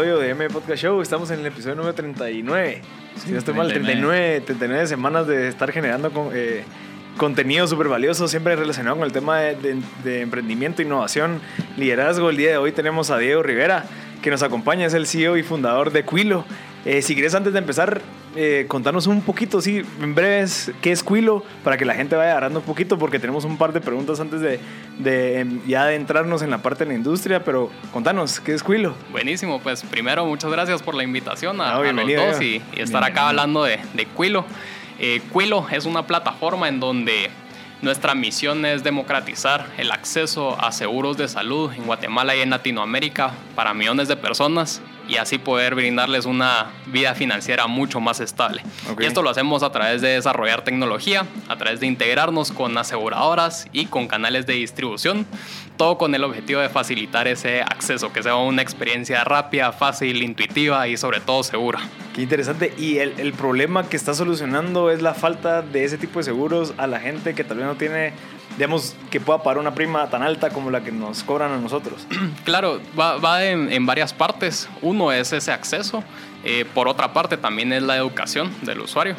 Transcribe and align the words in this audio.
Episodio 0.00 0.18
de 0.18 0.30
M 0.30 0.48
Podcast 0.48 0.82
Show. 0.82 1.02
Estamos 1.02 1.30
en 1.30 1.40
el 1.40 1.46
episodio 1.46 1.76
número 1.76 1.94
39. 1.94 2.80
si 3.16 3.32
no 3.32 3.38
estoy 3.38 3.52
mal, 3.52 3.68
39, 3.68 4.40
39 4.46 4.86
semanas 4.86 5.26
de 5.26 5.48
estar 5.48 5.70
generando 5.72 6.10
con, 6.10 6.30
eh, 6.32 6.64
contenido 7.18 7.66
súper 7.66 7.88
valioso, 7.88 8.26
siempre 8.26 8.56
relacionado 8.56 8.96
con 8.96 9.04
el 9.04 9.12
tema 9.12 9.40
de, 9.40 9.82
de, 10.02 10.22
emprendimiento, 10.22 10.80
innovación, 10.80 11.42
liderazgo. 11.76 12.30
El 12.30 12.38
día 12.38 12.52
de 12.52 12.56
hoy 12.56 12.72
tenemos 12.72 13.10
a 13.10 13.18
Diego 13.18 13.42
Rivera, 13.42 13.84
que 14.22 14.30
nos 14.30 14.42
acompaña, 14.42 14.86
es 14.86 14.94
el 14.94 15.06
CEO 15.06 15.36
y 15.36 15.42
fundador 15.42 15.92
de 15.92 16.02
Quilo. 16.02 16.46
Eh, 16.86 17.02
si 17.02 17.12
quieres, 17.12 17.34
antes 17.34 17.52
de 17.52 17.58
empezar, 17.58 18.00
eh, 18.36 18.66
contarnos 18.68 19.08
un 19.08 19.22
poquito, 19.22 19.60
sí, 19.60 19.82
en 20.00 20.14
breves, 20.14 20.70
qué 20.80 20.92
es 20.92 21.02
Quilo, 21.02 21.44
para 21.64 21.76
que 21.76 21.84
la 21.84 21.94
gente 21.94 22.14
vaya 22.14 22.30
agarrando 22.30 22.60
un 22.60 22.64
poquito, 22.64 22.96
porque 22.96 23.18
tenemos 23.18 23.44
un 23.44 23.56
par 23.56 23.72
de 23.72 23.80
preguntas 23.80 24.20
antes 24.20 24.40
de, 24.40 24.60
de 24.98 25.40
em, 25.40 25.60
ya 25.66 25.82
adentrarnos 25.82 26.42
en 26.42 26.50
la 26.50 26.58
parte 26.58 26.84
de 26.84 26.90
la 26.90 26.96
industria, 26.96 27.42
pero 27.42 27.70
contanos, 27.92 28.38
¿qué 28.38 28.54
es 28.54 28.62
Quilo? 28.62 28.94
Buenísimo, 29.10 29.60
pues 29.60 29.82
primero 29.82 30.24
muchas 30.26 30.50
gracias 30.52 30.80
por 30.80 30.94
la 30.94 31.02
invitación 31.02 31.60
a, 31.60 31.76
ah, 31.76 31.92
los 31.92 32.06
dos 32.06 32.40
y, 32.40 32.62
estar 32.76 33.02
acá 33.02 33.30
hablando 33.30 33.64
de, 33.64 33.80
de 33.94 34.06
Quilo. 34.06 34.44
Eh, 35.00 35.20
Quilo 35.32 35.66
es 35.70 35.84
una 35.84 36.06
plataforma 36.06 36.68
en 36.68 36.78
donde 36.78 37.30
nuestra 37.82 38.14
misión 38.14 38.64
es 38.64 38.84
democratizar 38.84 39.66
el 39.78 39.90
acceso 39.90 40.60
a 40.62 40.70
seguros 40.70 41.16
de 41.16 41.26
salud 41.26 41.72
en 41.72 41.84
Guatemala 41.84 42.36
y 42.36 42.40
en 42.40 42.50
Latinoamérica 42.50 43.32
para 43.56 43.74
millones 43.74 44.06
de 44.06 44.16
personas 44.16 44.82
y 45.08 45.16
así 45.16 45.38
poder 45.38 45.74
brindarles 45.74 46.26
una 46.26 46.70
vida 46.86 47.14
financiera 47.14 47.66
mucho 47.66 48.00
más 48.00 48.20
estable. 48.20 48.62
Y 48.98 49.04
esto 49.04 49.22
lo 49.22 49.30
hacemos 49.30 49.62
a 49.62 49.72
través 49.72 50.02
de 50.02 50.08
desarrollar 50.08 50.62
tecnología, 50.62 51.26
a 51.48 51.56
través 51.56 51.80
de 51.80 51.86
integrarnos 51.86 52.52
con 52.52 52.76
aseguradoras 52.76 53.66
y 53.72 53.86
con 53.86 54.08
canales 54.08 54.46
de 54.46 54.54
distribución, 54.54 55.26
todo 55.76 55.98
con 55.98 56.14
el 56.14 56.24
objetivo 56.24 56.60
de 56.60 56.68
facilitar 56.68 57.26
ese 57.28 57.62
acceso, 57.62 58.12
que 58.12 58.22
sea 58.22 58.36
una 58.36 58.62
experiencia 58.62 59.24
rápida, 59.24 59.72
fácil, 59.72 60.22
intuitiva 60.22 60.86
y 60.88 60.96
sobre 60.96 61.20
todo 61.20 61.42
segura. 61.42 61.80
Qué 62.14 62.22
interesante. 62.22 62.74
Y 62.76 62.98
el, 62.98 63.14
el 63.18 63.32
problema 63.32 63.88
que 63.88 63.96
está 63.96 64.14
solucionando 64.14 64.90
es 64.90 65.02
la 65.02 65.14
falta 65.14 65.62
de 65.62 65.84
ese 65.84 65.98
tipo 65.98 66.18
de 66.18 66.24
seguros 66.24 66.74
a 66.76 66.86
la 66.86 67.00
gente 67.00 67.34
que 67.34 67.44
tal 67.44 67.58
vez 67.58 67.66
no 67.66 67.76
tiene 67.76 68.12
digamos, 68.56 68.94
que 69.10 69.20
pueda 69.20 69.42
pagar 69.42 69.58
una 69.58 69.74
prima 69.74 70.08
tan 70.10 70.22
alta 70.22 70.50
como 70.50 70.70
la 70.70 70.82
que 70.82 70.92
nos 70.92 71.22
cobran 71.22 71.52
a 71.52 71.58
nosotros? 71.58 72.06
Claro, 72.44 72.80
va, 72.98 73.44
en, 73.44 73.86
varias 73.86 74.12
partes. 74.12 74.68
Uno 74.82 75.12
es 75.12 75.32
ese 75.32 75.52
acceso, 75.52 76.02
eh, 76.44 76.64
por 76.74 76.88
otra 76.88 77.12
parte 77.12 77.36
también 77.36 77.72
es 77.72 77.82
la 77.82 77.96
educación 77.96 78.50
del 78.62 78.80
usuario. 78.80 79.14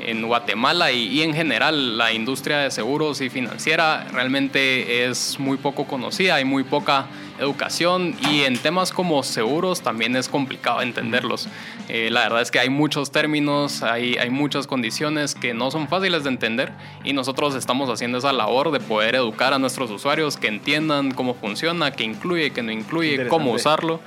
En 0.00 0.24
Guatemala 0.24 0.92
y, 0.92 1.08
y, 1.08 1.22
en 1.22 1.34
general 1.34 1.98
la 1.98 2.12
industria 2.12 2.58
de 2.58 2.70
seguros 2.70 3.20
y 3.20 3.30
financiera 3.30 4.06
realmente 4.12 5.06
es 5.06 5.40
muy 5.40 5.56
poco 5.56 5.86
conocida, 5.86 6.36
hay 6.36 6.44
muy 6.44 6.62
poca 6.62 7.06
educación 7.40 8.14
y 8.30 8.42
en 8.42 8.56
temas 8.58 8.92
como 8.92 9.22
seguros 9.22 9.82
también 9.82 10.16
es 10.16 10.28
complicado 10.28 10.82
entenderlos. 10.82 11.48
Eh, 11.88 12.10
la 12.10 12.22
verdad 12.22 12.42
es 12.42 12.50
que 12.50 12.58
hay 12.58 12.70
muchos 12.70 13.10
términos, 13.10 13.82
hay, 13.82 14.16
hay 14.16 14.30
muchas 14.30 14.66
condiciones 14.66 15.34
que 15.34 15.54
no 15.54 15.70
son 15.70 15.88
fáciles 15.88 16.24
de 16.24 16.30
entender 16.30 16.72
y 17.04 17.12
nosotros 17.12 17.54
estamos 17.54 17.88
haciendo 17.90 18.18
esa 18.18 18.32
labor 18.32 18.70
de 18.70 18.80
poder 18.80 19.14
educar 19.14 19.52
a 19.52 19.58
nuestros 19.58 19.90
usuarios 19.90 20.36
que 20.36 20.48
entiendan 20.48 21.12
cómo 21.12 21.34
funciona, 21.34 21.92
qué 21.92 22.04
incluye, 22.04 22.50
qué 22.50 22.62
no 22.62 22.72
incluye, 22.72 23.28
cómo 23.28 23.52
usarlo. 23.52 24.00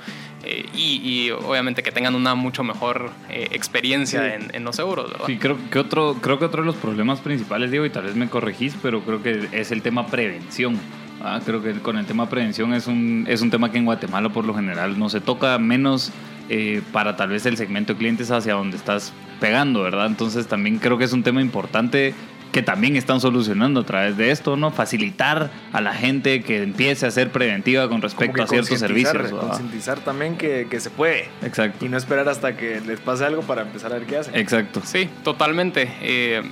Eh, 0.44 0.66
y, 0.74 1.30
obviamente 1.30 1.84
que 1.84 1.92
tengan 1.92 2.16
una 2.16 2.34
mucho 2.34 2.64
mejor 2.64 3.12
eh, 3.30 3.48
experiencia 3.52 4.34
en, 4.34 4.52
en, 4.52 4.64
los 4.64 4.74
seguros. 4.74 5.10
¿verdad? 5.10 5.26
Sí, 5.26 5.38
creo 5.38 5.56
que, 5.70 5.78
otro, 5.78 6.16
creo 6.20 6.40
que 6.40 6.46
otro 6.46 6.62
de 6.62 6.66
los 6.66 6.74
problemas 6.74 7.20
principales, 7.20 7.70
Diego, 7.70 7.86
y 7.86 7.90
tal 7.90 8.04
vez 8.04 8.16
me 8.16 8.28
corregís, 8.28 8.74
pero 8.82 9.02
creo 9.02 9.22
que 9.22 9.48
es 9.52 9.70
el 9.70 9.82
tema 9.82 10.08
prevención. 10.08 10.80
Ah, 11.24 11.40
creo 11.44 11.62
que 11.62 11.72
con 11.74 11.98
el 11.98 12.06
tema 12.06 12.28
prevención 12.28 12.74
es 12.74 12.86
un, 12.86 13.26
es 13.28 13.42
un 13.42 13.50
tema 13.50 13.70
que 13.70 13.78
en 13.78 13.84
Guatemala 13.84 14.30
por 14.30 14.44
lo 14.44 14.54
general 14.54 14.98
no 14.98 15.08
se 15.08 15.20
toca 15.20 15.58
menos 15.58 16.10
eh, 16.48 16.82
para 16.92 17.16
tal 17.16 17.30
vez 17.30 17.46
el 17.46 17.56
segmento 17.56 17.92
de 17.92 17.98
clientes 17.98 18.30
hacia 18.30 18.54
donde 18.54 18.76
estás 18.76 19.12
pegando, 19.40 19.82
¿verdad? 19.82 20.06
Entonces 20.06 20.46
también 20.46 20.78
creo 20.78 20.98
que 20.98 21.04
es 21.04 21.12
un 21.12 21.22
tema 21.22 21.40
importante 21.40 22.14
que 22.52 22.62
también 22.62 22.96
están 22.96 23.20
solucionando 23.20 23.80
a 23.80 23.86
través 23.86 24.16
de 24.16 24.30
esto, 24.30 24.56
¿no? 24.56 24.70
Facilitar 24.70 25.50
a 25.72 25.80
la 25.80 25.94
gente 25.94 26.42
que 26.42 26.62
empiece 26.62 27.06
a 27.06 27.10
ser 27.10 27.32
preventiva 27.32 27.88
con 27.88 28.02
respecto 28.02 28.42
a 28.42 28.46
ciertos 28.46 28.78
servicios. 28.78 29.30
Concientizar 29.30 30.00
también 30.00 30.36
que, 30.36 30.66
que, 30.70 30.78
se 30.78 30.90
puede. 30.90 31.28
Exacto. 31.42 31.86
Y 31.86 31.88
no 31.88 31.96
esperar 31.96 32.28
hasta 32.28 32.56
que 32.56 32.80
les 32.82 33.00
pase 33.00 33.24
algo 33.24 33.40
para 33.42 33.62
empezar 33.62 33.92
a 33.92 33.98
ver 33.98 34.06
qué 34.06 34.18
hacen. 34.18 34.36
Exacto. 34.36 34.82
Sí, 34.84 35.08
totalmente. 35.24 35.90
Eh, 36.02 36.42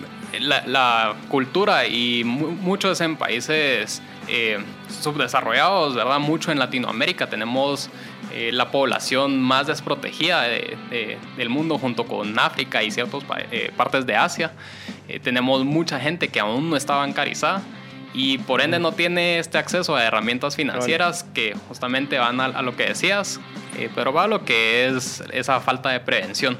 la, 0.40 0.66
la, 0.66 1.14
cultura 1.28 1.86
y 1.86 2.24
muchos 2.24 3.00
en 3.02 3.16
países 3.16 4.00
eh, 4.32 4.58
subdesarrollados, 4.88 5.96
¿verdad? 5.96 6.20
Mucho 6.20 6.52
en 6.52 6.60
Latinoamérica 6.60 7.28
tenemos 7.28 7.90
eh, 8.32 8.50
la 8.52 8.70
población 8.70 9.42
más 9.42 9.66
desprotegida 9.66 10.42
del 10.42 11.48
mundo 11.48 11.78
junto 11.78 12.06
con 12.06 12.38
África 12.38 12.80
y 12.84 12.92
ciertas 12.92 13.24
eh, 13.50 13.72
partes 13.76 14.06
de 14.06 14.14
Asia. 14.14 14.52
tenemos 15.24 15.64
mucha 15.64 15.98
gente 15.98 16.28
que 16.28 16.38
aún 16.38 16.70
no 16.70 16.76
está 16.76 16.94
bancarizada 16.94 17.60
y 18.14 18.38
por 18.38 18.60
ende 18.60 18.78
no 18.78 18.92
tiene 18.92 19.40
este 19.40 19.58
acceso 19.58 19.96
a 19.96 20.04
herramientas 20.04 20.54
financieras 20.54 21.24
que 21.34 21.56
justamente 21.66 22.18
van 22.18 22.40
a, 22.40 22.44
a 22.44 22.62
lo 22.62 22.76
que 22.76 22.84
decías, 22.84 23.40
pero 23.96 24.12
va 24.12 24.24
a 24.24 24.28
lo 24.28 24.44
que 24.44 24.86
es 24.86 25.24
esa 25.32 25.58
falta 25.58 25.90
de 25.90 25.98
prevención. 25.98 26.56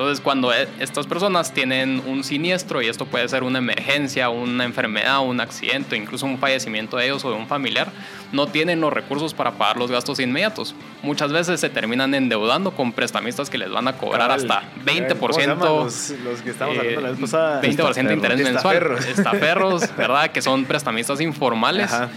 Entonces, 0.00 0.24
cuando 0.24 0.50
e, 0.50 0.66
estas 0.78 1.06
personas 1.06 1.52
tienen 1.52 2.02
un 2.06 2.24
siniestro, 2.24 2.80
y 2.80 2.86
esto 2.86 3.04
puede 3.04 3.28
ser 3.28 3.42
una 3.42 3.58
emergencia, 3.58 4.30
una 4.30 4.64
enfermedad, 4.64 5.20
un 5.20 5.42
accidente, 5.42 5.94
incluso 5.94 6.24
un 6.24 6.38
fallecimiento 6.38 6.96
de 6.96 7.04
ellos 7.04 7.22
o 7.26 7.28
de 7.28 7.36
un 7.36 7.46
familiar, 7.46 7.92
no 8.32 8.46
tienen 8.46 8.80
los 8.80 8.90
recursos 8.90 9.34
para 9.34 9.50
pagar 9.50 9.76
los 9.76 9.90
gastos 9.90 10.18
inmediatos. 10.18 10.74
Muchas 11.02 11.32
veces 11.32 11.60
se 11.60 11.68
terminan 11.68 12.14
endeudando 12.14 12.70
con 12.70 12.92
prestamistas 12.92 13.50
que 13.50 13.58
les 13.58 13.70
van 13.70 13.88
a 13.88 13.98
cobrar 13.98 14.30
hasta 14.30 14.62
20%. 14.86 15.58
Los, 15.58 16.14
los, 16.24 16.40
que 16.40 16.48
estamos 16.48 16.78
hablando 16.78 17.00
la 17.02 17.10
vez 17.10 17.20
pasada. 17.20 17.60
20% 17.60 18.06
de 18.06 18.14
interés 18.14 18.40
mensual. 18.40 18.96
Estaferros, 19.06 19.94
¿verdad? 19.98 20.30
Que 20.30 20.40
son 20.40 20.64
prestamistas 20.64 21.20
informales. 21.20 21.92
Ajá 21.92 22.08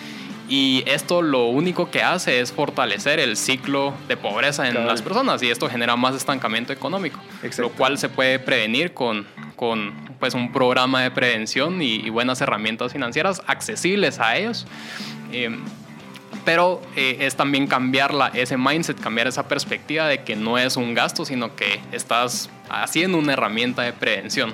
y 0.50 0.84
esto 0.86 1.22
lo 1.22 1.46
único 1.46 1.90
que 1.90 2.04
hace 2.04 2.42
es 2.42 2.52
fortalecer 2.52 3.20
el 3.20 3.38
ciclo 3.38 3.94
de 4.08 4.18
pobreza 4.18 4.68
en 4.68 4.86
las 4.86 5.02
personas 5.02 5.42
y 5.42 5.50
esto 5.50 5.70
genera 5.70 5.96
más 5.96 6.16
estancamiento 6.16 6.74
económico, 6.74 7.20
lo 7.58 7.70
cual 7.70 7.98
se 7.98 8.10
puede 8.10 8.40
prevenir 8.40 8.94
con, 8.94 9.26
con 9.56 9.94
pues, 10.20 10.34
un 10.34 10.52
programa 10.52 11.02
de 11.02 11.12
prevención 11.12 11.82
y, 11.82 12.10
buenas 12.10 12.42
herramientas 12.42 12.92
financieras 12.94 13.42
accesibles 13.48 14.20
a 14.20 14.38
ellos. 14.38 14.68
Eh, 15.32 15.58
pero 16.46 16.82
eh, 16.98 17.18
es 17.22 17.36
también 17.36 17.68
cambiar 17.68 18.12
ese 18.34 18.58
mindset, 18.58 19.00
cambiar 19.00 19.28
esa 19.28 19.48
perspectiva 19.48 20.08
de 20.08 20.24
que 20.24 20.36
no 20.36 20.58
es 20.58 20.76
un 20.76 20.94
gasto, 20.94 21.24
sino 21.24 21.56
que 21.56 21.80
estás 21.94 22.50
haciendo 22.70 23.18
una 23.18 23.34
herramienta 23.34 23.82
de 23.84 23.94
prevención. 23.94 24.54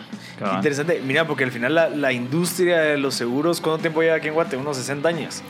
Interesante, 0.56 1.02
mira, 1.04 1.26
porque 1.26 1.46
al 1.46 1.52
final 1.52 1.74
la, 1.74 1.90
la, 1.90 2.14
industria 2.14 2.80
de 2.80 2.98
los 2.98 3.16
seguros, 3.16 3.60
¿cuánto 3.60 3.82
tiempo 3.82 4.02
lleva 4.02 4.16
aquí 4.16 4.28
en 4.28 4.36
Guate? 4.36 4.56
Unos 4.56 4.78
60 4.78 5.10
años. 5.10 5.42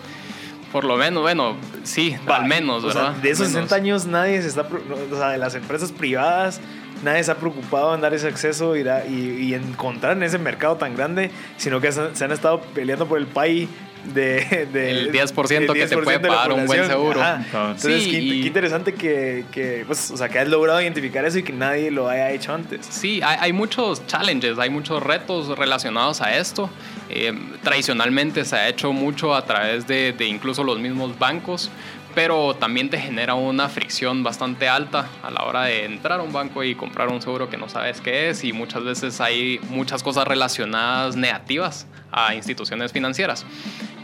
Por 0.72 0.84
lo 0.84 0.98
menos, 0.98 1.24
bueno, 1.24 1.56
sí, 1.84 2.16
al 2.28 2.46
menos, 2.46 2.84
¿verdad? 2.84 3.14
de 3.14 3.32
esos 3.32 3.48
60 3.48 3.76
años 3.76 4.06
nadie 4.06 4.42
se 4.42 4.50
está, 4.50 4.62
o 4.62 5.16
sea, 5.16 5.30
de 5.30 5.38
las 5.38 5.56
empresas 5.56 5.92
privadas, 5.92 6.62
nadie 7.04 7.24
se 7.24 7.32
ha 7.32 7.36
preocupado 7.36 7.96
en 7.96 8.02
dar 8.02 8.14
ese 8.14 8.28
acceso 8.28 8.76
y, 8.76 8.82
y, 8.82 9.54
encontrar 9.54 10.18
en 10.18 10.24
ese 10.24 10.38
mercado 10.38 10.76
tan 10.76 10.96
grande, 10.96 11.32
sino 11.58 11.82
que 11.82 11.92
se 11.92 12.24
han 12.24 12.32
estado 12.32 12.62
peleando 12.62 13.08
por 13.08 13.18
el 13.18 13.26
país 13.26 13.68
de, 14.06 14.68
de, 14.72 14.92
el 14.92 15.12
10%, 15.12 15.74
que 15.74 15.88
te 15.88 15.98
puede 15.98 16.20
pagar 16.20 16.54
un 16.54 16.66
buen 16.66 16.88
seguro. 16.88 17.22
Entonces, 17.24 18.08
qué, 18.08 18.20
interesante 18.20 18.94
que, 18.94 19.46
que, 19.52 19.84
pues, 19.86 20.12
o 20.12 20.18
sea, 20.18 20.30
que 20.30 20.40
has 20.40 20.48
logrado 20.48 20.82
identificar 20.82 21.26
eso 21.26 21.40
y 21.40 21.44
que 21.44 21.54
nadie 21.54 21.92
lo 21.92 22.08
haya 22.08 22.32
hecho 22.32 22.54
antes. 22.54 22.86
Sí, 22.90 23.22
hay, 23.24 23.38
hay 23.42 23.54
muchos 23.54 24.06
challenges, 24.08 24.58
hay 24.58 24.70
muchos 24.70 25.02
retos 25.04 25.58
relacionados 25.58 26.22
a 26.22 26.38
esto. 26.38 26.70
Eh, 27.10 27.34
tradicionalmente 27.64 28.46
se 28.46 28.56
ha 28.56 28.70
hecho 28.70 28.94
mucho 28.94 29.34
a 29.34 29.44
través 29.44 29.88
de, 29.88 30.14
de, 30.14 30.26
incluso 30.26 30.64
los 30.64 30.80
mismos 30.80 31.18
bancos, 31.18 31.72
pero 32.16 32.56
también 32.56 32.90
te 32.90 32.98
genera 32.98 33.36
una 33.36 33.70
fricción 33.70 34.24
bastante 34.24 34.68
alta 34.68 35.08
a 35.24 35.32
la 35.32 35.44
hora 35.44 35.64
de 35.64 35.86
entrar 35.86 36.20
a 36.20 36.24
un 36.24 36.34
banco 36.34 36.64
y 36.64 36.76
comprar 36.76 37.10
un 37.10 37.22
seguro 37.22 37.50
que 37.50 37.58
no 37.58 37.70
sabes 37.70 38.02
qué 38.02 38.30
es 38.30 38.44
y 38.44 38.54
muchas 38.54 38.84
veces 38.84 39.22
hay 39.22 39.60
muchas 39.70 40.04
cosas 40.04 40.28
relacionadas 40.28 41.16
negativas 41.16 41.88
a 42.12 42.34
instituciones 42.34 42.92
financieras 42.92 43.46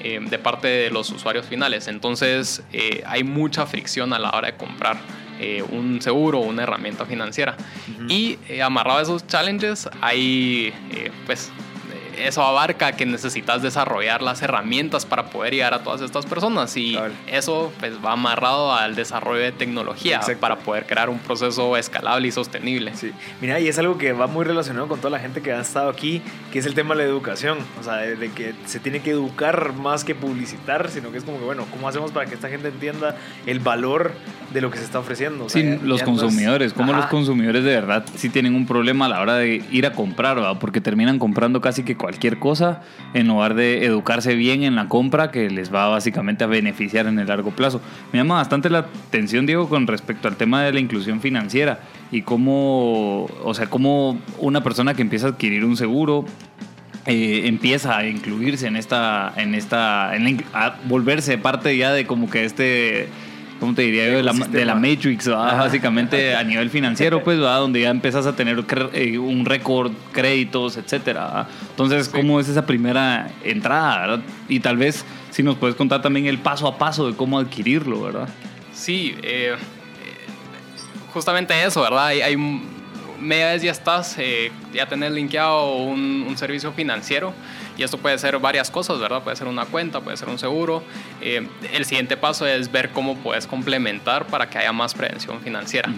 eh, 0.02 0.20
de 0.22 0.38
parte 0.38 0.68
de 0.68 0.92
los 0.92 1.10
usuarios 1.10 1.46
finales. 1.46 1.88
Entonces 1.88 2.64
eh, 2.72 3.04
hay 3.08 3.24
mucha 3.24 3.66
fricción 3.66 4.14
a 4.14 4.20
la 4.20 4.30
hora 4.30 4.52
de 4.52 4.58
comprar 4.58 4.98
eh, 5.40 5.64
un 5.64 6.02
seguro 6.02 6.40
o 6.40 6.44
una 6.44 6.64
herramienta 6.64 7.06
financiera. 7.06 7.58
Y 8.08 8.38
amarrado 8.62 9.00
a 9.00 9.02
esos 9.02 9.26
challenges 9.28 9.90
hay 10.02 10.74
pues 11.26 11.52
eso 12.18 12.42
abarca 12.42 12.94
que 12.94 13.06
necesitas 13.06 13.62
desarrollar 13.62 14.22
las 14.22 14.42
herramientas 14.42 15.06
para 15.06 15.26
poder 15.28 15.54
llegar 15.54 15.74
a 15.74 15.84
todas 15.84 16.02
estas 16.02 16.26
personas 16.26 16.76
y 16.78 16.98
eso 17.28 17.72
pues 17.80 17.94
va 18.04 18.14
amarrado 18.14 18.74
al 18.74 18.96
desarrollo 18.96 19.42
de 19.42 19.52
tecnología 19.52 20.22
para 20.40 20.58
poder 20.58 20.86
crear 20.86 21.10
un 21.10 21.20
proceso 21.20 21.78
escalable 21.78 22.28
y 22.28 22.32
sostenible. 22.32 22.96
Sí. 22.96 23.12
Mira, 23.42 23.60
y 23.60 23.68
es 23.68 23.80
algo 23.80 23.98
que 23.98 24.14
va 24.14 24.28
muy 24.28 24.46
relacionado 24.46 24.88
con 24.88 25.00
toda 25.00 25.12
la 25.12 25.20
gente 25.20 25.42
que 25.42 25.52
ha 25.52 25.62
estado 25.62 25.90
aquí, 25.90 26.22
que 26.52 26.60
es 26.60 26.66
el 26.66 26.74
tema 26.74 26.96
de 26.96 27.04
la 27.04 27.10
educación, 27.10 27.58
o 27.80 27.84
sea, 27.84 27.98
de, 27.98 28.32
que 28.32 28.54
se 28.66 28.80
tiene 28.80 29.02
que 29.02 29.12
educar 29.12 29.74
más 29.74 30.04
que 30.04 30.16
publicitar, 30.16 30.90
sino 30.90 31.12
que 31.12 31.18
es 31.18 31.24
como 31.24 31.38
que, 31.40 31.46
bueno, 31.46 31.66
¿cómo 31.72 31.88
hacemos 31.88 32.12
para 32.12 32.26
que 32.26 32.36
esta 32.36 32.50
gente 32.50 32.70
entienda 32.70 33.16
el 33.46 33.60
valor 33.60 34.14
de 34.56 34.62
lo 34.62 34.72
que 34.72 34.80
se 34.80 34.86
está 34.86 34.98
ofreciendo? 34.98 35.48
sí, 35.50 35.78
los 35.84 36.02
consumidores, 36.02 36.74
como 36.74 36.94
los 36.94 37.06
consumidores 37.06 37.64
de 37.64 37.76
verdad 37.76 38.06
sí 38.16 38.30
tienen 38.30 38.56
un 38.56 38.66
problema 38.66 39.06
a 39.06 39.10
la 39.10 39.22
hora 39.22 39.36
de 39.36 39.64
ir 39.72 39.86
a 39.86 39.92
comprar, 39.92 40.38
¿verdad? 40.38 40.58
porque 40.60 40.82
terminan 40.82 41.20
comprando 41.20 41.62
casi 41.62 41.84
que 41.84 41.96
cualquier 41.96 42.40
cosa 42.40 42.82
en 43.14 43.28
lugar 43.28 43.54
de 43.54 43.86
educarse 43.86 44.34
bien 44.34 44.64
en 44.64 44.76
la 44.76 44.88
compra 44.88 45.30
que 45.30 45.50
les 45.50 45.74
va 45.74 45.88
básicamente 45.90 46.44
a 46.44 46.48
beneficiar 46.48 47.06
en 47.06 47.20
el 47.20 47.28
largo 47.28 47.52
plazo. 47.52 47.82
Me 48.12 48.20
llama 48.20 48.36
bastante 48.36 48.70
la 48.70 48.80
atención, 48.80 49.46
Diego, 49.46 49.70
con 49.70 49.86
respecto 49.86 50.28
al 50.28 50.38
tema 50.38 50.64
de 50.64 50.74
la 50.74 50.80
inclusión 50.80 51.22
financiera 51.22 51.80
y 52.12 52.22
cómo, 52.22 53.26
o 53.44 53.54
sea, 53.54 53.68
cómo 53.70 54.18
una 54.40 54.64
persona 54.64 54.94
que 54.94 55.02
empieza 55.02 55.28
a 55.28 55.30
adquirir 55.32 55.66
un 55.66 55.78
seguro 55.78 56.26
eh, 57.08 57.44
empieza 57.46 57.98
a 57.98 58.08
incluirse 58.08 58.66
en 58.66 58.76
esta, 58.76 59.32
en 59.38 59.54
esta, 59.54 60.12
a 60.54 60.76
volverse 60.86 61.38
parte 61.38 61.78
ya 61.78 61.92
de 61.92 62.08
como 62.08 62.32
que 62.32 62.46
este 62.46 63.10
¿cómo 63.60 63.74
te 63.74 63.84
diría 63.84 64.08
yo? 64.08 64.18
De 64.18 64.24
la, 64.24 64.34
de 64.34 64.66
la 64.66 64.76
Matrix, 64.76 65.28
básicamente 65.28 66.36
a 66.36 66.44
nivel 66.44 66.70
financiero, 66.70 67.24
pues, 67.24 67.40
donde 67.40 67.82
ya 67.82 67.90
empiezas 67.90 68.26
a 68.26 68.36
tener 68.36 68.64
eh, 68.94 69.18
un 69.18 69.46
récord, 69.46 69.92
créditos, 70.12 70.78
etcétera. 70.78 71.48
Entonces, 71.72 72.10
¿cómo 72.10 72.40
es 72.40 72.50
esa 72.50 72.66
primera 72.66 73.30
entrada? 73.44 74.22
Y 74.48 74.60
tal 74.60 74.78
vez 74.78 75.06
si 75.32 75.44
nos 75.44 75.58
puedes 75.58 75.76
contar 75.76 76.02
también 76.02 76.28
el 76.28 76.38
paso 76.38 76.68
a 76.68 76.78
paso 76.78 77.10
de 77.10 77.16
cómo 77.16 77.40
adquirirlo, 77.40 78.04
¿verdad? 78.04 78.30
Sí, 78.74 79.16
eh, 79.22 79.56
justamente 81.14 81.54
eso, 81.64 81.82
¿verdad? 81.82 82.08
Hay, 82.08 82.22
hay 82.22 82.38
media 83.20 83.48
vez 83.48 83.62
ya 83.62 83.72
estás, 83.72 84.16
eh, 84.18 84.52
ya 84.74 84.88
tenés 84.88 85.12
linkeado 85.12 85.76
un, 85.76 86.26
un 86.28 86.38
servicio 86.38 86.72
financiero 86.74 87.34
y 87.78 87.84
esto 87.84 87.98
puede 87.98 88.18
ser 88.18 88.38
varias 88.40 88.72
cosas, 88.72 89.00
¿verdad? 89.00 89.24
Puede 89.24 89.36
ser 89.36 89.48
una 89.48 89.66
cuenta, 89.66 90.02
puede 90.02 90.18
ser 90.18 90.30
un 90.30 90.40
seguro. 90.40 90.84
Eh, 91.22 91.48
el 91.74 91.86
siguiente 91.86 92.18
paso 92.18 92.46
es 92.46 92.72
ver 92.72 92.92
cómo 92.92 93.18
puedes 93.18 93.48
complementar 93.48 94.28
para 94.28 94.50
que 94.50 94.58
haya 94.58 94.72
más 94.72 94.94
prevención 94.94 95.42
financiera. 95.42 95.90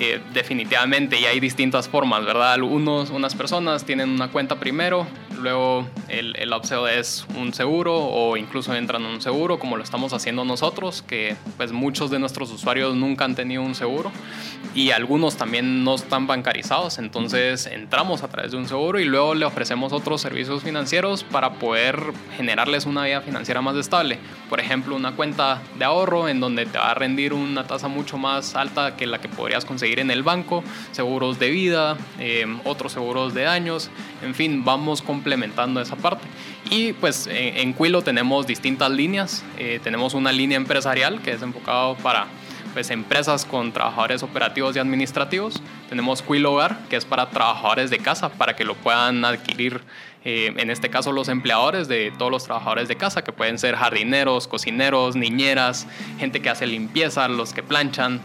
Eh, 0.00 0.20
definitivamente, 0.32 1.18
y 1.18 1.24
hay 1.24 1.40
distintas 1.40 1.88
formas, 1.88 2.24
¿verdad? 2.24 2.52
Algunos, 2.52 3.10
unas 3.10 3.34
personas 3.34 3.84
tienen 3.84 4.10
una 4.10 4.28
cuenta 4.28 4.60
primero, 4.60 5.08
luego 5.40 5.88
el, 6.08 6.36
el 6.36 6.52
es 6.96 7.26
un 7.36 7.52
seguro 7.52 7.96
o 7.96 8.36
incluso 8.36 8.74
entran 8.74 9.02
en 9.02 9.08
un 9.08 9.20
seguro 9.20 9.58
como 9.58 9.76
lo 9.76 9.82
estamos 9.82 10.12
haciendo 10.12 10.44
nosotros, 10.44 11.02
que 11.02 11.36
pues 11.56 11.72
muchos 11.72 12.10
de 12.10 12.18
nuestros 12.18 12.50
usuarios 12.52 12.94
nunca 12.94 13.24
han 13.24 13.34
tenido 13.34 13.62
un 13.62 13.74
seguro 13.74 14.12
y 14.74 14.90
algunos 14.90 15.36
también 15.36 15.82
no 15.82 15.94
están 15.94 16.26
bancarizados, 16.26 16.98
entonces 16.98 17.66
entramos 17.66 18.22
a 18.22 18.28
través 18.28 18.52
de 18.52 18.58
un 18.58 18.68
seguro 18.68 19.00
y 19.00 19.04
luego 19.04 19.34
le 19.34 19.44
ofrecemos 19.44 19.92
otros 19.92 20.20
servicios 20.20 20.62
financieros 20.62 21.24
para 21.24 21.54
poder 21.54 22.00
generarles 22.36 22.86
una 22.86 23.04
vida 23.04 23.20
financiera 23.20 23.60
más 23.60 23.76
estable. 23.76 24.18
Por 24.48 24.60
ejemplo, 24.60 24.94
una 24.94 25.16
cuenta 25.16 25.60
de 25.78 25.84
ahorro 25.84 26.28
en 26.28 26.40
donde 26.40 26.66
te 26.66 26.78
va 26.78 26.90
a 26.90 26.94
rendir 26.94 27.32
una 27.32 27.66
tasa 27.66 27.88
mucho 27.88 28.18
más 28.18 28.54
alta 28.54 28.96
que 28.96 29.06
la 29.06 29.20
que 29.20 29.28
podrías 29.28 29.64
conseguir 29.64 29.87
en 29.96 30.10
el 30.10 30.22
banco, 30.22 30.62
seguros 30.92 31.38
de 31.38 31.50
vida, 31.50 31.96
eh, 32.18 32.46
otros 32.64 32.92
seguros 32.92 33.34
de 33.34 33.42
daños, 33.42 33.90
en 34.22 34.34
fin, 34.34 34.64
vamos 34.64 35.02
complementando 35.02 35.80
esa 35.80 35.96
parte. 35.96 36.26
Y 36.70 36.92
pues 36.92 37.28
en, 37.30 37.74
Quilo 37.74 38.02
tenemos 38.02 38.46
distintas 38.46 38.90
líneas, 38.90 39.44
eh, 39.58 39.80
tenemos 39.82 40.14
una 40.14 40.32
línea 40.32 40.56
empresarial 40.56 41.22
que 41.22 41.32
es 41.32 41.42
enfocado 41.42 41.96
para 41.96 42.26
pues, 42.78 42.90
empresas 42.90 43.44
con 43.44 43.72
trabajadores 43.72 44.22
operativos 44.22 44.76
y 44.76 44.78
administrativos. 44.78 45.60
Tenemos 45.88 46.22
Quill 46.22 46.46
Hogar, 46.46 46.78
que 46.88 46.94
es 46.94 47.04
para 47.04 47.28
trabajadores 47.28 47.90
de 47.90 47.98
casa, 47.98 48.28
para 48.28 48.54
que 48.54 48.62
lo 48.62 48.76
puedan 48.76 49.24
adquirir, 49.24 49.80
eh, 50.24 50.54
en 50.56 50.70
este 50.70 50.88
caso 50.88 51.10
los 51.10 51.28
empleadores 51.28 51.88
de 51.88 52.12
todos 52.16 52.30
los 52.30 52.44
trabajadores 52.44 52.86
de 52.86 52.94
casa, 52.94 53.24
que 53.24 53.32
pueden 53.32 53.58
ser 53.58 53.74
jardineros, 53.74 54.46
cocineros, 54.46 55.16
niñeras, 55.16 55.88
gente 56.20 56.40
que 56.40 56.50
hace 56.50 56.68
limpieza, 56.68 57.26
los 57.26 57.52
que 57.52 57.64
planchan, 57.64 58.20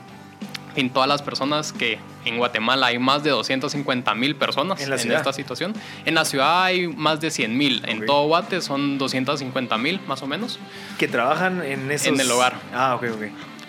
en 0.76 0.90
todas 0.90 1.08
las 1.08 1.22
personas 1.22 1.74
que 1.74 2.00
en 2.26 2.38
Guatemala 2.38 2.88
hay 2.88 3.00
más 3.00 3.24
de 3.24 3.30
250 3.30 4.16
mil 4.16 4.36
personas 4.36 4.82
en, 4.82 5.12
esta 5.12 5.34
situación. 5.34 5.74
En 6.06 6.16
la 6.16 6.26
ciudad 6.26 6.64
hay 6.64 6.88
más 6.88 7.20
de 7.22 7.32
100 7.32 7.58
mil. 7.58 7.84
En 7.86 8.06
todo 8.06 8.28
Guate 8.28 8.62
son 8.62 8.98
250 8.98 9.78
mil 9.78 10.00
más 10.08 10.22
o 10.24 10.28
menos. 10.28 10.60
Que 10.98 11.08
trabajan 11.08 11.64
en 11.64 11.92
esos... 11.92 12.08
En 12.08 12.20
el 12.20 12.32
hogar. 12.32 12.56
Ah, 12.74 12.96
ok, 12.96 13.04
ok 13.16 13.24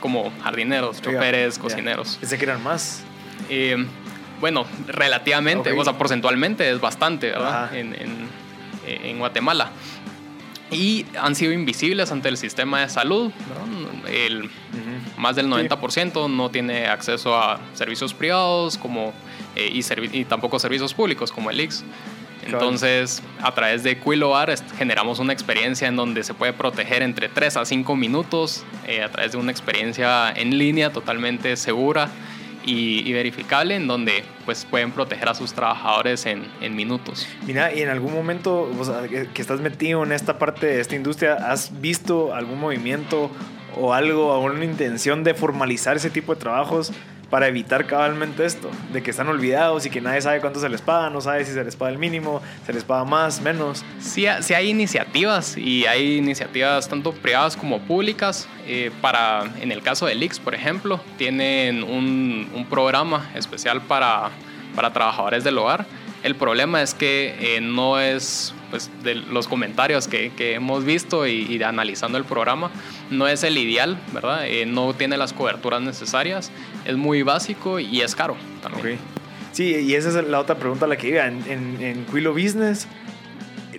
como 0.04 0.30
jardineros, 0.42 1.00
choferes, 1.00 1.58
cocineros. 1.58 2.18
Pensé 2.20 2.36
que 2.36 2.44
eran 2.44 2.62
más. 2.62 3.02
Eh, 3.48 3.86
bueno, 4.38 4.66
relativamente, 4.86 5.72
o 5.72 5.82
sea, 5.82 5.94
porcentualmente 5.94 6.70
es 6.70 6.78
bastante, 6.78 7.30
¿verdad? 7.30 7.74
En, 7.74 7.96
en, 8.86 9.18
Guatemala. 9.18 9.70
Y 10.70 11.06
han 11.18 11.34
sido 11.34 11.52
invisibles 11.52 12.12
ante 12.12 12.28
el 12.28 12.36
sistema 12.36 12.80
de 12.80 12.90
salud. 12.90 13.32
El, 14.06 14.50
Más 15.16 15.36
del 15.36 15.48
90% 15.48 16.28
no 16.28 16.50
tiene 16.50 16.86
acceso 16.86 17.36
a 17.36 17.60
servicios 17.74 18.12
privados 18.14 18.76
como, 18.78 19.12
eh, 19.54 19.70
y, 19.72 20.18
y, 20.18 20.24
tampoco 20.24 20.58
servicios 20.58 20.92
públicos 20.94 21.30
como 21.30 21.50
el 21.50 21.60
IX. 21.60 21.84
Entonces, 22.46 23.22
a 23.40 23.54
través 23.54 23.82
de 23.82 23.98
Quiloar 23.98 24.54
generamos 24.76 25.18
una 25.18 25.32
experiencia 25.32 25.88
en 25.88 25.96
donde 25.96 26.22
se 26.24 26.34
puede 26.34 26.52
proteger 26.52 27.02
entre 27.02 27.28
3 27.28 27.56
a 27.56 27.64
5 27.64 27.96
minutos 27.96 28.64
eh, 28.86 29.02
a 29.02 29.08
través 29.10 29.32
de 29.32 29.38
una 29.38 29.50
experiencia 29.50 30.30
en 30.30 30.58
línea 30.58 30.92
totalmente 30.92 31.56
segura 31.56 32.10
y, 32.66 33.12
verificable 33.12 33.76
en 33.76 33.86
donde 33.86 34.24
pues 34.46 34.64
pueden 34.64 34.90
proteger 34.90 35.28
a 35.28 35.34
sus 35.34 35.52
trabajadores 35.52 36.24
en, 36.26 36.46
en 36.60 36.74
minutos. 36.74 37.26
Mira, 37.46 37.74
y 37.74 37.82
en 37.82 37.90
algún 37.90 38.14
momento 38.14 38.70
que 39.34 39.42
estás 39.42 39.60
metido 39.60 40.02
en 40.02 40.12
esta 40.12 40.38
parte 40.38 40.66
de 40.66 40.80
esta 40.80 40.96
industria, 40.96 41.34
¿has 41.34 41.80
visto 41.80 42.34
algún 42.34 42.60
movimiento 42.60 43.30
o 43.78 43.92
algo, 43.92 44.34
alguna 44.34 44.64
intención 44.64 45.24
de 45.24 45.34
formalizar 45.34 45.96
ese 45.96 46.10
tipo 46.10 46.34
de 46.34 46.40
trabajos? 46.40 46.92
para 47.34 47.48
evitar 47.48 47.86
cabalmente 47.86 48.44
esto, 48.44 48.70
de 48.92 49.02
que 49.02 49.10
están 49.10 49.26
olvidados 49.26 49.84
y 49.86 49.90
que 49.90 50.00
nadie 50.00 50.20
sabe 50.20 50.40
cuánto 50.40 50.60
se 50.60 50.68
les 50.68 50.80
paga, 50.80 51.10
no 51.10 51.20
sabe 51.20 51.44
si 51.44 51.52
se 51.52 51.64
les 51.64 51.74
paga 51.74 51.90
el 51.90 51.98
mínimo, 51.98 52.40
se 52.64 52.72
les 52.72 52.84
paga 52.84 53.04
más, 53.04 53.40
menos. 53.40 53.84
Sí, 53.98 54.26
sí 54.40 54.54
hay 54.54 54.70
iniciativas 54.70 55.56
y 55.56 55.84
hay 55.86 56.18
iniciativas 56.18 56.88
tanto 56.88 57.12
privadas 57.12 57.56
como 57.56 57.80
públicas. 57.80 58.48
Eh, 58.68 58.92
para, 59.00 59.52
en 59.60 59.72
el 59.72 59.82
caso 59.82 60.06
de 60.06 60.14
Lix, 60.14 60.38
por 60.38 60.54
ejemplo, 60.54 61.00
tienen 61.18 61.82
un, 61.82 62.48
un 62.54 62.66
programa 62.66 63.28
especial 63.34 63.82
para, 63.82 64.30
para 64.76 64.92
trabajadores 64.92 65.42
del 65.42 65.58
hogar. 65.58 65.86
El 66.22 66.36
problema 66.36 66.82
es 66.82 66.94
que 66.94 67.56
eh, 67.56 67.60
no 67.60 67.98
es 67.98 68.54
pues, 68.74 68.90
de 69.04 69.14
los 69.14 69.46
comentarios 69.46 70.08
que, 70.08 70.32
que 70.32 70.54
hemos 70.54 70.84
visto 70.84 71.28
y, 71.28 71.46
y, 71.48 71.62
analizando 71.62 72.18
el 72.18 72.24
programa, 72.24 72.72
no 73.08 73.28
es 73.28 73.44
el 73.44 73.56
ideal, 73.56 73.96
¿verdad? 74.12 74.48
Eh, 74.48 74.66
no 74.66 74.92
tiene 74.94 75.16
las 75.16 75.32
coberturas 75.32 75.80
necesarias, 75.80 76.50
es 76.84 76.96
muy 76.96 77.22
básico 77.22 77.78
y 77.78 78.00
es 78.00 78.16
caro 78.16 78.36
también. 78.60 78.98
Sí, 79.52 79.76
y 79.76 79.94
esa 79.94 80.08
es 80.08 80.26
la 80.26 80.40
otra 80.40 80.56
pregunta 80.56 80.86
a 80.86 80.88
la 80.88 80.96
que 80.96 81.06
iba. 81.06 81.24
En, 81.24 81.48
en, 81.48 81.80
en 81.80 82.04
Quilo 82.06 82.32
Business, 82.32 82.88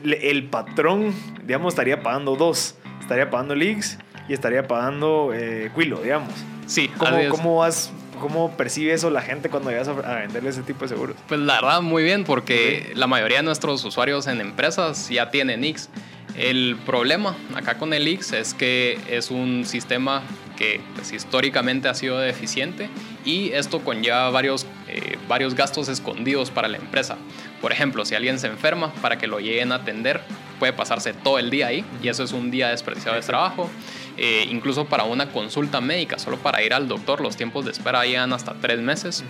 el, 0.01 0.45
patrón, 0.45 1.13
digamos, 1.43 1.73
estaría 1.73 2.01
pagando 2.01 2.37
dos. 2.37 2.75
Estaría 3.01 3.29
pagando 3.29 3.53
Leaks 3.53 3.97
y 4.29 4.33
estaría 4.33 4.65
pagando 4.65 5.31
eh, 5.33 5.71
Quilo, 5.75 5.99
digamos. 5.99 6.31
Sí, 6.67 6.89
¿Cómo, 6.97 7.17
¿Cómo 7.31 7.57
vas 7.57 7.91
¿Cómo 8.19 8.51
percibe 8.51 8.93
eso 8.93 9.10
la 9.10 9.22
gente 9.22 9.50
cuando 9.50 9.69
llegas 9.69 9.88
a 9.88 9.93
venderle 9.93 10.50
ese 10.50 10.63
tipo 10.63 10.81
de 10.81 10.89
seguros? 10.89 11.15
Pues 11.27 11.39
la 11.39 11.55
verdad, 11.55 11.81
muy 11.81 12.03
bien, 12.03 12.24
porque 12.24 12.91
la 12.95 13.07
mayoría 13.07 13.38
de 13.38 13.43
nuestros 13.43 13.84
usuarios 13.86 14.27
en 14.27 14.41
empresas 14.41 15.10
ya 15.10 15.31
tienen 15.31 15.63
X. 15.63 15.89
El 16.38 16.75
problema 16.86 17.36
acá 17.55 17.77
con 17.77 17.93
el 17.93 18.07
X 18.07 18.34
es 18.34 18.53
que 18.53 19.00
es 19.10 19.31
un 19.31 19.65
sistema 19.65 20.22
que 20.57 20.81
pues, 20.95 21.13
históricamente 21.13 21.88
ha 21.88 21.93
sido 21.93 22.19
deficiente 22.19 22.89
y 23.24 23.51
esto 23.51 23.79
conlleva 23.79 24.29
varios, 24.31 24.65
eh, 24.88 25.17
varios 25.29 25.55
gastos 25.55 25.88
escondidos 25.88 26.51
para 26.51 26.67
la 26.67 26.77
empresa. 26.77 27.17
Por 27.62 27.72
ejemplo, 27.72 28.03
si 28.05 28.15
alguien 28.15 28.38
se 28.39 28.48
enferma, 28.48 28.93
para 28.95 29.17
que 29.17 29.27
lo 29.27 29.39
lleguen 29.39 29.72
a 29.72 29.75
atender, 29.75 30.22
puede 30.60 30.74
pasarse 30.74 31.13
todo 31.13 31.39
el 31.39 31.50
día 31.50 31.67
ahí 31.67 31.86
y 32.03 32.10
eso 32.10 32.24
es 32.24 32.34
un 32.34 32.51
día 32.51 32.69
desperdiciado 32.69 33.15
de 33.15 33.24
trabajo. 33.24 33.69
Eh, 34.17 34.48
incluso 34.50 34.86
para 34.86 35.03
una 35.03 35.29
consulta 35.31 35.81
médica, 35.81 36.17
solo 36.19 36.38
para 36.38 36.63
ir 36.63 36.74
al 36.74 36.88
doctor, 36.88 37.22
los 37.22 37.36
tiempos 37.36 37.65
de 37.65 37.72
espera 37.72 38.05
llegan 38.05 38.31
hasta 38.34 38.53
tres 38.53 38.79
meses. 38.79 39.24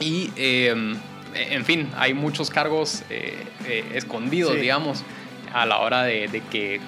Y, 0.00 0.30
em, 0.36 0.96
en 1.34 1.64
fin, 1.64 1.90
hay 1.96 2.12
muchos 2.12 2.50
cargos 2.50 3.02
eh, 3.08 3.46
eh, 3.66 3.84
escondidos, 3.94 4.54
digamos, 4.54 5.02
a 5.54 5.64
la 5.64 5.78
hora 5.78 6.02
de, 6.02 6.28
de 6.28 6.40
que 6.40 6.80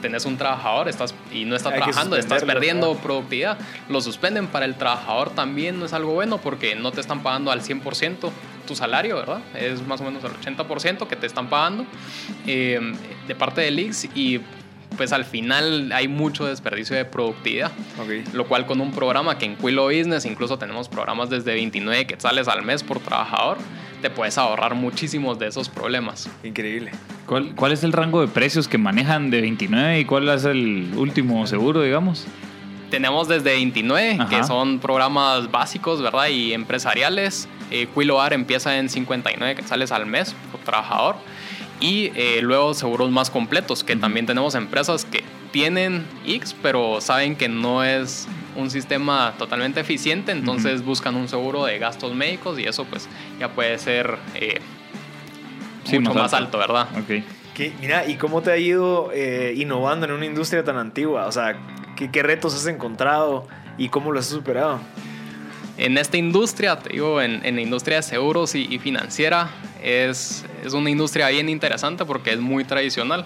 tenés 0.00 0.24
un 0.24 0.36
trabajador 0.36 0.88
estás, 0.88 1.14
y 1.32 1.44
no 1.44 1.56
está 1.56 1.70
trabajando, 1.70 2.16
estás 2.16 2.44
perdiendo 2.44 2.94
productividad, 2.96 3.58
lo 3.88 4.00
suspenden 4.00 4.46
para 4.46 4.64
el 4.64 4.76
trabajador 4.76 5.30
también 5.30 5.78
no 5.78 5.86
es 5.86 5.92
algo 5.92 6.12
bueno 6.12 6.38
porque 6.38 6.74
no 6.74 6.92
te 6.92 7.00
están 7.00 7.22
pagando 7.22 7.50
al 7.50 7.62
100% 7.62 8.30
tu 8.66 8.76
salario, 8.76 9.16
¿verdad? 9.16 9.40
Es 9.54 9.84
más 9.86 10.00
o 10.00 10.04
menos 10.04 10.22
el 10.24 10.30
80% 10.30 11.08
que 11.08 11.16
te 11.16 11.26
están 11.26 11.48
pagando 11.48 11.86
eh, 12.46 12.80
de 13.26 13.34
parte 13.34 13.62
del 13.62 13.78
IX 13.78 14.04
y 14.14 14.40
pues 14.96 15.12
al 15.12 15.24
final 15.24 15.92
hay 15.92 16.08
mucho 16.08 16.46
desperdicio 16.46 16.96
de 16.96 17.04
productividad. 17.04 17.70
Lo 18.32 18.46
cual 18.46 18.66
con 18.66 18.80
un 18.80 18.92
programa 18.92 19.38
que 19.38 19.46
en 19.46 19.56
Quilo 19.56 19.86
Business, 19.86 20.24
incluso 20.24 20.58
tenemos 20.58 20.88
programas 20.88 21.30
desde 21.30 21.54
29 21.54 22.06
quetzales 22.06 22.48
al 22.48 22.62
mes 22.64 22.82
por 22.82 23.00
trabajador, 23.00 23.58
te 24.02 24.10
puedes 24.10 24.38
ahorrar 24.38 24.74
muchísimos 24.74 25.38
de 25.38 25.48
esos 25.48 25.68
problemas. 25.68 26.28
Increíble. 26.44 26.92
¿Cuál, 27.26 27.54
¿Cuál, 27.54 27.72
es 27.72 27.84
el 27.84 27.92
rango 27.92 28.20
de 28.20 28.28
precios 28.28 28.68
que 28.68 28.78
manejan 28.78 29.30
de 29.30 29.40
29 29.40 30.00
y 30.00 30.04
cuál 30.04 30.28
es 30.28 30.44
el 30.44 30.92
último 30.96 31.46
seguro, 31.46 31.82
digamos? 31.82 32.26
Tenemos 32.90 33.28
desde 33.28 33.52
29, 33.52 34.18
que 34.30 34.44
son 34.44 34.78
programas 34.78 35.50
básicos, 35.50 36.00
¿verdad? 36.00 36.28
Y 36.28 36.54
empresariales. 36.54 37.46
Eh, 37.70 37.86
Quiloar 37.94 38.32
empieza 38.32 38.78
en 38.78 38.88
59 38.88 39.56
quetzales 39.56 39.92
al 39.92 40.06
mes 40.06 40.34
por 40.50 40.60
trabajador. 40.62 41.16
Y 41.80 42.10
eh, 42.16 42.40
luego 42.42 42.74
seguros 42.74 43.10
más 43.10 43.30
completos, 43.30 43.84
que 43.84 43.94
también 43.94 44.26
tenemos 44.26 44.54
empresas 44.54 45.04
que 45.04 45.22
tienen 45.52 46.04
X, 46.26 46.54
pero 46.60 47.00
saben 47.00 47.36
que 47.36 47.48
no 47.48 47.84
es 47.84 48.26
un 48.56 48.70
sistema 48.70 49.34
totalmente 49.38 49.80
eficiente, 49.80 50.32
entonces 50.32 50.84
buscan 50.84 51.14
un 51.14 51.28
seguro 51.28 51.64
de 51.64 51.78
gastos 51.78 52.14
médicos 52.14 52.58
y 52.58 52.64
eso 52.64 52.84
pues 52.84 53.08
ya 53.38 53.48
puede 53.50 53.78
ser 53.78 54.18
eh, 54.34 54.60
mucho 55.92 56.14
más, 56.14 56.34
alto. 56.34 56.58
¿verdad? 56.58 56.88
Okay. 57.02 57.24
mira, 57.80 58.06
¿y 58.06 58.16
cómo 58.16 58.42
te 58.42 58.50
ha 58.50 58.56
ido 58.56 59.10
eh, 59.12 59.54
innovando 59.56 60.06
en 60.06 60.12
una 60.12 60.26
industria 60.26 60.64
tan 60.64 60.76
antigua? 60.76 61.26
O 61.26 61.32
sea, 61.32 61.56
¿qué, 61.96 62.22
retos 62.22 62.54
has 62.54 62.66
encontrado 62.66 63.46
y 63.78 63.88
cómo 63.88 64.10
los 64.10 64.26
has 64.26 64.32
superado? 64.32 64.80
En 65.76 65.96
esta 65.96 66.16
industria, 66.16 66.76
te 66.80 66.90
digo, 66.90 67.22
en, 67.22 67.42
la 67.42 67.60
industria 67.60 67.98
de 67.98 68.02
seguros 68.02 68.56
y, 68.56 68.66
y 68.68 68.80
financiera, 68.80 69.50
es, 69.82 70.44
es, 70.64 70.72
una 70.72 70.90
industria 70.90 71.28
bien 71.28 71.48
interesante 71.48 72.04
porque 72.04 72.32
es 72.32 72.40
muy 72.40 72.64
tradicional 72.64 73.24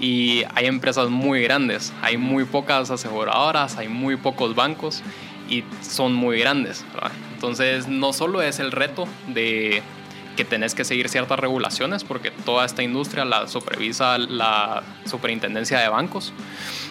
y 0.00 0.44
hay 0.54 0.66
empresas 0.66 1.08
muy 1.08 1.42
grandes, 1.42 1.92
hay 2.00 2.16
muy 2.16 2.44
pocas 2.44 2.90
aseguradoras, 2.90 3.76
hay 3.76 3.88
muy 3.88 4.16
pocos 4.16 4.54
bancos 4.54 5.02
y 5.48 5.64
son 5.82 6.14
muy 6.14 6.38
grandes. 6.38 6.84
Entonces 7.34 7.88
no 7.88 8.12
solo 8.12 8.42
es 8.42 8.60
el 8.60 8.72
reto 8.72 9.08
de 9.28 9.82
que 10.36 10.44
tenés 10.44 10.74
que 10.74 10.84
seguir 10.84 11.08
ciertas 11.08 11.38
regulaciones 11.38 12.04
porque 12.04 12.30
toda 12.30 12.64
esta 12.64 12.82
industria 12.82 13.24
la 13.24 13.48
supervisa 13.48 14.18
la 14.18 14.82
superintendencia 15.04 15.78
de 15.80 15.88
bancos, 15.88 16.32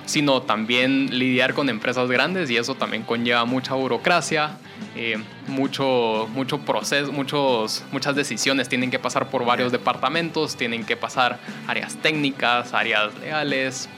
sino 0.05 0.41
también 0.41 1.17
lidiar 1.17 1.53
con 1.53 1.69
empresas 1.69 2.09
grandes 2.09 2.49
y 2.49 2.57
eso 2.57 2.75
también 2.75 3.03
conlleva 3.03 3.45
mucha 3.45 3.75
burocracia, 3.75 4.57
eh, 4.95 5.17
mucho, 5.47 6.27
mucho 6.33 6.59
proceso, 6.59 7.11
muchos, 7.11 7.83
muchas 7.91 8.15
decisiones 8.15 8.67
tienen 8.67 8.91
que 8.91 8.99
pasar 8.99 9.29
por 9.29 9.45
varios 9.45 9.71
departamentos, 9.71 10.55
tienen 10.55 10.83
que 10.85 10.97
pasar 10.97 11.39
áreas 11.67 11.95
técnicas, 11.95 12.73
áreas 12.73 13.13
legales, 13.19 13.89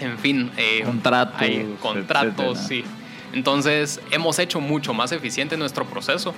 en 0.00 0.18
fin. 0.18 0.50
Eh, 0.56 0.82
contratos. 0.84 1.48
contratos, 1.80 2.58
sí. 2.58 2.84
Entonces 3.32 4.00
hemos 4.10 4.38
hecho 4.38 4.60
mucho 4.60 4.92
más 4.92 5.12
eficiente 5.12 5.56
nuestro 5.56 5.86
proceso. 5.86 6.34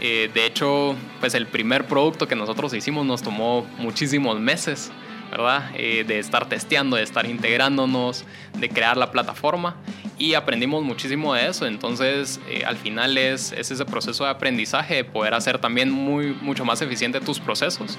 Eh, 0.00 0.30
de 0.32 0.46
hecho, 0.46 0.94
pues 1.20 1.34
el 1.34 1.46
primer 1.46 1.86
producto 1.86 2.28
que 2.28 2.36
nosotros 2.36 2.72
hicimos 2.74 3.06
nos 3.06 3.22
tomó 3.22 3.66
muchísimos 3.78 4.38
meses. 4.40 4.92
¿verdad? 5.28 5.70
de 5.72 6.20
estar 6.20 6.48
testeando, 6.48 6.94
de 6.94 7.02
estar 7.02 7.26
integrándonos, 7.26 8.24
de 8.60 8.68
crear 8.68 8.96
la 8.96 9.10
plataforma 9.10 9.74
y 10.18 10.34
aprendimos 10.34 10.82
muchísimo 10.82 11.34
de 11.34 11.48
eso. 11.48 11.66
Entonces, 11.66 12.40
eh, 12.48 12.64
al 12.64 12.76
final 12.76 13.18
es, 13.18 13.52
es, 13.52 13.70
ese 13.70 13.84
proceso 13.84 14.24
de 14.24 14.30
aprendizaje, 14.30 14.96
de 14.96 15.04
poder 15.04 15.34
hacer 15.34 15.58
también 15.58 15.90
muy, 15.90 16.32
mucho 16.40 16.64
más 16.64 16.80
eficiente 16.82 17.20
tus 17.20 17.38
procesos 17.38 17.98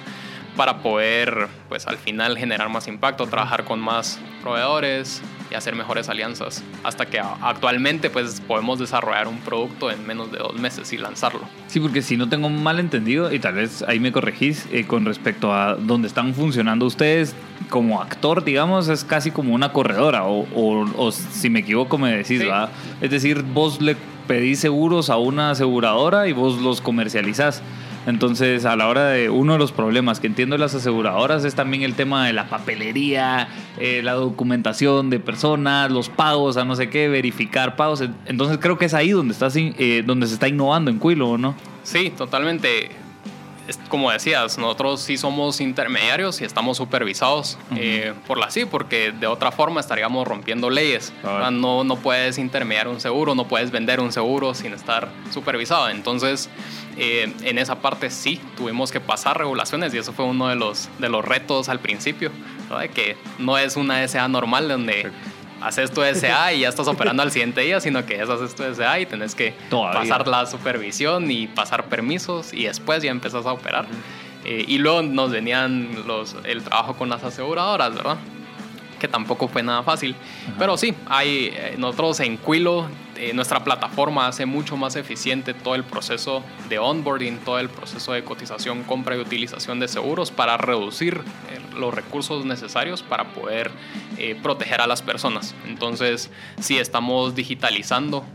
para 0.55 0.81
poder, 0.81 1.47
pues 1.69 1.85
al 1.85 1.97
final, 1.97 2.37
generar 2.37 2.69
más 2.69 2.87
impacto, 2.87 3.27
trabajar 3.27 3.63
con 3.63 3.79
más 3.79 4.19
proveedores 4.41 5.21
y 5.51 5.55
hacer 5.55 5.75
mejores 5.75 6.09
alianzas. 6.09 6.63
Hasta 6.83 7.05
que 7.05 7.19
actualmente, 7.19 8.09
pues 8.09 8.41
podemos 8.41 8.79
desarrollar 8.79 9.27
un 9.27 9.39
producto 9.39 9.91
en 9.91 10.05
menos 10.05 10.31
de 10.31 10.39
dos 10.39 10.53
meses 10.55 10.91
y 10.93 10.97
lanzarlo. 10.97 11.41
Sí, 11.67 11.79
porque 11.79 12.01
si 12.01 12.17
no 12.17 12.29
tengo 12.29 12.49
mal 12.49 12.79
entendido, 12.79 13.31
y 13.31 13.39
tal 13.39 13.55
vez 13.55 13.83
ahí 13.87 13.99
me 13.99 14.11
corregís, 14.11 14.67
eh, 14.71 14.85
con 14.85 15.05
respecto 15.05 15.53
a 15.53 15.75
dónde 15.75 16.07
están 16.07 16.33
funcionando 16.33 16.85
ustedes, 16.85 17.35
como 17.69 18.01
actor, 18.01 18.43
digamos, 18.43 18.87
es 18.87 19.03
casi 19.03 19.31
como 19.31 19.53
una 19.53 19.73
corredora, 19.73 20.25
o, 20.25 20.47
o, 20.53 21.11
si 21.11 21.49
me 21.49 21.59
equivoco 21.59 21.97
me 21.97 22.15
decís, 22.15 22.39
¿verdad? 22.39 22.69
Es 23.01 23.11
decir, 23.11 23.43
vos 23.43 23.81
le 23.81 23.95
pedís 24.27 24.59
seguros 24.59 25.09
a 25.09 25.17
una 25.17 25.51
aseguradora 25.51 26.27
y 26.27 26.33
vos 26.33 26.59
los 26.61 26.81
comercializás. 26.81 27.61
Entonces, 28.07 28.63
a 28.63 28.77
la 28.77 28.87
hora 28.87 29.09
de 29.09 29.29
uno 29.29 29.53
de 29.53 29.59
los 29.59 29.73
problemas 29.73 30.21
que 30.21 30.27
entiendo 30.27 30.57
las 30.57 30.73
aseguradoras 30.73 31.43
es 31.43 31.55
también 31.55 31.83
el 31.83 31.93
tema 31.93 32.25
de 32.25 32.31
la 32.31 32.47
papelería, 32.47 33.49
eh, 33.77 34.01
la 34.01 34.13
documentación 34.13 35.09
de 35.09 35.19
personas, 35.19 35.91
los 35.91 36.07
pagos, 36.07 36.55
a 36.55 36.63
no 36.63 36.77
sé 36.77 36.89
qué, 36.89 37.09
verificar 37.09 37.75
pagos. 37.75 38.01
Entonces, 38.25 38.59
creo 38.61 38.77
que 38.77 38.85
es 38.85 38.93
ahí 38.93 39.09
donde, 39.09 39.33
está, 39.33 39.49
eh, 39.53 40.03
donde 40.05 40.25
se 40.25 40.35
está 40.35 40.47
innovando 40.47 40.89
en 40.89 41.01
Quilo, 41.01 41.37
¿no? 41.37 41.53
Sí, 41.83 42.13
totalmente 42.17 42.91
como 43.89 44.11
decías, 44.11 44.57
nosotros 44.57 45.01
sí 45.01 45.17
somos 45.17 45.59
intermediarios 45.61 46.41
y 46.41 46.45
estamos 46.45 46.77
supervisados 46.77 47.57
eh, 47.75 48.13
por 48.25 48.37
la 48.37 48.49
sí, 48.49 48.65
porque 48.65 49.11
de 49.11 49.27
otra 49.27 49.51
forma 49.51 49.79
estaríamos 49.79 50.27
rompiendo 50.27 50.69
leyes. 50.69 51.13
No, 51.51 51.83
no 51.83 51.95
puedes 51.97 52.37
intermediar 52.37 52.87
un 52.87 52.99
seguro, 53.01 53.35
no 53.35 53.47
puedes 53.47 53.71
vender 53.71 53.99
un 53.99 54.11
seguro 54.11 54.53
sin 54.53 54.73
estar 54.73 55.09
supervisado. 55.31 55.89
Entonces, 55.89 56.49
eh, 56.97 57.33
en 57.43 57.57
esa 57.57 57.75
parte 57.75 58.09
sí, 58.09 58.39
tuvimos 58.55 58.91
que 58.91 58.99
pasar 58.99 59.37
regulaciones 59.37 59.93
y 59.93 59.97
eso 59.97 60.13
fue 60.13 60.25
uno 60.25 60.47
de 60.47 60.55
los, 60.55 60.89
de 60.99 61.09
los 61.09 61.23
retos 61.23 61.69
al 61.69 61.79
principio, 61.79 62.31
que 62.93 63.17
no 63.37 63.57
es 63.57 63.75
una 63.75 64.07
SA 64.07 64.27
normal 64.27 64.67
donde 64.67 65.11
haces 65.61 65.91
tu 65.91 66.01
SA 66.01 66.53
y 66.53 66.61
ya 66.61 66.69
estás 66.69 66.87
operando 66.87 67.23
al 67.23 67.31
siguiente 67.31 67.61
día, 67.61 67.79
sino 67.79 68.05
que 68.05 68.21
es 68.21 68.29
haces 68.29 68.55
tu 68.55 68.63
SA 68.73 68.99
y 68.99 69.05
tenés 69.05 69.35
que 69.35 69.53
pasar 69.69 70.27
la 70.27 70.45
supervisión 70.45 71.29
y 71.31 71.47
pasar 71.47 71.85
permisos 71.85 72.53
y 72.53 72.65
después 72.65 73.03
ya 73.03 73.11
empezás 73.11 73.45
a 73.45 73.53
operar. 73.53 73.85
Eh, 74.45 74.65
y 74.67 74.77
luego 74.77 75.01
nos 75.01 75.31
venían 75.31 76.07
los, 76.07 76.35
el 76.43 76.63
trabajo 76.63 76.95
con 76.95 77.09
las 77.09 77.23
aseguradoras, 77.23 77.95
¿verdad? 77.95 78.17
Que 78.99 79.07
tampoco 79.07 79.47
fue 79.47 79.61
nada 79.63 79.83
fácil. 79.83 80.15
Pero 80.57 80.77
sí, 80.77 80.93
hay, 81.07 81.51
eh, 81.53 81.75
nosotros 81.77 82.19
en 82.21 82.37
Quilo 82.37 82.87
eh, 83.17 83.33
nuestra 83.33 83.63
plataforma 83.63 84.27
hace 84.27 84.45
mucho 84.45 84.77
más 84.77 84.95
eficiente 84.95 85.53
todo 85.53 85.75
el 85.75 85.83
proceso 85.83 86.43
de 86.69 86.79
onboarding, 86.79 87.39
todo 87.39 87.59
el 87.59 87.69
proceso 87.69 88.13
de 88.13 88.23
cotización, 88.23 88.83
compra 88.83 89.15
y 89.15 89.19
utilización 89.19 89.79
de 89.79 89.87
seguros 89.87 90.31
para 90.31 90.57
reducir 90.57 91.15
eh, 91.15 91.59
los 91.75 91.93
recursos 91.93 92.45
necesarios 92.45 93.03
para 93.03 93.33
poder 93.33 93.71
eh, 94.17 94.35
proteger 94.41 94.81
a 94.81 94.87
las 94.87 95.01
personas. 95.01 95.55
Entonces, 95.67 96.29
si 96.59 96.77
estamos 96.77 97.35
digitalizando 97.35 98.25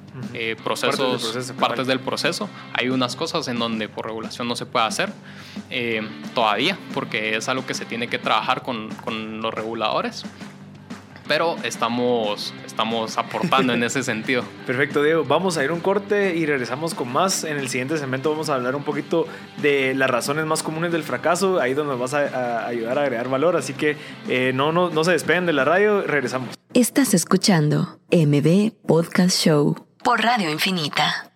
procesos, 0.63 1.53
partes 1.59 1.87
del, 1.87 1.99
proceso, 1.99 2.49
hay 2.75 2.91
unas 2.91 3.17
cosas 3.17 3.49
en 3.49 3.59
donde 3.59 3.89
por 3.89 4.07
regulación 4.07 4.47
no 4.47 4.57
se 4.57 4.67
puede 4.67 4.85
hacer 4.85 5.11
todavía, 6.35 6.79
porque 6.93 7.37
es 7.37 7.49
algo 7.49 7.65
que 7.67 7.73
se 7.73 7.87
tiene 7.87 8.09
que 8.09 8.19
trabajar 8.19 8.63
con, 8.63 8.91
con 9.05 9.41
los 9.41 9.55
reguladores 9.55 10.25
pero 11.29 11.57
estamos, 11.63 12.53
estamos 12.67 13.19
aportando 13.19 13.73
en 13.73 13.83
ese 13.83 14.03
sentido. 14.05 14.45
Perfecto, 14.67 15.03
Diego. 15.03 15.25
Vamos 15.25 15.57
a 15.57 15.65
ir 15.65 15.73
un 15.73 15.81
corte 15.81 16.35
y 16.37 16.47
regresamos 16.47 16.95
con 16.95 17.13
más. 17.13 17.45
En 17.45 17.57
el 17.57 17.69
siguiente 17.69 17.97
segmento 17.99 18.31
vamos 18.31 18.49
a 18.49 18.55
hablar 18.55 18.77
un 18.77 18.85
poquito 18.85 19.27
de 19.59 19.95
las 19.95 20.11
razones 20.11 20.47
más 20.47 20.63
comunes 20.63 20.93
del 20.93 21.03
fracaso, 21.03 21.61
ahí 21.61 21.75
donde 21.75 21.93
nos 21.93 22.01
vas 22.01 22.15
a, 22.15 22.67
ayudar 22.67 22.99
a 22.99 23.03
agregar 23.03 23.29
valor. 23.29 23.57
Así 23.57 23.75
que 23.75 23.97
eh, 24.29 24.53
no, 24.55 24.73
no, 24.73 24.91
no 24.91 25.05
se 25.05 25.13
despeguen 25.13 25.47
de 25.47 25.53
la 25.53 25.65
radio, 25.65 26.03
regresamos. 26.03 26.55
Estás 26.75 27.15
escuchando 27.15 27.99
MB 28.11 28.73
Podcast 28.87 29.39
Show 29.39 29.77
por 30.03 30.23
Radio 30.23 30.51
Infinita. 30.51 31.32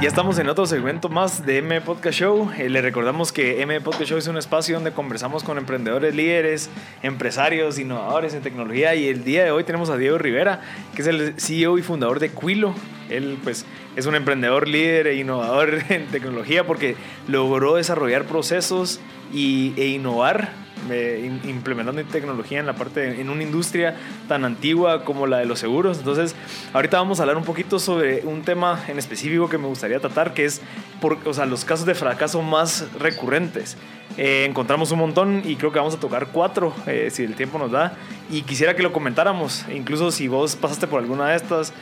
Ya 0.00 0.08
estamos 0.08 0.38
en 0.38 0.48
otro 0.48 0.64
segmento 0.64 1.10
más 1.10 1.44
de 1.44 1.58
M 1.58 1.78
Podcast 1.82 2.18
Show. 2.18 2.50
Eh, 2.56 2.70
le 2.70 2.80
recordamos 2.80 3.32
que 3.32 3.60
M 3.60 3.78
Podcast 3.82 4.08
Show 4.08 4.16
es 4.16 4.28
un 4.28 4.38
espacio 4.38 4.76
donde 4.76 4.92
conversamos 4.92 5.44
con 5.44 5.58
emprendedores 5.58 6.14
líderes, 6.14 6.70
empresarios, 7.02 7.78
innovadores 7.78 8.32
en 8.32 8.40
tecnología 8.40 8.94
y 8.94 9.08
el 9.08 9.24
día 9.24 9.44
de 9.44 9.50
hoy 9.50 9.62
tenemos 9.62 9.90
a 9.90 9.98
Diego 9.98 10.16
Rivera, 10.16 10.62
que 10.94 11.02
es 11.02 11.08
el 11.08 11.34
CEO 11.38 11.76
y 11.76 11.82
fundador 11.82 12.18
de 12.18 12.30
Quilo. 12.30 12.74
Él 13.10 13.36
pues 13.44 13.66
es 13.94 14.06
un 14.06 14.14
emprendedor 14.14 14.68
líder 14.68 15.06
e 15.08 15.16
innovador 15.16 15.82
en 15.90 16.06
tecnología 16.06 16.66
porque 16.66 16.96
logró 17.28 17.74
desarrollar 17.74 18.24
procesos 18.24 19.00
y, 19.34 19.74
e 19.76 19.88
innovar 19.88 20.48
eh, 20.90 21.40
implementando 21.44 22.02
tecnología 22.04 22.60
en 22.60 22.66
la 22.66 22.74
parte, 22.74 23.20
en 23.20 23.28
una 23.28 23.42
industria 23.42 23.96
tan 24.28 24.44
antigua 24.44 25.04
como 25.04 25.26
la 25.26 25.38
de 25.38 25.44
los 25.44 25.58
seguros. 25.58 25.98
Entonces, 25.98 26.34
ahorita 26.72 26.98
vamos 26.98 27.20
a 27.20 27.24
hablar 27.24 27.36
un 27.36 27.44
poquito 27.44 27.78
sobre 27.78 28.22
un 28.24 28.42
tema 28.42 28.82
en 28.88 28.98
específico 28.98 29.48
que 29.48 29.58
me 29.58 29.66
gustaría 29.66 30.00
tratar, 30.00 30.34
que 30.34 30.44
es 30.44 30.60
por, 31.00 31.18
o 31.24 31.34
sea, 31.34 31.46
los 31.46 31.64
casos 31.64 31.86
de 31.86 31.94
fracaso 31.94 32.42
más 32.42 32.86
recurrentes. 32.98 33.76
Eh, 34.16 34.44
encontramos 34.48 34.90
un 34.90 34.98
montón 34.98 35.42
y 35.44 35.56
creo 35.56 35.72
que 35.72 35.78
vamos 35.78 35.94
a 35.94 36.00
tocar 36.00 36.28
cuatro, 36.32 36.74
eh, 36.86 37.08
si 37.10 37.24
el 37.24 37.34
tiempo 37.34 37.58
nos 37.58 37.70
da. 37.70 37.94
Y 38.30 38.42
quisiera 38.42 38.74
que 38.74 38.82
lo 38.82 38.92
comentáramos, 38.92 39.64
incluso 39.72 40.10
si 40.10 40.28
vos 40.28 40.56
pasaste 40.56 40.86
por 40.86 41.00
alguna 41.00 41.28
de 41.28 41.36
estas 41.36 41.72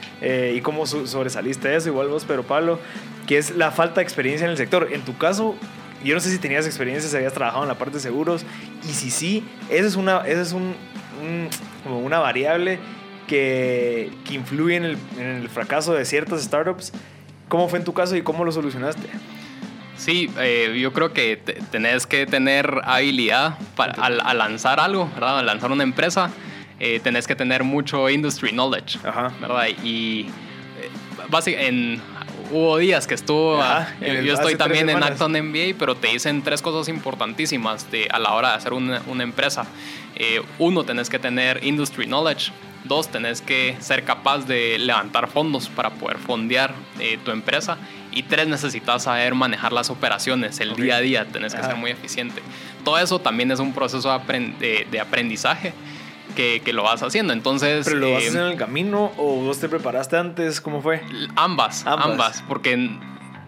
y 0.55 0.61
cómo 0.63 0.87
sobresaliste 0.87 1.75
eso, 1.77 1.89
igual 1.89 2.09
vos, 2.09 2.25
pero 2.27 2.43
Pablo, 2.43 2.79
que 3.27 3.37
es 3.37 3.55
la 3.55 3.71
falta 3.71 3.97
de 3.97 4.03
experiencia 4.03 4.47
en 4.47 4.51
el 4.51 4.57
sector. 4.57 4.89
En 4.91 5.03
tu 5.03 5.17
caso, 5.19 5.55
yo 6.05 6.15
no 6.15 6.21
sé 6.21 6.31
si 6.31 6.39
tenías 6.39 6.67
experiencia, 6.67 7.09
si 7.09 7.17
habías 7.17 7.33
trabajado 7.33 7.65
en 7.65 7.69
la 7.69 7.79
parte 7.79 7.95
de 7.95 8.01
seguros, 8.01 8.45
y 8.89 8.93
si 8.93 9.11
sí, 9.11 9.45
esa 9.71 9.87
es 9.87 9.97
una, 9.97 10.19
esa 10.27 10.43
es 10.43 10.53
un, 10.53 10.75
como 11.85 12.01
una 12.01 12.19
variable 12.19 12.79
que, 13.27 14.11
que 14.25 14.35
influye 14.35 14.77
en 14.77 14.85
el, 14.85 14.99
en 15.19 15.27
el, 15.27 15.49
fracaso 15.49 15.95
de 15.95 16.05
ciertas 16.05 16.43
startups. 16.43 16.93
¿Cómo 17.49 17.69
fue 17.69 17.79
en 17.79 17.85
tu 17.85 17.95
caso 17.95 18.17
y 18.17 18.23
cómo 18.23 18.45
lo 18.45 18.53
solucionaste? 18.53 19.09
Sí, 19.97 20.31
eh, 20.39 20.79
yo 20.81 20.93
creo 20.93 21.13
que 21.13 21.37
tenés 21.71 22.07
que 22.07 22.27
tener 22.27 22.81
habilidad 22.85 23.59
para, 23.75 23.95
al, 23.95 24.39
lanzar 24.39 24.81
algo, 24.81 25.11
¿verdad? 25.15 25.41
Al 25.41 25.47
lanzar 25.47 25.73
una 25.73 25.83
empresa, 25.83 26.31
eh, 26.79 27.01
tenés 27.01 27.27
que 27.27 27.35
tener 27.35 27.65
mucho 27.65 28.09
industry 28.09 28.51
knowledge, 28.51 28.99
Ajá. 29.05 29.33
¿verdad? 29.41 29.67
Y 29.83 30.27
eh, 30.81 30.89
básicamente 31.29 31.69
en 31.69 32.03
hubo 32.51 32.79
días 32.79 33.07
que 33.07 33.15
estuvo. 33.15 33.61
yo 34.01 34.35
estoy 34.35 34.57
también 34.57 34.89
en 34.89 35.03
Acton 35.03 35.33
MBA, 35.33 35.77
pero 35.79 35.95
te 35.95 36.09
dicen 36.09 36.43
tres 36.43 36.63
cosas 36.63 36.89
importantísimas 36.89 37.91
de, 37.91 38.09
a 38.11 38.19
la 38.19 38.33
hora 38.33 38.51
de 38.51 38.55
hacer 38.57 38.73
una, 38.73 39.03
una 39.07 39.23
empresa. 39.23 39.67
Eh, 40.17 40.43
uno, 40.59 40.85
tenés 40.85 41.09
que 41.09 41.19
tener 41.19 41.65
industry 41.65 42.07
knowledge. 42.07 42.53
Dos, 42.85 43.09
tenés 43.09 43.43
que 43.43 43.77
ser 43.81 44.05
capaz 44.05 44.47
de 44.47 44.79
levantar 44.79 45.29
fondos 45.29 45.69
para 45.69 45.91
poder 45.91 46.19
fondear 46.19 46.75
eh, 46.99 47.19
tu 47.25 47.31
empresa. 47.31 47.77
Y 48.13 48.23
tres, 48.23 48.49
necesitas 48.49 49.03
saber 49.05 49.35
manejar 49.35 49.73
las 49.73 49.91
operaciones, 49.91 50.61
el 50.61 50.75
día 50.75 50.97
a 50.97 51.01
día, 51.01 51.25
tenés 51.27 51.55
que 51.55 51.63
ser 51.63 51.77
muy 51.77 51.91
eficiente. 51.91 52.43
Todo 52.85 52.99
eso 52.99 53.19
también 53.19 53.51
es 53.51 53.61
un 53.61 53.73
proceso 53.73 54.19
de, 54.29 54.87
de 54.91 55.01
aprendizaje 55.01 55.75
que, 56.35 56.73
lo 56.73 56.83
vas 56.83 57.03
haciendo. 57.03 57.33
Entonces. 57.33 57.87
¿Pero 57.87 57.99
lo 57.99 58.11
vas 58.11 58.19
haciendo 58.19 58.47
en 58.47 58.53
el 58.53 58.59
camino 58.59 59.13
o 59.17 59.37
vos 59.37 59.59
te 59.59 59.69
preparaste 59.69 60.17
antes? 60.17 60.61
¿Cómo 60.61 60.81
fue? 60.83 61.03
Ambas, 61.37 61.85
ambas, 61.87 62.43
porque 62.49 62.91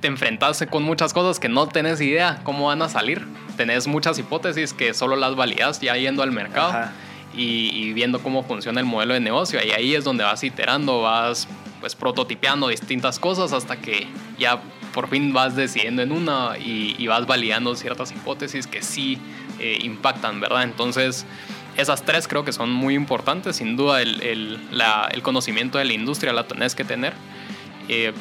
te 0.01 0.09
enfrentaste 0.09 0.67
con 0.67 0.83
muchas 0.83 1.13
cosas 1.13 1.39
que 1.39 1.49
no 1.49 1.69
tenés 1.69 2.01
idea 2.01 2.41
cómo 2.43 2.67
van 2.67 2.83
a 2.83 2.89
salir. 2.89 3.27
Tenés 3.57 3.87
muchas 3.87 4.19
hipótesis 4.19 4.73
que 4.73 4.95
solo 4.95 5.17
las 5.17 5.37
validas 5.37 5.81
ya 5.81 5.97
yendo 5.97 6.23
al 6.23 6.33
mercado 6.33 6.91
y, 7.35 7.93
viendo 7.93 8.23
cómo 8.23 8.43
funciona 8.43 8.81
el 8.81 8.87
modelo 8.87 9.15
de 9.15 9.21
negocio. 9.21 9.61
Y 9.65 9.71
ahí 9.71 9.95
es 9.95 10.05
donde 10.05 10.25
vas 10.25 10.43
iterando, 10.43 11.03
vas 11.03 11.47
pues 11.81 11.95
prototipeando 11.95 12.69
distintas 12.69 13.19
cosas 13.19 13.53
hasta 13.55 13.81
que 13.81 14.07
ya 14.39 14.61
por 14.93 15.09
fin 15.09 15.33
vas 15.33 15.57
decidiendo 15.57 16.03
en 16.03 16.13
una 16.13 16.59
y, 16.59 17.07
vas 17.07 17.27
validando 17.27 17.75
ciertas 17.75 18.11
hipótesis 18.13 18.67
que 18.67 18.83
sí 18.83 19.19
eh, 19.59 19.79
impactan, 19.83 20.41
¿verdad? 20.41 20.65
Entonces 20.65 21.27
esas 21.77 22.05
tres 22.05 22.29
creo 22.29 22.45
que 22.45 22.53
son 22.53 22.71
muy 22.71 22.95
importantes. 22.95 23.57
Sin 23.57 23.77
duda, 23.77 24.03
el, 24.03 24.23
el, 24.23 25.23
conocimiento 25.23 25.79
de 25.79 25.85
la 25.85 25.93
industria 25.93 26.33
la 26.33 26.47
tenés 26.47 26.75
que 26.75 26.85
tener, 26.85 27.12
eh, 27.89 28.12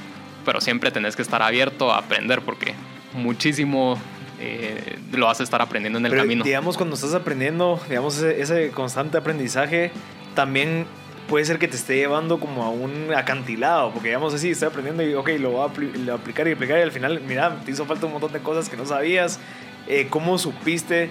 pero 0.45 0.61
siempre 0.61 0.91
tenés 0.91 1.15
que 1.15 1.21
estar 1.21 1.41
abierto 1.41 1.91
a 1.91 1.99
aprender 1.99 2.41
porque 2.41 2.75
muchísimo 3.13 3.97
eh, 4.39 4.97
lo 5.11 5.25
vas 5.25 5.39
a 5.39 5.43
estar 5.43 5.61
aprendiendo 5.61 5.99
en 5.99 6.05
el 6.05 6.15
camino. 6.15 6.43
Digamos, 6.43 6.77
cuando 6.77 6.95
estás 6.95 7.13
aprendiendo, 7.13 7.79
digamos, 7.89 8.21
ese, 8.21 8.71
constante 8.71 9.17
aprendizaje, 9.17 9.91
también 10.35 10.85
puede 11.27 11.45
ser 11.45 11.59
que 11.59 11.67
te 11.67 11.75
esté 11.75 11.95
llevando 11.95 12.39
como 12.39 12.63
a 12.63 12.69
un 12.69 13.13
acantilado, 13.15 13.91
porque 13.91 14.09
digamos 14.09 14.33
así, 14.33 14.51
estoy 14.51 14.69
aprendiendo 14.69 15.03
y 15.03 15.13
ok, 15.13 15.29
lo 15.39 15.51
voy 15.51 15.61
a, 15.61 16.13
aplicar 16.13 16.47
y 16.47 16.53
aplicar 16.53 16.79
y 16.79 16.81
al 16.81 16.91
final, 16.91 17.21
mira, 17.27 17.59
te 17.65 17.71
hizo 17.71 17.85
falta 17.85 18.05
un 18.05 18.13
montón 18.13 18.31
de 18.33 18.39
cosas 18.39 18.69
que 18.69 18.77
no 18.77 18.85
sabías. 18.85 19.39
Eh, 19.87 20.07
¿Cómo 20.09 20.37
supiste 20.37 21.09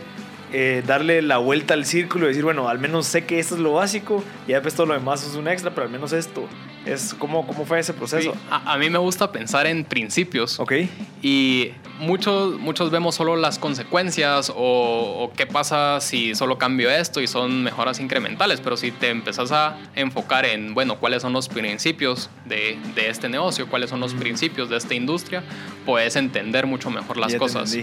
eh, 0.53 0.83
darle 0.87 1.23
la 1.23 1.39
vuelta 1.39 1.75
al 1.75 1.85
círculo 1.85 2.27
y 2.27 2.29
decir, 2.29 2.45
bueno, 2.45 2.69
al 2.69 2.79
menos 2.79 3.07
sé 3.07 3.25
que 3.25 3.39
esto 3.39 3.55
es 3.55 3.61
lo 3.61 3.75
básico 3.75 4.25
y 4.47 4.53
después 4.53 4.75
todo 4.75 4.87
lo 4.87 4.95
demás 4.95 5.27
es 5.27 5.35
un 5.35 5.49
extra, 5.49 5.75
pero 5.75 5.87
al 5.87 5.93
menos 5.93 6.13
esto. 6.13 6.47
Es, 6.87 7.15
¿cómo, 7.19 7.47
cómo 7.47 7.67
fue 7.67 7.81
ese 7.81 7.93
proceso? 7.93 8.35
a, 8.51 8.79
mí 8.79 8.89
me 8.89 8.99
gusta 8.99 9.31
pensar 9.31 9.67
en 9.67 9.85
principios. 9.85 10.59
Ok. 10.59 10.73
Y 11.21 11.73
muchos, 11.99 12.59
muchos 12.59 12.91
vemos 12.91 13.15
solo 13.15 13.37
las 13.37 13.59
consecuencias 13.59 14.51
o, 14.55 15.31
qué 15.37 15.47
pasa 15.47 16.01
si 16.01 16.35
solo 16.35 16.57
cambio 16.57 16.91
esto 16.91 17.21
y 17.21 17.27
son 17.27 17.63
mejoras 17.63 18.01
incrementales, 18.01 18.61
pero 18.61 18.77
si 18.77 18.91
te 18.91 19.11
empezás 19.11 19.53
a 19.53 19.77
enfocar 19.95 20.47
en, 20.47 20.73
bueno, 20.73 20.97
cuáles 20.99 21.23
son 21.23 21.33
los 21.33 21.49
principios 21.49 22.31
de, 22.47 22.79
de 22.95 23.11
este 23.11 23.29
negocio, 23.29 23.69
cuáles 23.69 23.91
son 23.91 24.01
los 24.01 24.15
principios 24.15 24.71
de 24.71 24.77
esta 24.79 24.95
industria, 24.95 25.43
puedes 25.85 26.17
entender 26.17 26.67
mucho 26.67 26.91
mejor 26.91 27.17
las 27.19 27.35
cosas. 27.35 27.77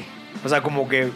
O 0.44 0.50
sea, 0.50 0.62
como 0.62 0.88
que 0.90 1.12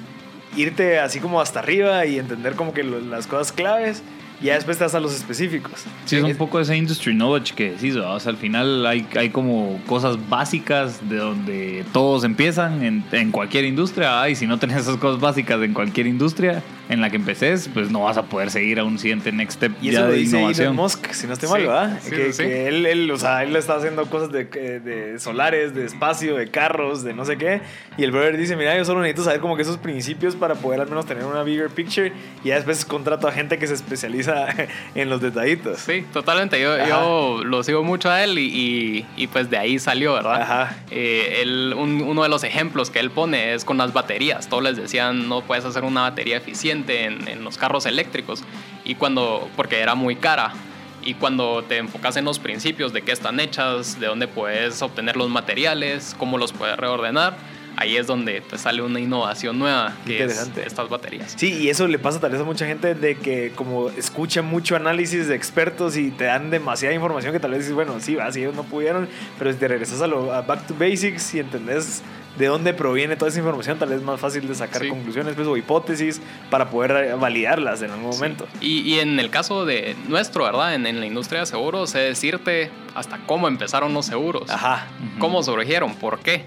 irte 0.56 1.00
así 1.00 1.20
como 1.20 1.42
hasta 1.42 1.60
arriba 1.60 2.06
y 2.06 2.20
entender 2.20 2.56
como 2.56 2.74
que 2.74 2.84
las 2.84 3.28
cosas 3.28 3.52
claves 3.52 4.04
y 4.42 4.46
ya 4.46 4.56
después 4.56 4.78
te 4.78 4.86
vas 4.86 4.96
a 4.96 5.00
los 5.00 5.14
específicos. 5.14 5.84
Sí, 6.06 6.16
es 6.16 6.24
un 6.24 6.36
poco 6.36 6.60
ese 6.60 6.76
industry 6.76 7.14
knowledge 7.14 7.54
que 7.54 7.72
decís, 7.72 7.96
o 7.96 8.20
sea, 8.20 8.32
al 8.32 8.38
final 8.38 8.86
hay, 8.86 9.06
hay 9.18 9.30
como 9.30 9.82
cosas 9.86 10.18
básicas 10.30 11.10
de 11.10 11.18
donde 11.18 11.86
todos 11.92 12.24
empiezan 12.24 12.84
en, 12.84 13.04
en 13.12 13.32
cualquier 13.32 13.66
industria, 13.66 14.30
y 14.30 14.36
si 14.36 14.48
no 14.48 14.58
tenés 14.58 14.78
esas 14.78 14.98
cosas 14.98 15.20
básicas 15.20 15.62
en 15.62 15.74
cualquier 15.74 16.08
industria 16.08 16.64
en 16.90 17.02
la 17.02 17.12
que 17.12 17.18
empeces, 17.18 17.70
pues 17.72 17.92
no 17.92 18.02
vas 18.02 18.18
a 18.18 18.24
poder 18.24 18.50
seguir 18.50 18.80
a 18.80 18.84
un 18.84 18.98
siguiente 18.98 19.32
next 19.32 19.58
step 19.58 19.72
y 19.80 19.92
ya 19.92 20.00
eso 20.00 20.08
de 20.08 20.18
dice 20.18 20.38
innovación. 20.38 20.66
Elon 20.66 20.76
Musk, 20.76 21.12
si 21.12 21.28
no 21.28 21.34
estoy 21.34 21.48
mal, 21.48 21.62
¿verdad? 21.62 22.00
que, 22.02 22.32
que 22.36 22.68
él, 22.68 22.86
él, 22.88 23.12
o 23.12 23.18
sea, 23.18 23.44
él 23.44 23.56
está 23.56 23.76
haciendo 23.76 24.08
cosas 24.08 24.32
de, 24.32 24.46
de, 24.46 25.20
solares, 25.20 25.76
de 25.76 25.86
espacio, 25.86 26.36
de 26.36 26.48
carros, 26.48 27.04
de 27.04 27.14
no 27.14 27.26
sé 27.26 27.38
qué, 27.38 27.62
y 27.96 28.04
el 28.04 28.12
brother 28.12 28.38
dice, 28.38 28.56
mira, 28.56 28.76
yo 28.76 28.86
solo 28.86 29.02
necesito 29.02 29.24
saber 29.24 29.40
como 29.40 29.56
que 29.56 29.62
esos 29.62 29.78
principios 29.78 30.36
para 30.36 30.56
poder 30.56 30.82
al 30.82 30.90
menos 30.90 31.06
tener 31.06 31.26
una 31.26 31.44
bigger 31.44 31.70
picture, 31.70 32.12
y 32.44 32.48
ya 32.48 32.56
después 32.56 32.84
contrato 32.86 33.28
a 33.28 33.32
gente 33.32 33.60
que 33.60 33.68
se 33.68 33.76
especializa 33.76 34.48
en 34.96 35.10
los 35.10 35.22
detallitos. 35.22 35.78
Sí, 35.80 36.04
totalmente. 36.12 36.60
Yo, 36.60 36.76
yo 36.88 37.44
lo 37.44 37.62
sigo 37.62 37.84
mucho 37.84 38.10
a 38.10 38.24
él 38.24 38.40
y, 38.40 39.06
y, 39.16 39.28
pues 39.28 39.52
de 39.52 39.60
ahí 39.60 39.78
salió, 39.78 40.14
¿verdad? 40.14 40.42
Ajá. 40.42 40.78
Eh, 40.90 41.44
uno 41.46 42.24
de 42.24 42.30
los 42.30 42.44
ejemplos 42.44 42.90
que 42.90 43.00
él 43.00 43.12
pone 43.12 43.54
es 43.54 43.64
con 43.64 43.78
las 43.78 43.94
baterías. 43.94 44.50
Todos 44.50 44.64
les 44.64 44.76
decían, 44.76 45.30
no 45.30 45.42
puedes 45.42 45.66
hacer 45.66 45.84
una 45.84 46.02
batería 46.02 46.38
eficiente 46.38 46.79
en, 46.88 47.28
en 47.28 47.44
los 47.44 47.58
carros 47.58 47.86
eléctricos. 47.86 48.44
Y 48.86 48.96
cuando, 48.96 49.50
porque 49.56 49.80
era 49.80 49.96
muy 49.96 50.16
cara. 50.16 50.54
Y 51.02 51.14
cuando 51.14 51.64
te 51.64 51.78
enfocas 51.78 52.18
en 52.18 52.26
los 52.26 52.40
principios 52.40 52.92
de 52.92 53.02
qué 53.02 53.12
están 53.12 53.40
hechas, 53.40 54.00
de 54.00 54.08
dónde 54.08 54.28
puedes 54.28 54.82
obtener 54.82 55.16
los 55.16 55.30
materiales, 55.30 56.16
cómo 56.18 56.38
los 56.38 56.52
puedes 56.52 56.78
reordenar, 56.78 57.38
ahí 57.80 57.96
es 57.96 58.08
donde 58.08 58.42
pues, 58.42 58.62
sale 58.62 58.82
una 58.82 59.00
innovación 59.00 59.58
nueva 59.58 59.94
que 60.06 60.26
es 60.26 60.52
estas 60.58 60.90
baterías. 60.90 61.34
Sí, 61.38 61.54
y 61.54 61.70
eso 61.70 61.88
le 61.88 61.98
pasa 61.98 62.20
tal 62.20 62.32
vez 62.32 62.42
a 62.42 62.44
mucha 62.44 62.66
gente 62.66 62.94
de 62.94 63.16
que 63.16 63.54
como 63.56 63.90
escucha 63.90 64.42
mucho 64.42 64.76
análisis 64.76 65.30
de 65.30 65.36
expertos 65.36 65.96
y 65.96 66.12
te 66.12 66.26
dan 66.26 66.50
demasiada 66.50 66.94
información 66.94 67.32
que 67.32 67.40
tal 67.40 67.52
vez 67.52 67.62
dices, 67.62 67.74
bueno, 67.74 68.00
sí, 68.02 68.16
va, 68.16 68.28
ellos 68.28 68.54
no 68.54 68.64
pudieron, 68.64 69.08
pero 69.38 69.54
si 69.54 69.58
te 69.58 69.70
regresas 69.70 70.02
a 70.02 70.08
lo 70.08 70.26
back 70.26 70.68
to 70.68 70.76
basics 70.78 71.34
y 71.36 71.40
entendés 71.40 72.04
de 72.38 72.48
dónde 72.48 72.74
proviene 72.74 73.16
toda 73.16 73.30
esa 73.30 73.40
información, 73.40 73.80
tal 73.80 73.90
vez 73.90 74.00
es 74.00 74.04
más 74.04 74.20
fácil 74.20 74.46
de 74.46 74.56
sacar 74.56 74.86
conclusiones 74.86 75.36
pues, 75.36 75.48
o 75.48 75.56
hipótesis 75.56 76.22
para 76.50 76.70
poder 76.70 77.16
validarlas 77.16 77.82
en 77.82 77.92
algún 77.92 78.10
momento. 78.10 78.46
Y, 78.60 78.82
y, 78.82 79.00
en 79.00 79.20
el 79.20 79.30
caso 79.30 79.66
de 79.66 79.96
nuestro, 80.08 80.44
¿verdad? 80.44 80.76
En, 80.76 80.86
en, 80.86 81.00
la 81.00 81.06
industria 81.06 81.42
de 81.42 81.46
seguros, 81.46 81.94
decirte 81.94 82.72
hasta 82.94 83.20
cómo 83.26 83.48
empezaron 83.48 83.94
los 83.94 84.06
seguros, 84.06 84.50
Ajá. 84.50 84.88
cómo 85.18 85.44
surgieron, 85.44 85.96
por 85.96 86.20
qué 86.20 86.46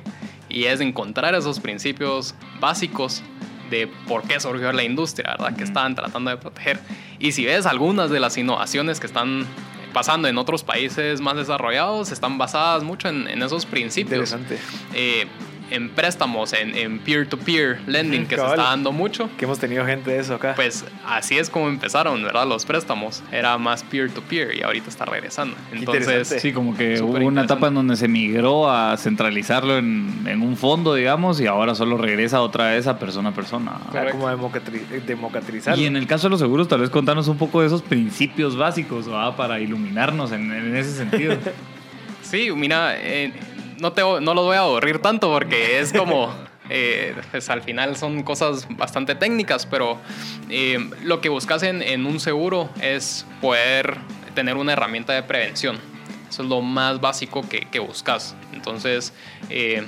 y 0.53 0.67
es 0.67 0.81
encontrar 0.81 1.35
esos 1.35 1.59
principios 1.61 2.35
básicos 2.61 3.23
de 3.71 3.89
por 4.07 4.23
qué 4.25 4.39
surgió 4.39 4.71
la 4.73 4.85
industria, 4.85 5.31
¿verdad? 5.31 5.57
Que 5.57 5.65
estaban 5.65 5.95
tratando 5.95 6.31
de 6.31 6.37
proteger. 6.37 6.79
Y 7.19 7.33
si 7.33 7.45
ves 7.45 7.65
algunas 7.65 8.11
de 8.11 8.21
las 8.21 8.37
innovaciones 8.37 9.01
que 9.01 9.07
están 9.07 9.47
pasando 9.93 10.29
en 10.29 10.39
otros 10.39 10.63
países 10.63 11.21
más 11.21 11.37
desarrollados, 11.37 12.13
están 12.13 12.39
basadas 12.39 12.83
mucho 12.83 13.09
en, 13.09 13.43
esos 13.43 13.65
principios. 13.65 14.33
Interesante. 14.33 14.59
Eh, 14.95 15.27
en 15.73 15.89
préstamos, 15.91 16.53
en 16.53 16.99
peer-to-peer 16.99 17.81
lending, 17.87 18.27
que 18.27 18.37
se 18.37 18.43
está 18.43 18.57
dando 18.63 18.93
mucho. 18.93 19.31
Que 19.37 19.45
hemos 19.45 19.59
tenido 19.59 19.85
gente 19.87 20.11
de 20.11 20.19
eso 20.19 20.35
acá. 20.35 20.53
Pues 20.55 20.85
así 21.07 21.39
es 21.39 21.51
como 21.51 21.69
empezaron, 21.69 22.23
¿verdad? 22.23 22.47
Los 22.47 22.65
préstamos. 22.65 23.23
Era 23.33 23.57
más 23.59 23.83
peer-to-peer 23.85 24.57
y 24.57 24.63
ahorita 24.63 24.89
está 24.89 25.05
regresando. 25.05 25.57
Entonces, 25.73 26.29
sí, 26.41 26.53
como 26.53 26.77
que 26.77 27.01
hubo 27.01 27.17
una 27.17 27.45
etapa 27.45 27.69
en 27.69 27.75
donde 27.75 27.97
se 27.97 28.09
migró 28.09 28.71
a 28.71 28.97
centralizarlo 28.97 29.79
en, 29.79 30.25
en, 30.27 30.43
un 30.43 30.57
fondo, 30.57 30.95
digamos, 30.95 31.41
y 31.41 31.47
ahora 31.47 31.75
solo 31.75 31.97
regresa 31.97 32.41
otra 32.43 32.71
vez 32.71 32.87
a 32.87 32.99
persona 32.99 33.31
a 33.31 33.33
persona. 33.33 33.73
Claro, 33.91 34.11
como 34.13 34.29
democratizarlo. 35.07 35.83
Y 35.83 35.87
en 35.87 35.97
el 35.97 36.07
caso 36.07 36.27
de 36.27 36.31
los 36.31 36.41
seguros, 36.41 36.69
tal 36.69 36.81
vez 36.81 36.91
contarnos 36.91 37.29
un 37.29 37.39
poco 37.39 37.61
de 37.61 37.67
esos 37.67 37.83
principios 37.83 38.57
básicos, 38.57 39.07
¿verdad? 39.07 39.37
Para 39.37 39.61
iluminarnos 39.61 40.33
en, 40.33 40.53
en 40.53 40.77
ese 40.77 40.93
sentido. 40.93 41.37
sí, 42.23 42.51
mira, 42.55 42.95
eh, 42.97 43.33
no, 43.83 43.93
te, 43.93 44.03
no 44.03 44.35
los 44.35 44.45
voy 44.45 44.57
a 44.57 44.61
aburrir 44.61 45.01
tanto 45.01 45.29
porque 45.29 45.81
es 45.81 45.93
como 45.93 46.33
eh, 46.71 47.15
pues 47.33 47.51
al 47.51 47.63
final 47.63 47.97
son 47.97 48.23
cosas 48.23 48.69
bastante 48.71 49.17
técnicas, 49.17 49.67
pero 49.67 49.99
eh, 50.49 50.79
lo 51.03 51.21
que 51.21 51.29
buscas 51.29 51.65
en, 51.65 51.83
en 51.83 52.07
un 52.07 52.21
seguro 52.21 52.71
es 52.81 53.27
poder 53.41 53.99
tener 54.37 54.57
una 54.57 54.73
herramienta 54.73 55.13
de 55.13 55.25
prevención. 55.25 55.79
Eso 56.31 56.45
es 56.45 56.49
lo 56.49 56.63
más 56.63 57.01
básico 57.01 57.43
que, 57.47 57.79
buscas. 57.81 58.37
Entonces, 58.55 59.13
eh, 59.51 59.85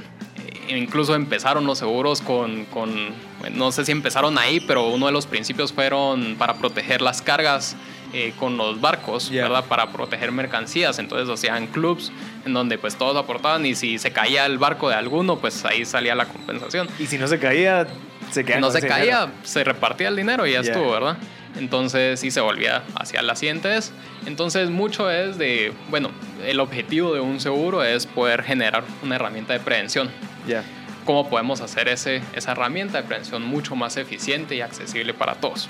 incluso 0.69 1.15
empezaron 1.15 1.65
los 1.65 1.79
seguros 1.79 2.21
con, 2.21 2.67
con, 2.67 3.15
no 3.53 3.73
sé 3.73 3.85
si 3.85 3.93
empezaron 3.93 4.37
ahí, 4.37 4.61
pero 4.61 4.89
uno 4.89 5.07
de 5.07 5.13
los 5.13 5.27
principios 5.27 5.73
fueron 5.73 6.35
para 6.37 6.55
proteger 6.55 7.01
las 7.01 7.23
cargas 7.23 7.77
eh, 8.15 8.33
con 8.39 8.57
los 8.57 8.81
barcos, 8.81 9.29
Yeah. 9.29 9.43
¿verdad? 9.49 9.65
Para 9.67 9.91
proteger 9.91 10.33
mercancías. 10.33 10.99
Entonces 10.99 11.29
hacían 11.29 11.67
clubs 11.67 12.13
en 12.47 12.55
donde 12.55 12.79
pues 12.79 12.97
todos 12.97 13.17
aportaban 13.17 13.67
y 13.67 13.75
si 13.75 13.99
se 13.99 14.13
caía 14.13 14.47
el 14.47 14.57
barco 14.59 14.89
de 14.89 14.95
alguno, 14.95 15.39
pues 15.39 15.65
ahí 15.65 15.85
salía 15.85 16.15
la 16.15 16.27
compensación. 16.27 16.89
Y 16.99 17.07
si 17.07 17.19
no 17.19 17.27
se 17.29 17.39
caía, 17.39 17.87
se 18.31 18.45
quedaba 18.45 18.61
no 18.61 18.71
se 18.71 18.81
caía, 18.87 19.21
dinero. 19.27 19.33
se 19.43 19.65
repartía 19.65 20.09
el 20.09 20.17
dinero 20.17 20.47
y 20.47 20.53
ya 20.53 20.63
Ya. 20.63 20.71
estuvo, 20.73 20.91
¿verdad? 20.93 21.17
Entonces 21.57 22.19
sí 22.21 22.31
se 22.31 22.41
volvía 22.41 22.83
hacia 22.97 23.23
la 23.23 23.37
siguiente 23.37 23.69
vez. 23.69 23.93
Entonces 24.27 24.71
mucho 24.71 25.11
es 25.11 25.39
de, 25.39 25.73
bueno, 25.91 26.11
el 26.47 26.59
objetivo 26.61 27.15
de 27.15 27.21
un 27.21 27.39
seguro 27.41 27.85
es 27.85 28.07
poder 28.07 28.43
generar 28.43 28.83
una 29.03 29.17
herramienta 29.17 29.53
de 29.53 29.61
prevención. 29.61 30.11
Ya. 30.49 30.63
¿Cómo 31.05 31.29
podemos 31.29 31.61
hacer 31.61 31.89
ese, 31.89 32.23
esa 32.35 32.53
herramienta 32.53 33.01
de 33.03 33.07
prevención 33.07 33.43
mucho 33.45 33.77
más 33.77 33.97
eficiente 33.99 34.57
y 34.57 34.63
accesible 34.63 35.15
para 35.15 35.35
todos? 35.35 35.69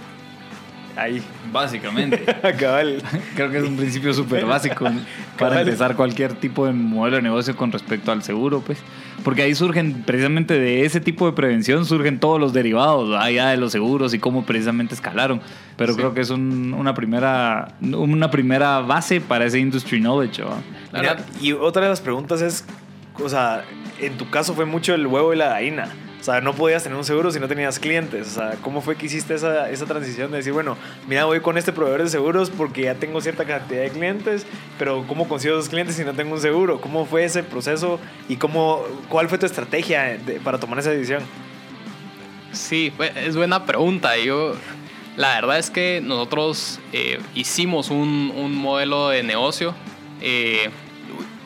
Ahí. 0.96 1.22
Básicamente. 1.52 2.24
Cabal. 2.58 3.02
Creo 3.34 3.50
que 3.50 3.58
es 3.58 3.64
un 3.64 3.76
principio 3.76 4.14
súper 4.14 4.44
básico 4.46 4.86
para 5.38 5.60
empezar 5.60 5.96
cualquier 5.96 6.34
tipo 6.34 6.66
de 6.66 6.72
modelo 6.72 7.16
de 7.16 7.22
negocio 7.22 7.56
con 7.56 7.72
respecto 7.72 8.12
al 8.12 8.22
seguro, 8.22 8.60
pues. 8.60 8.78
Porque 9.24 9.42
ahí 9.42 9.54
surgen, 9.54 10.02
precisamente 10.04 10.58
de 10.58 10.84
ese 10.84 11.00
tipo 11.00 11.26
de 11.26 11.32
prevención, 11.32 11.84
surgen 11.86 12.20
todos 12.20 12.38
los 12.38 12.52
derivados, 12.52 13.10
ya 13.32 13.48
de 13.50 13.56
los 13.56 13.72
seguros 13.72 14.12
y 14.14 14.18
cómo 14.18 14.44
precisamente 14.44 14.94
escalaron. 14.94 15.40
Pero 15.76 15.92
Sí. 15.94 15.98
creo 15.98 16.14
que 16.14 16.20
es 16.20 16.30
un- 16.30 16.74
una, 16.74 16.94
primera, 16.94 17.68
una 17.80 18.30
primera 18.30 18.80
base 18.80 19.20
para 19.20 19.46
ese 19.46 19.58
industry 19.58 19.98
knowledge, 20.00 20.42
Mira, 20.92 21.16
y 21.40 21.52
otra 21.52 21.82
de 21.82 21.88
las 21.88 22.00
preguntas 22.00 22.40
es, 22.42 22.64
o 23.22 23.28
sea, 23.28 23.64
en 24.06 24.16
tu 24.16 24.30
caso 24.30 24.54
fue 24.54 24.64
mucho 24.64 24.94
el 24.94 25.06
huevo 25.06 25.32
y 25.32 25.36
la 25.36 25.48
gallina. 25.48 25.94
O 26.20 26.24
sea, 26.24 26.40
no 26.40 26.54
podías 26.54 26.82
tener 26.82 26.96
un 26.96 27.04
seguro 27.04 27.30
si 27.30 27.38
no 27.38 27.48
tenías 27.48 27.78
clientes. 27.78 28.28
O 28.28 28.30
sea, 28.30 28.52
¿cómo 28.62 28.80
fue 28.80 28.96
que 28.96 29.04
hiciste 29.04 29.34
esa, 29.34 29.68
esa 29.68 29.84
transición 29.84 30.30
de 30.30 30.38
decir, 30.38 30.54
bueno, 30.54 30.78
mira, 31.06 31.26
voy 31.26 31.40
con 31.40 31.58
este 31.58 31.70
proveedor 31.70 32.02
de 32.02 32.08
seguros 32.08 32.48
porque 32.48 32.84
ya 32.84 32.94
tengo 32.94 33.20
cierta 33.20 33.44
cantidad 33.44 33.82
de 33.82 33.90
clientes, 33.90 34.46
pero 34.78 35.04
¿cómo 35.06 35.28
consigo 35.28 35.54
esos 35.54 35.68
clientes 35.68 35.96
si 35.96 36.04
no 36.04 36.14
tengo 36.14 36.34
un 36.34 36.40
seguro? 36.40 36.80
¿Cómo 36.80 37.04
fue 37.04 37.24
ese 37.24 37.42
proceso 37.42 38.00
y 38.26 38.36
cómo, 38.36 38.82
cuál 39.10 39.28
fue 39.28 39.36
tu 39.36 39.44
estrategia 39.44 40.18
para 40.42 40.58
tomar 40.58 40.78
esa 40.78 40.90
decisión? 40.90 41.22
Sí, 42.52 42.90
es 43.16 43.36
buena 43.36 43.66
pregunta. 43.66 44.16
Yo, 44.16 44.54
la 45.18 45.34
verdad 45.34 45.58
es 45.58 45.68
que 45.68 46.00
nosotros 46.02 46.80
eh, 46.94 47.20
hicimos 47.34 47.90
un, 47.90 48.32
un 48.34 48.56
modelo 48.56 49.10
de 49.10 49.22
negocio 49.24 49.74
eh, 50.22 50.70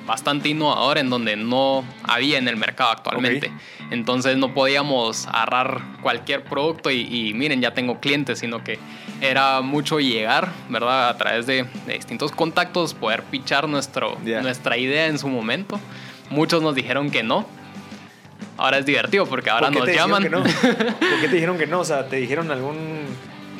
bastante 0.09 0.49
innovador 0.49 0.99
en 0.99 1.11
donde 1.11 1.37
no 1.37 1.85
había 2.03 2.39
en 2.39 2.49
el 2.49 2.57
mercado 2.57 2.91
actualmente. 2.91 3.53
Entonces 3.91 4.37
no 4.39 4.53
podíamos 4.55 5.27
agarrar 5.29 5.83
cualquier 6.03 6.43
producto 6.43 6.91
y, 6.91 7.03
y 7.03 7.35
miren, 7.35 7.61
ya 7.61 7.73
tengo 7.75 8.01
clientes, 8.01 8.41
sino 8.41 8.65
que 8.65 8.79
era 9.21 9.61
mucho 9.61 10.01
llegar, 10.01 10.49
¿verdad? 10.69 11.11
A 11.11 11.17
través 11.17 11.47
de, 11.47 11.65
de 11.87 11.93
distintos 11.93 12.33
contactos, 12.33 12.95
poder 12.95 13.23
pichar 13.23 13.69
nuestro, 13.69 14.17
Ya. 14.25 14.41
nuestra 14.41 14.77
idea 14.79 15.07
en 15.07 15.19
su 15.19 15.29
momento. 15.29 15.79
Muchos 16.31 16.63
nos 16.63 16.75
dijeron 16.75 17.11
que 17.11 17.23
no. 17.23 17.47
Ahora 18.57 18.79
es 18.79 18.87
divertido 18.87 19.27
porque 19.27 19.51
ahora 19.51 19.71
¿Por 19.71 19.87
nos 19.87 19.95
llaman. 19.97 20.31
no? 20.31 20.43
¿Por 20.43 21.21
qué 21.21 21.29
te 21.29 21.35
dijeron 21.35 21.59
que 21.59 21.67
no? 21.67 21.81
O 21.81 21.85
sea, 21.85 22.09
¿te 22.09 22.17
dijeron 22.17 22.51
algún...? 22.51 23.07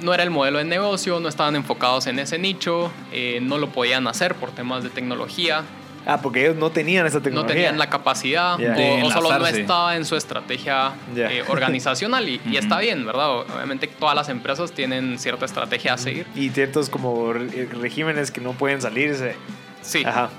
no 0.03 0.15
era 0.15 0.23
el 0.23 0.31
modelo 0.31 0.59
de 0.59 0.65
negocio, 0.65 1.19
no 1.19 1.29
estaban 1.29 1.57
enfocados 1.57 2.07
en 2.07 2.21
ese 2.21 2.39
nicho, 2.39 2.93
eh, 3.11 3.41
no 3.43 3.59
lo 3.59 3.71
podían 3.71 4.07
hacer 4.07 4.37
por 4.37 4.53
temas 4.53 4.85
de 4.85 4.91
tecnología, 4.91 5.65
Ah, 6.07 6.21
porque 6.23 6.43
ellos 6.47 6.57
no 6.57 6.71
tenían 6.71 7.07
esa 7.07 7.19
no 7.19 7.23
tecnología. 7.23 7.55
tenían 7.55 7.79
la 7.79 7.91
capacidad 7.91 8.59
Ya. 8.59 8.75
o- 8.77 9.07
o, 9.07 9.11
solo 9.11 9.39
no 9.39 9.47
estaba 9.47 9.97
en 9.97 10.05
su 10.07 10.17
estrategia 10.17 10.93
Ya. 11.15 11.31
eh, 11.31 11.45
organizacional 11.49 12.29
y, 12.29 12.41
y 12.47 12.57
está 12.57 12.79
bien, 12.79 13.05
¿verdad? 13.05 13.31
Obviamente 13.41 13.87
todas 13.89 14.15
las 14.15 14.29
empresas 14.31 14.73
tienen 14.73 15.19
cierta 15.19 15.45
estrategia 15.45 15.95
a 15.95 15.99
seguir. 15.99 16.27
Y 16.35 16.49
ciertos 16.51 16.89
como 16.89 17.33
re- 17.33 17.67
regímenes 17.67 18.31
que 18.31 18.41
no 18.41 18.53
pueden 18.53 18.81
salirse. 18.81 19.37
Sí. 19.83 20.03
Ajá. 20.05 20.31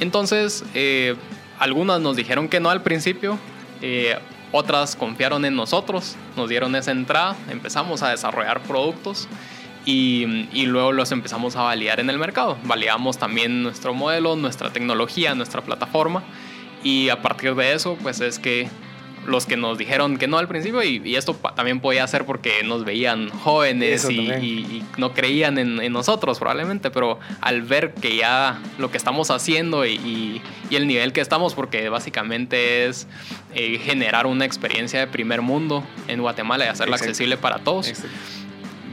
Entonces, 0.00 0.64
eh, 0.74 1.14
algunas 1.58 2.00
nos 2.00 2.16
dijeron 2.16 2.48
que 2.48 2.60
no 2.60 2.68
al 2.70 2.82
principio, 2.82 3.38
eh, 3.80 4.16
otras 4.52 4.94
confiaron 4.96 5.44
en 5.44 5.56
nosotros, 5.56 6.16
nos 6.36 6.48
dieron 6.48 6.74
esa 6.76 6.90
entrada, 6.90 7.36
empezamos 7.50 8.02
a 8.02 8.10
desarrollar 8.10 8.60
productos 8.60 9.26
y, 9.84 10.48
y 10.52 10.66
luego 10.66 10.92
los 10.92 11.12
empezamos 11.12 11.56
a 11.56 11.62
validar 11.62 12.00
en 12.00 12.10
el 12.10 12.18
mercado. 12.18 12.56
Validamos 12.64 13.18
también 13.18 13.62
nuestro 13.62 13.94
modelo, 13.94 14.36
nuestra 14.36 14.70
tecnología, 14.70 15.34
nuestra 15.34 15.60
plataforma 15.62 16.22
y 16.82 17.08
a 17.08 17.22
partir 17.22 17.54
de 17.54 17.72
eso, 17.74 17.96
pues 18.02 18.20
es 18.20 18.38
que 18.38 18.68
los 19.26 19.46
que 19.46 19.56
nos 19.56 19.78
dijeron 19.78 20.18
que 20.18 20.26
no 20.28 20.36
al 20.36 20.48
principio, 20.48 20.82
y, 20.82 21.00
y 21.02 21.16
esto 21.16 21.32
también 21.56 21.80
podía 21.80 22.06
ser 22.06 22.26
porque 22.26 22.62
nos 22.62 22.84
veían 22.84 23.30
jóvenes 23.30 24.06
y, 24.10 24.20
y- 24.20 24.84
no 24.98 25.14
creían 25.14 25.56
en, 25.56 25.80
en 25.80 25.92
nosotros 25.94 26.38
probablemente, 26.38 26.90
pero 26.90 27.18
al 27.40 27.62
ver 27.62 27.94
que 27.94 28.16
ya 28.18 28.58
lo 28.76 28.90
que 28.90 28.98
estamos 28.98 29.30
haciendo 29.30 29.86
y 29.86 30.42
el 30.70 30.86
nivel 30.86 31.14
que 31.14 31.22
estamos, 31.22 31.54
porque 31.54 31.88
básicamente 31.88 32.84
es 32.86 33.06
eh, 33.54 33.78
generar 33.82 34.26
una 34.26 34.44
experiencia 34.44 35.00
de 35.00 35.06
primer 35.06 35.40
mundo 35.40 35.82
en 36.06 36.20
Guatemala 36.20 36.66
y 36.66 36.68
hacerla 36.68 36.96
Exacto. 36.96 37.10
accesible 37.10 37.36
para 37.38 37.60
todos, 37.60 37.88
Exacto. 37.88 38.14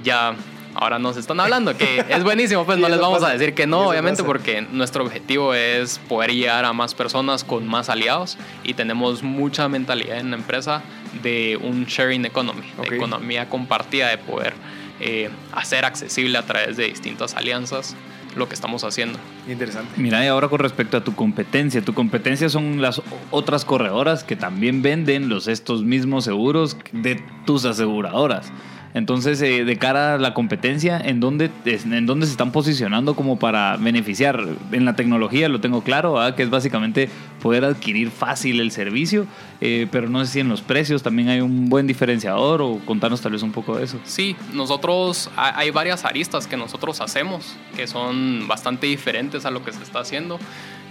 ya 0.06 0.34
ahora 0.76 1.00
nos 1.00 1.18
están 1.18 1.40
hablando, 1.40 1.76
que 1.78 2.06
es 2.10 2.24
buenísimo, 2.24 2.66
pues 2.66 2.78
no 2.78 2.90
les 2.90 3.00
vamos 3.00 3.24
a 3.24 3.30
decir 3.30 3.54
que 3.54 3.68
no, 3.68 3.90
obviamente, 3.90 4.24
pasa. 4.24 4.28
porque 4.28 4.62
nuestro 4.62 5.04
objetivo 5.04 5.54
es 5.54 6.00
poder 6.00 6.34
llegar 6.34 6.66
a 6.66 6.74
más 6.74 6.96
personas 6.96 7.44
con 7.44 7.68
más 7.68 7.90
aliados 7.90 8.38
y 8.64 8.74
tenemos 8.74 9.24
mucha 9.24 9.68
mentalidad 9.70 10.18
en 10.18 10.32
la 10.32 10.38
empresa 10.38 10.82
de 11.24 11.58
un 11.62 11.86
sharing 11.86 12.26
economy, 12.26 12.64
de 12.88 12.96
economía 12.96 13.50
compartida, 13.50 14.10
de 14.10 14.18
poder 14.18 14.54
eh, 15.00 15.30
hacer 15.52 15.86
accesible 15.86 16.38
a 16.38 16.46
través 16.46 16.78
de 16.78 16.86
distintas 16.86 17.36
alianzas 17.36 17.96
lo 18.36 18.48
que 18.48 18.56
estamos 18.56 18.84
haciendo. 18.84 19.20
Interesante. 19.48 19.94
Mira, 19.98 20.24
y 20.24 20.28
ahora 20.28 20.48
con 20.48 20.60
respecto 20.60 20.98
a 20.98 21.04
tu 21.04 21.16
competencia, 21.16 21.82
tu 21.82 21.94
competencia 21.94 22.50
son 22.50 22.82
las 22.82 23.02
otras 23.30 23.66
corredoras 23.66 24.24
que 24.24 24.36
también 24.36 24.82
venden 24.82 25.30
los 25.30 25.48
estos 25.48 25.84
mismos 25.84 26.26
seguros 26.26 26.78
de 26.92 27.22
tus 27.46 27.66
aseguradoras. 27.66 28.52
Entonces, 28.94 29.42
eh, 29.42 29.64
de 29.64 29.78
cara 29.78 30.16
a 30.16 30.18
la 30.18 30.34
competencia, 30.34 31.00
¿en 31.00 31.20
dónde, 31.20 31.50
¿en 31.66 32.06
dónde 32.06 32.26
se 32.26 32.32
están 32.34 32.52
posicionando 32.52 33.16
como 33.16 33.40
para 33.40 33.78
beneficiar? 33.78 34.44
En 34.72 34.86
la 34.86 34.96
tecnología 34.96 35.50
lo 35.50 35.62
tengo 35.62 35.82
claro, 35.82 36.14
¿verdad? 36.14 36.36
que 36.36 36.44
es 36.44 36.50
básicamente 36.50 37.10
poder 37.42 37.66
adquirir 37.66 38.12
fácil 38.12 38.60
el 38.60 38.72
servicio, 38.72 39.26
eh, 39.60 39.88
pero 39.92 40.08
no 40.10 40.24
sé 40.26 40.32
si 40.32 40.40
en 40.40 40.48
los 40.50 40.62
precios 40.62 41.02
también 41.04 41.30
hay 41.30 41.42
un 41.42 41.68
buen 41.70 41.88
diferenciador 41.88 42.62
o 42.62 42.80
contanos 42.86 43.20
tal 43.22 43.32
vez 43.34 43.42
un 43.44 43.52
poco 43.52 43.78
de 43.78 43.84
eso. 43.86 44.00
Sí, 44.06 44.36
nosotros 44.54 45.30
ha- 45.36 45.58
hay 45.60 45.72
varias 45.72 46.06
aristas 46.06 46.48
que 46.48 46.56
nosotros 46.58 47.02
hacemos 47.02 47.56
que 47.76 47.88
son 47.88 48.48
bastante 48.48 48.88
diferentes 48.88 49.46
a 49.46 49.52
lo 49.52 49.64
que 49.66 49.72
se 49.74 49.82
está 49.84 50.00
haciendo. 50.00 50.40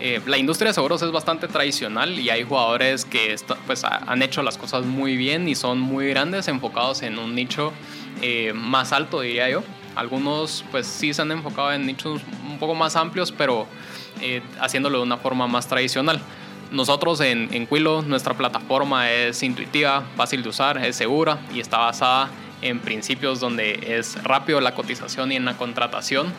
Eh, 0.00 0.20
la 0.26 0.38
industria 0.38 0.68
de 0.70 0.74
seguros 0.74 1.02
es 1.02 1.10
bastante 1.12 1.46
tradicional 1.46 2.18
y 2.18 2.30
hay 2.30 2.42
jugadores 2.42 3.04
que 3.04 3.32
está- 3.32 3.56
pues, 3.66 3.84
ha- 3.84 4.02
han 4.06 4.22
hecho 4.22 4.42
las 4.42 4.56
cosas 4.58 4.84
muy 4.86 5.16
bien 5.16 5.48
y 5.48 5.54
son 5.54 5.78
muy 5.78 6.08
grandes, 6.08 6.48
enfocados 6.48 7.02
en 7.02 7.18
un 7.18 7.34
nicho 7.34 7.72
eh, 8.22 8.52
más 8.54 8.92
alto, 8.92 9.20
diría 9.22 9.48
yo. 9.48 9.62
Algunos 9.96 10.64
pues 10.70 10.86
sí 10.86 11.12
se 11.14 11.22
han 11.22 11.30
enfocado 11.32 11.72
en 11.72 11.86
nichos 11.86 12.20
un 12.50 12.58
poco 12.58 12.74
más 12.74 12.94
amplios, 12.96 13.32
pero 13.32 13.66
eh, 14.20 14.42
haciéndolo 14.60 14.98
de 14.98 15.04
una 15.04 15.16
forma 15.16 15.46
más 15.46 15.66
tradicional. 15.68 16.20
Nosotros 16.70 17.20
en, 17.20 17.48
en 17.52 17.66
Quilo, 17.66 18.02
nuestra 18.02 18.34
plataforma 18.34 19.10
es 19.10 19.42
intuitiva, 19.42 20.04
fácil 20.16 20.42
de 20.42 20.48
usar, 20.50 20.78
es 20.78 20.96
segura 20.96 21.38
y 21.52 21.60
está 21.60 21.78
basada 21.78 22.30
en 22.62 22.78
principios 22.78 23.40
donde 23.40 23.96
es 23.98 24.22
rápido 24.22 24.60
la 24.60 24.74
cotización 24.74 25.32
y 25.32 25.36
en 25.36 25.44
la 25.44 25.56
contratación. 25.56 26.32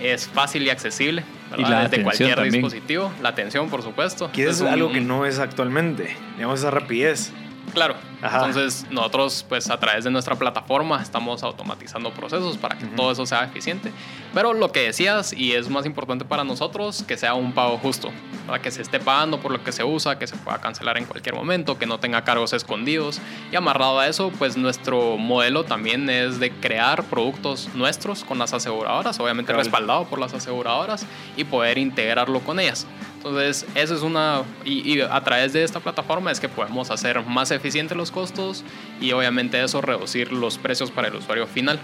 Es 0.00 0.26
fácil 0.28 0.64
y 0.64 0.70
accesible 0.70 1.22
¿verdad? 1.50 1.66
Y 1.66 1.70
la 1.70 1.82
desde 1.88 2.02
cualquier 2.02 2.34
también. 2.34 2.54
dispositivo. 2.54 3.12
La 3.22 3.28
atención, 3.28 3.70
por 3.70 3.82
supuesto. 3.82 4.30
Que 4.32 4.48
es 4.48 4.60
un- 4.60 4.66
algo 4.68 4.90
que 4.90 5.00
no 5.00 5.24
es 5.24 5.38
actualmente. 5.38 6.16
Digamos, 6.36 6.58
esa 6.60 6.70
rapidez. 6.70 7.32
Claro. 7.74 7.96
Ajá. 8.22 8.38
Entonces, 8.38 8.86
nosotros, 8.90 9.44
pues 9.48 9.68
a 9.68 9.78
través 9.78 10.04
de 10.04 10.10
nuestra 10.10 10.34
plataforma, 10.36 11.02
estamos 11.02 11.42
automatizando 11.42 12.10
procesos 12.12 12.56
para 12.56 12.78
que 12.78 12.86
Ujú. 12.86 12.94
todo 12.96 13.12
eso 13.12 13.26
sea 13.26 13.44
eficiente. 13.44 13.92
Pero 14.32 14.54
lo 14.54 14.72
que 14.72 14.80
decías, 14.80 15.32
y 15.32 15.52
es 15.52 15.68
más 15.68 15.84
importante 15.84 16.24
para 16.24 16.42
nosotros, 16.44 17.02
que 17.06 17.16
sea 17.16 17.34
un 17.34 17.52
pago 17.52 17.76
justo, 17.78 18.10
para 18.46 18.60
que 18.62 18.70
se 18.70 18.80
esté 18.80 18.98
pagando 19.00 19.40
por 19.40 19.52
lo 19.52 19.62
que 19.62 19.72
se 19.72 19.84
usa, 19.84 20.18
que 20.18 20.26
se 20.26 20.36
pueda 20.36 20.58
cancelar 20.60 20.96
en 20.96 21.04
cualquier 21.04 21.34
momento, 21.34 21.78
que 21.78 21.86
no 21.86 21.98
tenga 21.98 22.22
cargos 22.24 22.52
escondidos. 22.54 23.20
Y 23.52 23.56
amarrado 23.56 23.98
a 24.00 24.06
eso, 24.06 24.30
pues 24.38 24.56
nuestro 24.56 25.18
modelo 25.18 25.64
también 25.64 26.08
es 26.08 26.40
de 26.40 26.50
crear 26.50 27.04
productos 27.04 27.68
nuestros 27.74 28.24
con 28.24 28.38
las 28.38 28.54
aseguradoras, 28.54 29.18
obviamente 29.20 29.52
Cabal. 29.52 29.64
respaldado 29.66 30.04
por 30.06 30.18
las 30.18 30.32
aseguradoras, 30.32 31.04
y 31.36 31.44
poder 31.44 31.76
integrarlo 31.78 32.40
con 32.40 32.58
ellas. 32.60 32.86
Entonces, 33.24 33.66
eso 33.74 33.94
es 33.94 34.02
una... 34.02 34.42
Y, 34.64 34.92
y, 34.96 35.00
a 35.00 35.20
través 35.24 35.52
de 35.54 35.64
esta 35.64 35.80
plataforma 35.80 36.30
es 36.30 36.40
que 36.40 36.48
podemos 36.48 36.90
hacer 36.90 37.22
más 37.24 37.50
eficientes 37.50 37.96
los 37.96 38.10
costos 38.10 38.64
y 39.00 39.12
obviamente 39.12 39.62
eso 39.62 39.80
reducir 39.80 40.30
los 40.32 40.58
precios 40.58 40.90
para 40.90 41.08
el 41.08 41.14
usuario 41.14 41.46
final. 41.46 41.78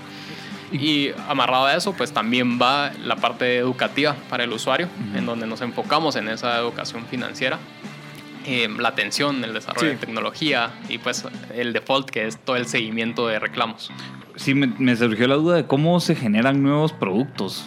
Y 0.70 1.10
amarrado 1.28 1.66
a 1.66 1.74
eso, 1.74 1.94
pues 1.94 2.12
también 2.12 2.60
va 2.60 2.92
la 3.02 3.16
parte 3.16 3.56
educativa 3.56 4.14
para 4.28 4.44
el 4.44 4.52
usuario, 4.52 4.88
en 5.14 5.24
donde 5.26 5.46
nos 5.46 5.62
enfocamos 5.62 6.14
en 6.16 6.28
esa 6.28 6.56
educación 6.58 7.06
financiera, 7.06 7.58
eh, 8.46 8.68
la 8.78 8.90
atención, 8.90 9.42
el 9.42 9.52
desarrollo 9.52 9.88
Sí. 9.88 9.94
de 9.94 9.96
tecnología 9.96 10.70
y 10.88 10.98
pues 10.98 11.24
el 11.54 11.72
default, 11.72 12.08
que 12.10 12.26
es 12.26 12.38
todo 12.38 12.56
el 12.56 12.66
seguimiento 12.66 13.26
de 13.26 13.38
reclamos. 13.40 13.90
Sí, 14.36 14.54
me, 14.54 14.68
me 14.78 14.94
surgió 14.94 15.26
la 15.26 15.34
duda 15.34 15.56
de 15.56 15.66
cómo 15.66 15.98
se 16.00 16.14
generan 16.14 16.62
nuevos 16.62 16.92
productos. 16.92 17.66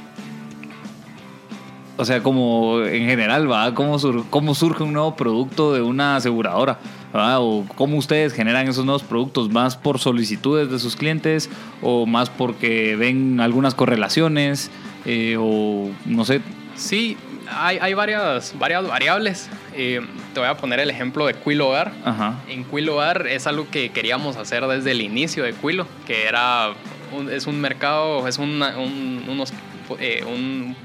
O 1.96 2.06
sea, 2.06 2.24
como 2.24 2.82
en 2.82 3.06
general, 3.06 3.50
¿va? 3.52 3.74
¿Cómo, 3.76 4.00
sur- 4.00 4.26
cómo 4.32 4.56
surge 4.56 4.84
un 4.84 4.94
nuevo 4.94 5.16
producto 5.16 5.74
de 5.74 5.82
una 5.82 6.16
aseguradora? 6.16 6.80
¿va? 7.16 7.40
¿O 7.40 7.66
cómo 7.76 7.98
ustedes 7.98 8.34
generan 8.34 8.68
esos 8.68 8.84
nuevos 8.84 9.04
productos? 9.04 9.50
¿Más 9.52 9.78
por 9.78 10.00
solicitudes 10.00 10.72
de 10.72 10.80
sus 10.80 10.96
clientes? 10.96 11.52
¿O 11.84 12.08
más 12.08 12.32
porque 12.32 12.96
ven 12.96 13.40
algunas 13.40 13.76
correlaciones? 13.76 14.72
Eh, 15.06 15.36
¿O 15.40 15.92
no 16.06 16.26
sé? 16.26 16.42
Sí, 16.76 17.16
hay, 17.48 17.78
hay 17.80 17.94
varias, 17.94 18.56
varias 18.58 18.88
variables. 18.88 19.48
Eh, 19.76 20.02
te 20.34 20.40
voy 20.40 20.50
a 20.50 20.58
poner 20.58 20.80
el 20.80 20.90
ejemplo 20.90 21.28
de 21.28 21.36
Quilo 21.36 21.70
Hogar. 21.70 21.92
Ajá. 22.04 22.40
En 22.50 22.64
Quilo 22.64 22.96
Hogar 22.96 23.28
es 23.28 23.46
algo 23.46 23.68
que 23.70 23.90
queríamos 23.92 24.36
hacer 24.38 24.66
desde 24.66 24.90
el 24.92 25.02
inicio 25.02 25.44
de 25.44 25.54
Quilo, 25.54 25.86
que 26.08 26.26
era 26.26 26.70
un- 27.16 27.32
es 27.32 27.46
un 27.46 27.62
mercado, 27.62 28.28
es 28.28 28.40
una- 28.40 28.80
un, 28.80 29.26
unos, 29.30 29.54
eh, 30.00 30.24
un, 30.28 30.76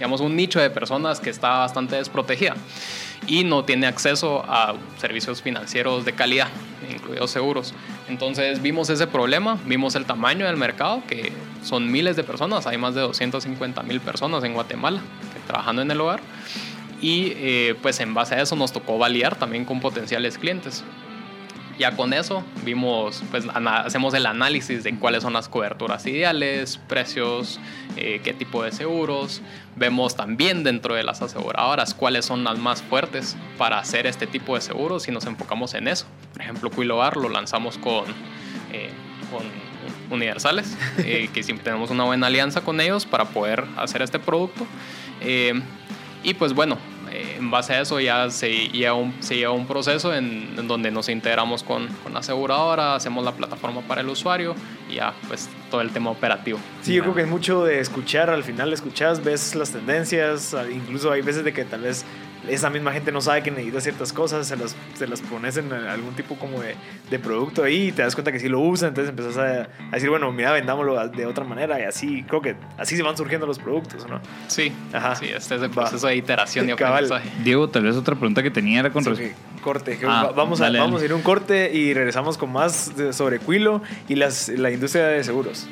digamos, 0.00 0.22
un 0.22 0.34
nicho 0.34 0.58
de 0.58 0.70
personas 0.70 1.20
que 1.20 1.28
está 1.28 1.58
bastante 1.58 1.96
desprotegida 1.96 2.56
y 3.26 3.44
no 3.44 3.66
tiene 3.66 3.86
acceso 3.86 4.42
a 4.48 4.74
servicios 4.96 5.42
financieros 5.42 6.06
de 6.06 6.14
calidad, 6.14 6.48
incluidos 6.90 7.30
seguros. 7.30 7.74
Entonces 8.08 8.62
vimos 8.62 8.88
ese 8.88 9.06
problema, 9.06 9.58
vimos 9.66 9.96
el 9.96 10.06
tamaño 10.06 10.46
del 10.46 10.56
mercado, 10.56 11.02
que 11.06 11.34
son 11.62 11.92
miles 11.92 12.16
de 12.16 12.24
personas, 12.24 12.66
hay 12.66 12.78
más 12.78 12.94
de 12.94 13.02
250 13.02 13.82
mil 13.82 14.00
personas 14.00 14.42
en 14.42 14.54
Guatemala 14.54 15.02
trabajando 15.46 15.82
en 15.82 15.90
el 15.90 16.00
hogar. 16.00 16.20
Y 17.02 17.32
eh, 17.36 17.74
pues 17.82 18.00
en 18.00 18.14
base 18.14 18.36
a 18.36 18.40
eso 18.40 18.56
nos 18.56 18.72
tocó 18.72 18.96
validar 18.96 19.36
también 19.36 19.66
con 19.66 19.80
potenciales 19.80 20.38
clientes. 20.38 20.82
Ya 21.80 21.96
con 21.96 22.12
eso 22.12 22.44
vimos, 22.62 23.22
pues 23.30 23.46
hacemos 23.54 24.12
el 24.12 24.26
análisis 24.26 24.84
de 24.84 24.94
cuáles 24.98 25.22
son 25.22 25.32
las 25.32 25.48
coberturas 25.48 26.06
ideales, 26.06 26.76
precios, 26.76 27.58
eh, 27.96 28.20
qué 28.22 28.34
tipo 28.34 28.62
de 28.62 28.70
seguros. 28.70 29.40
Vemos 29.76 30.14
también 30.14 30.62
dentro 30.62 30.94
de 30.94 31.04
las 31.04 31.22
aseguradoras 31.22 31.94
cuáles 31.94 32.26
son 32.26 32.44
las 32.44 32.58
más 32.58 32.82
fuertes 32.82 33.34
para 33.56 33.78
hacer 33.78 34.06
este 34.06 34.26
tipo 34.26 34.56
de 34.56 34.60
seguros 34.60 35.08
y 35.08 35.10
nos 35.10 35.24
enfocamos 35.24 35.72
en 35.72 35.88
eso. 35.88 36.04
Por 36.34 36.42
ejemplo, 36.42 36.70
Quilobar 36.70 37.16
lo 37.16 37.30
lanzamos 37.30 37.78
con, 37.78 38.04
eh, 38.74 38.90
con 39.30 39.40
Universales, 40.14 40.76
eh, 40.98 41.30
que 41.32 41.42
siempre 41.42 41.64
tenemos 41.64 41.88
una 41.88 42.04
buena 42.04 42.26
alianza 42.26 42.60
con 42.60 42.78
ellos 42.82 43.06
para 43.06 43.24
poder 43.24 43.64
hacer 43.78 44.02
este 44.02 44.18
producto. 44.18 44.66
Y 46.22 46.34
pues 46.34 46.52
bueno, 46.52 46.76
eh, 47.12 47.36
en 47.38 47.50
base 47.50 47.74
a 47.74 47.80
eso 47.80 47.98
ya 48.00 48.30
se 48.30 48.68
lleva 48.68 48.94
un, 48.94 49.14
se 49.20 49.36
lleva 49.36 49.52
un 49.52 49.66
proceso 49.66 50.14
en, 50.14 50.54
en 50.56 50.68
donde 50.68 50.90
nos 50.90 51.08
integramos 51.08 51.62
con, 51.62 51.88
con 52.02 52.12
la 52.12 52.20
aseguradora, 52.20 52.94
hacemos 52.94 53.24
la 53.24 53.32
plataforma 53.32 53.80
para 53.82 54.00
el 54.00 54.08
usuario 54.08 54.54
y 54.88 54.94
ya 54.96 55.14
pues 55.28 55.48
todo 55.70 55.80
el 55.80 55.90
tema 55.90 56.10
operativo. 56.10 56.58
Sí, 56.82 56.94
yo 56.94 57.02
creo 57.02 57.14
que 57.14 57.22
es 57.22 57.28
mucho 57.28 57.64
de 57.64 57.80
escuchar, 57.80 58.30
al 58.30 58.44
final 58.44 58.72
escuchas, 58.72 59.22
ves 59.24 59.54
las 59.54 59.70
tendencias, 59.70 60.54
incluso 60.72 61.10
hay 61.12 61.22
veces 61.22 61.44
de 61.44 61.52
que 61.52 61.64
tal 61.64 61.82
vez 61.82 62.04
esa 62.48 62.70
misma 62.70 62.92
gente 62.92 63.12
no 63.12 63.20
sabe 63.20 63.42
que 63.42 63.50
necesita 63.50 63.80
ciertas 63.80 64.12
cosas, 64.12 64.46
se 64.46 64.56
las, 64.56 64.74
se 64.94 65.06
las 65.06 65.20
pones 65.20 65.56
en 65.56 65.72
algún 65.72 66.14
tipo 66.14 66.36
como 66.36 66.60
de, 66.60 66.74
de 67.10 67.18
producto 67.18 67.64
ahí 67.64 67.88
y 67.88 67.92
te 67.92 68.02
das 68.02 68.14
cuenta 68.14 68.32
que 68.32 68.38
sí 68.40 68.48
lo 68.48 68.60
usan, 68.60 68.88
entonces 68.88 69.10
empezás 69.10 69.36
a, 69.36 69.68
a 69.90 69.94
decir, 69.94 70.08
bueno, 70.10 70.30
mira, 70.32 70.52
vendámoslo 70.52 71.08
de 71.08 71.26
otra 71.26 71.44
manera 71.44 71.78
y 71.80 71.84
así, 71.84 72.22
creo 72.24 72.40
que 72.40 72.56
así 72.78 72.96
se 72.96 73.02
van 73.02 73.16
surgiendo 73.16 73.46
los 73.46 73.58
productos, 73.58 74.06
¿no? 74.08 74.20
Sí, 74.48 74.72
Ajá. 74.92 75.16
sí, 75.16 75.26
este 75.26 75.56
es 75.56 75.62
el 75.62 75.68
Va. 75.70 75.82
proceso 75.82 76.06
de 76.06 76.16
iteración 76.16 76.68
y 76.68 76.72
aprendizaje. 76.72 77.28
Diego, 77.44 77.68
tal 77.68 77.84
vez 77.84 77.96
otra 77.96 78.14
pregunta 78.14 78.42
que 78.42 78.50
tenía 78.50 78.80
era 78.80 78.90
con 78.90 79.04
Sí, 79.04 79.10
respecto. 79.10 79.40
corte, 79.62 79.98
Ah, 80.06 80.24
va- 80.26 80.32
vamos, 80.32 80.60
a, 80.60 80.64
dale. 80.64 80.78
vamos 80.78 81.02
a 81.02 81.04
ir 81.04 81.12
a 81.12 81.14
un 81.16 81.22
corte 81.22 81.70
y 81.72 81.92
regresamos 81.94 82.38
con 82.38 82.52
más 82.52 82.96
de- 82.96 83.12
sobre 83.12 83.38
Quilo 83.38 83.82
y 84.08 84.14
las, 84.16 84.48
la 84.48 84.70
industria 84.70 85.06
de 85.08 85.22
seguros. 85.24 85.68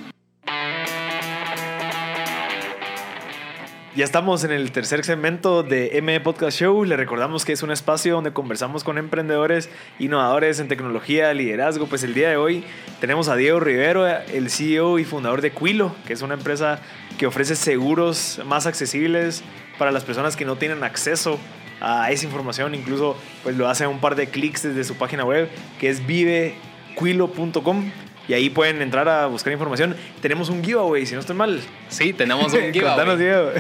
Ya 3.99 4.05
estamos 4.05 4.45
en 4.45 4.53
el 4.53 4.71
tercer 4.71 5.05
segmento 5.05 5.65
de 5.65 5.99
M 5.99 6.21
Podcast 6.21 6.57
Show. 6.57 6.85
Le 6.85 6.97
recordamos 6.97 7.45
que 7.45 7.53
es 7.53 7.65
un 7.65 7.73
espacio 7.73 8.15
donde 8.15 8.33
conversamos 8.33 8.85
con 8.85 8.97
emprendedores, 8.97 9.69
innovadores 9.99 10.61
en 10.61 10.69
tecnología, 10.69 11.35
liderazgo. 11.35 11.89
Pues 11.89 12.05
el 12.05 12.15
día 12.15 12.29
de 12.29 12.37
hoy 12.37 12.63
tenemos 13.01 13.29
a 13.29 13.35
Diego 13.35 13.59
Rivero, 13.59 14.07
el 14.07 14.51
CEO 14.51 15.01
y 15.01 15.05
fundador 15.05 15.41
de 15.41 15.51
Quilo, 15.51 15.97
que 16.07 16.13
es 16.13 16.23
una 16.23 16.35
empresa 16.35 16.79
que 17.19 17.27
ofrece 17.27 17.57
seguros 17.57 18.41
más 18.47 18.67
accesibles 18.67 19.43
para 19.81 19.91
las 19.91 20.05
personas 20.05 20.37
que 20.37 20.45
no 20.45 20.55
tienen 20.55 20.85
acceso 20.85 21.37
a 21.81 22.13
esa 22.13 22.25
información. 22.25 22.77
Incluso 22.77 23.17
pues 23.43 23.57
lo 23.57 23.69
hace 23.69 23.89
un 23.89 23.99
par 23.99 24.15
de 24.15 24.29
clics 24.29 24.63
desde 24.63 24.85
su 24.85 24.95
página 24.95 25.25
web, 25.25 25.49
que 25.81 25.89
es 25.89 26.07
vivequilo.com. 26.07 27.91
Y 28.29 28.35
ahí 28.35 28.51
pueden 28.51 28.83
entrar 28.83 29.09
a 29.09 29.27
buscar 29.27 29.53
información. 29.53 29.97
Tenemos 30.21 30.51
un 30.51 30.62
giveaway, 30.62 31.07
si 31.07 31.14
no 31.14 31.21
estoy 31.21 31.35
mal. 31.35 31.61
Sí, 31.88 32.12
tenemos 32.12 32.53
un 32.53 32.61
giveaway. 32.73 33.17
Diego. 33.17 33.51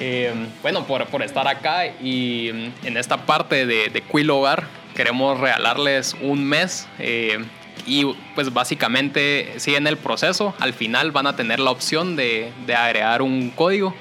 Eh, 0.00 0.32
bueno, 0.62 0.86
por, 0.86 1.06
por 1.06 1.22
estar 1.22 1.46
acá 1.46 1.86
y 1.86 2.50
mm, 2.52 2.86
en 2.86 2.96
esta 2.96 3.26
parte 3.26 3.66
de, 3.66 3.90
de 3.90 4.00
Quilo 4.00 4.38
Hogar, 4.38 4.64
queremos 4.96 5.38
regalarles 5.38 6.16
un 6.22 6.44
mes. 6.44 6.88
eh, 6.98 7.44
y 7.86 8.06
pues 8.34 8.52
básicamente 8.54 9.52
siguen 9.58 9.86
el 9.86 9.98
proceso. 9.98 10.54
Al 10.58 10.72
final 10.72 11.10
van 11.10 11.26
a 11.26 11.36
tener 11.36 11.60
la 11.60 11.70
opción 11.70 12.16
de, 12.16 12.50
de 12.66 12.74
agregar 12.74 13.20
un 13.20 13.50
código. 13.50 13.94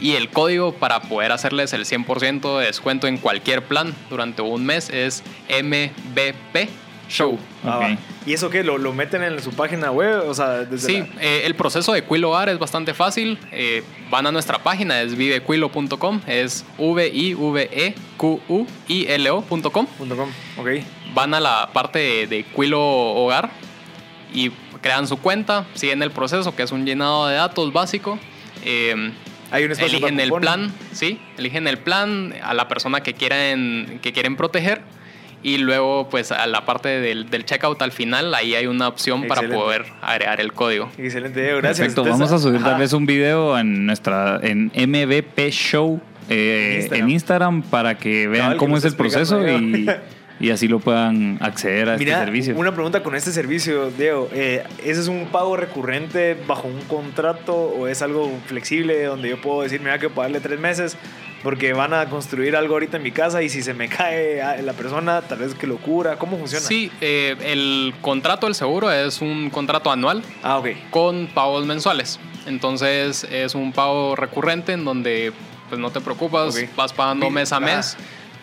Y 0.00 0.12
el 0.16 0.28
código 0.28 0.74
para 0.74 1.00
poder 1.00 1.32
hacerles 1.32 1.72
el 1.72 1.84
100% 1.84 2.58
de 2.60 2.66
descuento 2.66 3.06
en 3.06 3.16
cualquier 3.16 3.62
plan 3.64 3.94
durante 4.10 4.42
un 4.42 4.64
mes 4.66 4.90
es 4.90 5.22
MBP 5.48 6.68
Show. 7.08 7.38
Ah. 7.64 7.96
¿Y 8.26 8.32
eso 8.32 8.48
qué? 8.50 8.64
¿Lo, 8.64 8.78
¿Lo 8.78 8.92
meten 8.92 9.22
en 9.22 9.40
su 9.42 9.50
página 9.52 9.90
web? 9.90 10.28
O 10.28 10.34
sea, 10.34 10.60
desde 10.64 10.86
Sí, 10.86 10.98
la- 10.98 11.22
eh, 11.22 11.42
el 11.44 11.54
proceso 11.54 11.92
de 11.92 12.02
Quilo 12.04 12.30
Hogar 12.30 12.48
es 12.48 12.58
bastante 12.58 12.94
fácil. 12.94 13.38
Eh, 13.52 13.82
van 14.10 14.26
a 14.26 14.32
nuestra 14.32 14.58
página, 14.62 15.02
es 15.02 15.14
vivequilo.com, 15.16 16.20
es 16.26 16.64
E 16.78 17.34
V-I-V-E-Q-U-I-L-O.com. 18.24 19.44
punto 19.46 19.70
.com. 20.16 20.28
Ok. 20.58 20.68
Van 21.14 21.34
a 21.34 21.40
la 21.40 21.70
parte 21.72 21.98
de, 21.98 22.26
de 22.26 22.42
Quilo 22.44 22.80
Hogar 22.82 23.50
y 24.32 24.50
crean 24.80 25.06
su 25.06 25.16
cuenta, 25.18 25.66
siguen 25.74 26.02
el 26.02 26.10
proceso, 26.10 26.54
que 26.56 26.62
es 26.62 26.72
un 26.72 26.84
llenado 26.84 27.26
de 27.28 27.36
datos 27.36 27.72
básico. 27.72 28.18
Eh, 28.64 29.12
Hay 29.50 29.64
un 29.64 29.72
espacio 29.72 29.98
eligen 29.98 30.16
para 30.16 30.24
el 30.24 30.32
plan, 30.40 30.72
sí, 30.92 31.20
eligen 31.38 31.68
el 31.68 31.78
plan 31.78 32.34
a 32.42 32.54
la 32.54 32.66
persona 32.68 33.02
que 33.02 33.14
quieren, 33.14 34.00
que 34.02 34.12
quieren 34.12 34.36
proteger. 34.36 34.82
Y 35.44 35.58
luego, 35.58 36.08
pues, 36.08 36.32
a 36.32 36.46
la 36.46 36.64
parte 36.64 36.88
del, 36.88 37.28
del 37.30 37.44
checkout 37.44 37.80
al 37.82 37.92
final, 37.92 38.34
ahí 38.34 38.54
hay 38.54 38.66
una 38.66 38.88
opción 38.88 39.26
para 39.28 39.42
poder 39.46 39.84
agregar 40.00 40.40
el 40.40 40.52
código. 40.54 40.90
Excelente, 40.98 41.40
Diego. 41.42 41.58
Gracias. 41.58 41.78
Perfecto, 41.80 42.00
Entonces, 42.00 42.28
vamos 42.28 42.32
a 42.32 42.42
subir 42.42 42.60
ajá. 42.60 42.70
tal 42.70 42.80
vez 42.80 42.92
un 42.94 43.04
video 43.04 43.56
en 43.58 43.84
nuestra 43.86 44.40
en 44.42 44.72
MVP 44.74 45.50
Show 45.52 46.00
eh, 46.30 46.76
Instagram. 46.80 47.04
en 47.06 47.10
Instagram 47.14 47.62
para 47.62 47.98
que 47.98 48.26
vean 48.26 48.56
cómo 48.56 48.78
es 48.78 48.84
el 48.86 48.96
proceso 48.96 49.46
y, 49.46 49.86
y 50.40 50.50
así 50.50 50.66
lo 50.66 50.78
puedan 50.80 51.36
acceder 51.42 51.90
a 51.90 51.96
Mira, 51.98 52.12
este 52.14 52.24
servicio. 52.24 52.56
una 52.56 52.72
pregunta 52.72 53.02
con 53.02 53.14
este 53.14 53.30
servicio, 53.30 53.90
Diego. 53.90 54.30
Eh, 54.32 54.64
¿Ese 54.82 55.00
es 55.02 55.08
un 55.08 55.26
pago 55.26 55.58
recurrente 55.58 56.38
bajo 56.48 56.66
un 56.68 56.80
contrato 56.88 57.54
o 57.54 57.86
es 57.86 58.00
algo 58.00 58.32
flexible 58.46 59.02
donde 59.04 59.28
yo 59.28 59.38
puedo 59.42 59.60
decir, 59.60 59.80
mira, 59.80 59.98
que 59.98 60.08
pagarle 60.08 60.40
tres 60.40 60.58
meses 60.58 60.96
porque 61.44 61.72
van 61.74 61.94
a 61.94 62.08
construir 62.08 62.56
algo 62.56 62.74
ahorita 62.74 62.96
en 62.96 63.02
mi 63.04 63.12
casa 63.12 63.42
y 63.42 63.48
si 63.50 63.62
se 63.62 63.74
me 63.74 63.88
cae 63.88 64.42
a- 64.42 64.60
la 64.62 64.72
persona, 64.72 65.20
tal 65.22 65.38
vez 65.38 65.54
que 65.54 65.66
lo 65.68 65.76
cura? 65.76 66.16
¿Cómo 66.16 66.36
funciona? 66.38 66.66
Sí, 66.66 66.90
eh, 67.00 67.36
el 67.44 67.94
contrato 68.00 68.46
del 68.46 68.54
seguro 68.56 68.90
es 68.90 69.20
un 69.20 69.50
contrato 69.50 69.92
anual 69.92 70.22
Ah, 70.42 70.58
ok. 70.58 70.68
con 70.90 71.28
pagos 71.28 71.66
mensuales. 71.66 72.18
Entonces 72.46 73.24
es 73.30 73.54
un 73.54 73.72
pago 73.72 74.16
recurrente 74.16 74.72
en 74.72 74.84
donde 74.84 75.32
pues 75.68 75.80
no 75.80 75.90
te 75.90 76.00
preocupas, 76.00 76.56
Ok. 76.56 76.68
vas 76.76 76.92
pagando 76.92 77.30
mes 77.30 77.52
a 77.52 77.56
Ajá. 77.58 77.66
mes. 77.66 77.96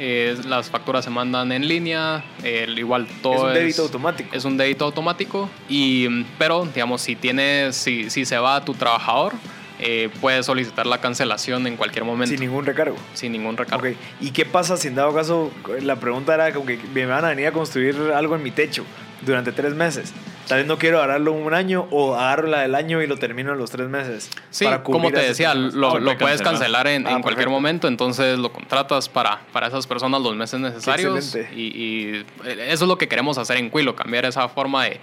eh, 0.03 0.35
las 0.47 0.67
facturas 0.71 1.03
se 1.05 1.11
mandan 1.11 1.51
en 1.51 1.67
línea, 1.67 2.23
el- 2.43 2.79
igual 2.79 3.05
todo 3.21 3.35
es 3.35 3.41
un 3.43 3.53
débito 3.53 3.81
automático. 3.83 4.29
es 4.35 4.45
un 4.45 4.57
débito 4.57 4.85
automático 4.85 5.47
y 5.69 6.23
pero 6.39 6.65
digamos 6.73 7.01
si 7.01 7.15
tienes 7.15 7.75
si, 7.75 8.09
si 8.09 8.25
se 8.25 8.37
va 8.39 8.65
tu 8.65 8.73
trabajador 8.73 9.33
eh, 9.81 10.09
puedes 10.21 10.45
solicitar 10.45 10.85
la 10.85 10.99
cancelación 11.01 11.65
en 11.67 11.75
cualquier 11.75 12.05
momento 12.05 12.27
sin 12.29 12.37
sin, 12.37 12.47
ningún 12.47 12.65
recargo. 12.65 12.95
ningún 13.23 13.57
recargo. 13.57 13.87
¿y 14.19 14.31
qué 14.31 14.45
pasa 14.45 14.77
si 14.77 14.87
en 14.87 14.95
dado 14.95 15.13
caso, 15.13 15.51
la 15.81 15.95
pregunta 15.97 16.33
era 16.35 16.53
como 16.53 16.65
que 16.65 16.77
me 16.93 17.05
van 17.05 17.25
a 17.25 17.29
venir 17.29 17.47
a 17.47 17.51
construir 17.51 17.95
algo 18.15 18.35
en 18.35 18.43
mi 18.43 18.51
techo 18.51 18.85
durante 19.21 19.51
tres 19.51 19.73
meses? 19.73 20.13
tal 20.47 20.57
vez 20.57 20.67
no 20.67 20.77
quiero 20.77 20.97
agarrarlo 20.97 21.31
un 21.31 21.53
año 21.53 21.87
o 21.91 22.13
agarro 22.15 22.45
la 22.47 22.59
del 22.61 22.75
año 22.75 23.01
y 23.01 23.07
lo 23.07 23.15
termino 23.15 23.53
en 23.53 23.57
los 23.57 23.71
tres 23.71 23.87
meses. 23.87 24.29
Sí, 24.49 24.65
como 24.83 25.09
te 25.09 25.21
decía, 25.21 25.53
lo, 25.53 25.95
Ah, 25.95 25.99
lo 25.99 26.17
puedes 26.17 26.41
cancelar 26.41 26.87
en, 26.87 27.07
Ah, 27.07 27.11
en 27.11 27.21
cualquier 27.21 27.45
perfecto. 27.45 27.51
momento, 27.51 27.87
entonces 27.87 28.37
lo 28.37 28.51
contratas 28.51 29.07
para, 29.07 29.39
para 29.53 29.67
esas 29.67 29.87
personas 29.87 30.21
los 30.21 30.35
meses 30.35 30.59
necesarios. 30.59 31.15
excelente. 31.35 31.55
Y, 31.55 31.67
y 31.67 32.25
eso 32.67 32.83
es 32.83 32.87
lo 32.89 32.97
que 32.97 33.07
queremos 33.07 33.37
hacer 33.37 33.55
en 33.57 33.71
Quilo, 33.71 33.95
cambiar 33.95 34.25
esa 34.25 34.49
forma 34.49 34.83
de 34.85 34.99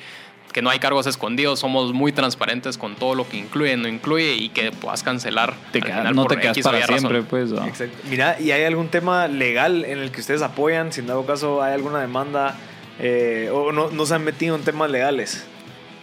que 0.53 0.63
no 0.63 0.71
hay 0.71 0.79
cargos 0.79 1.07
escondidos, 1.07 1.61
somos 1.61 1.93
muy 1.93 2.13
transparentes 2.13 2.79
con 2.79 2.95
todo 2.97 3.15
lo 3.15 3.29
que 3.29 3.37
incluye, 3.37 3.77
no 3.77 3.87
incluye 3.89 4.35
y 4.35 4.49
que 4.49 4.73
puedas 4.73 5.03
cancelar. 5.03 5.55
Te 5.73 5.79
al 5.79 5.85
queda- 5.85 5.97
final 5.99 6.15
no 6.15 6.27
te 6.27 6.37
quedas 6.39 6.57
X 6.57 6.65
para 6.65 6.79
razón. 6.81 6.99
siempre, 6.99 7.23
pues. 7.23 7.51
¿no? 7.51 7.67
Exacto. 7.67 7.97
Mira, 8.09 8.37
¿y 8.41 8.51
hay 8.51 8.65
algún 8.65 8.89
tema 8.89 9.29
legal 9.29 9.85
en 9.85 9.99
el 9.99 10.11
que 10.11 10.21
ustedes 10.21 10.43
apoyan? 10.43 10.93
Si 10.93 11.01
en 11.01 11.07
dado 11.07 11.25
caso 11.27 11.63
hay 11.63 11.75
alguna 11.75 12.01
demanda 12.01 12.57
eh, 13.01 13.51
o 13.53 13.71
no, 13.73 13.91
no 13.91 14.07
se 14.07 14.15
han 14.15 14.25
metido 14.25 14.57
en 14.57 14.63
temas 14.63 14.91
legales. 14.91 15.45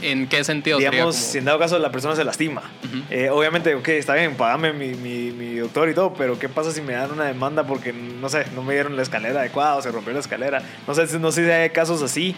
¿En 0.02 0.28
qué 0.28 0.44
sentido 0.44 0.78
sería 0.78 0.92
Digamos, 0.92 1.16
como- 1.16 1.28
si 1.32 1.38
en 1.38 1.46
dado 1.46 1.58
caso 1.58 1.80
la 1.80 1.90
persona 1.92 2.16
se 2.16 2.24
lastima. 2.26 2.62
Eh, 3.10 3.30
obviamente, 3.30 3.74
ok, 3.76 3.88
está 3.90 4.14
bien, 4.14 4.36
pagame 4.36 4.74
mi, 4.74 4.90
mi, 4.90 5.32
mi 5.32 5.56
doctor 5.56 5.90
y 5.90 5.94
todo, 5.94 6.14
pero 6.14 6.38
¿qué 6.38 6.50
pasa 6.50 6.72
si 6.72 6.82
me 6.82 6.94
dan 6.94 7.12
una 7.12 7.24
demanda 7.26 7.66
porque, 7.66 7.94
no 7.94 8.28
sé, 8.30 8.46
no 8.56 8.62
me 8.62 8.74
dieron 8.74 8.96
la 8.98 9.02
escalera 9.02 9.40
adecuada 9.40 9.76
o 9.78 9.82
se 9.82 9.92
rompió 9.92 10.14
la 10.14 10.20
escalera? 10.20 10.62
No 10.86 10.94
sé, 10.94 11.08
si- 11.08 11.18
no 11.18 11.32
sé 11.32 11.46
si 11.46 11.50
hay 11.52 11.70
casos 11.70 12.02
así. 12.02 12.36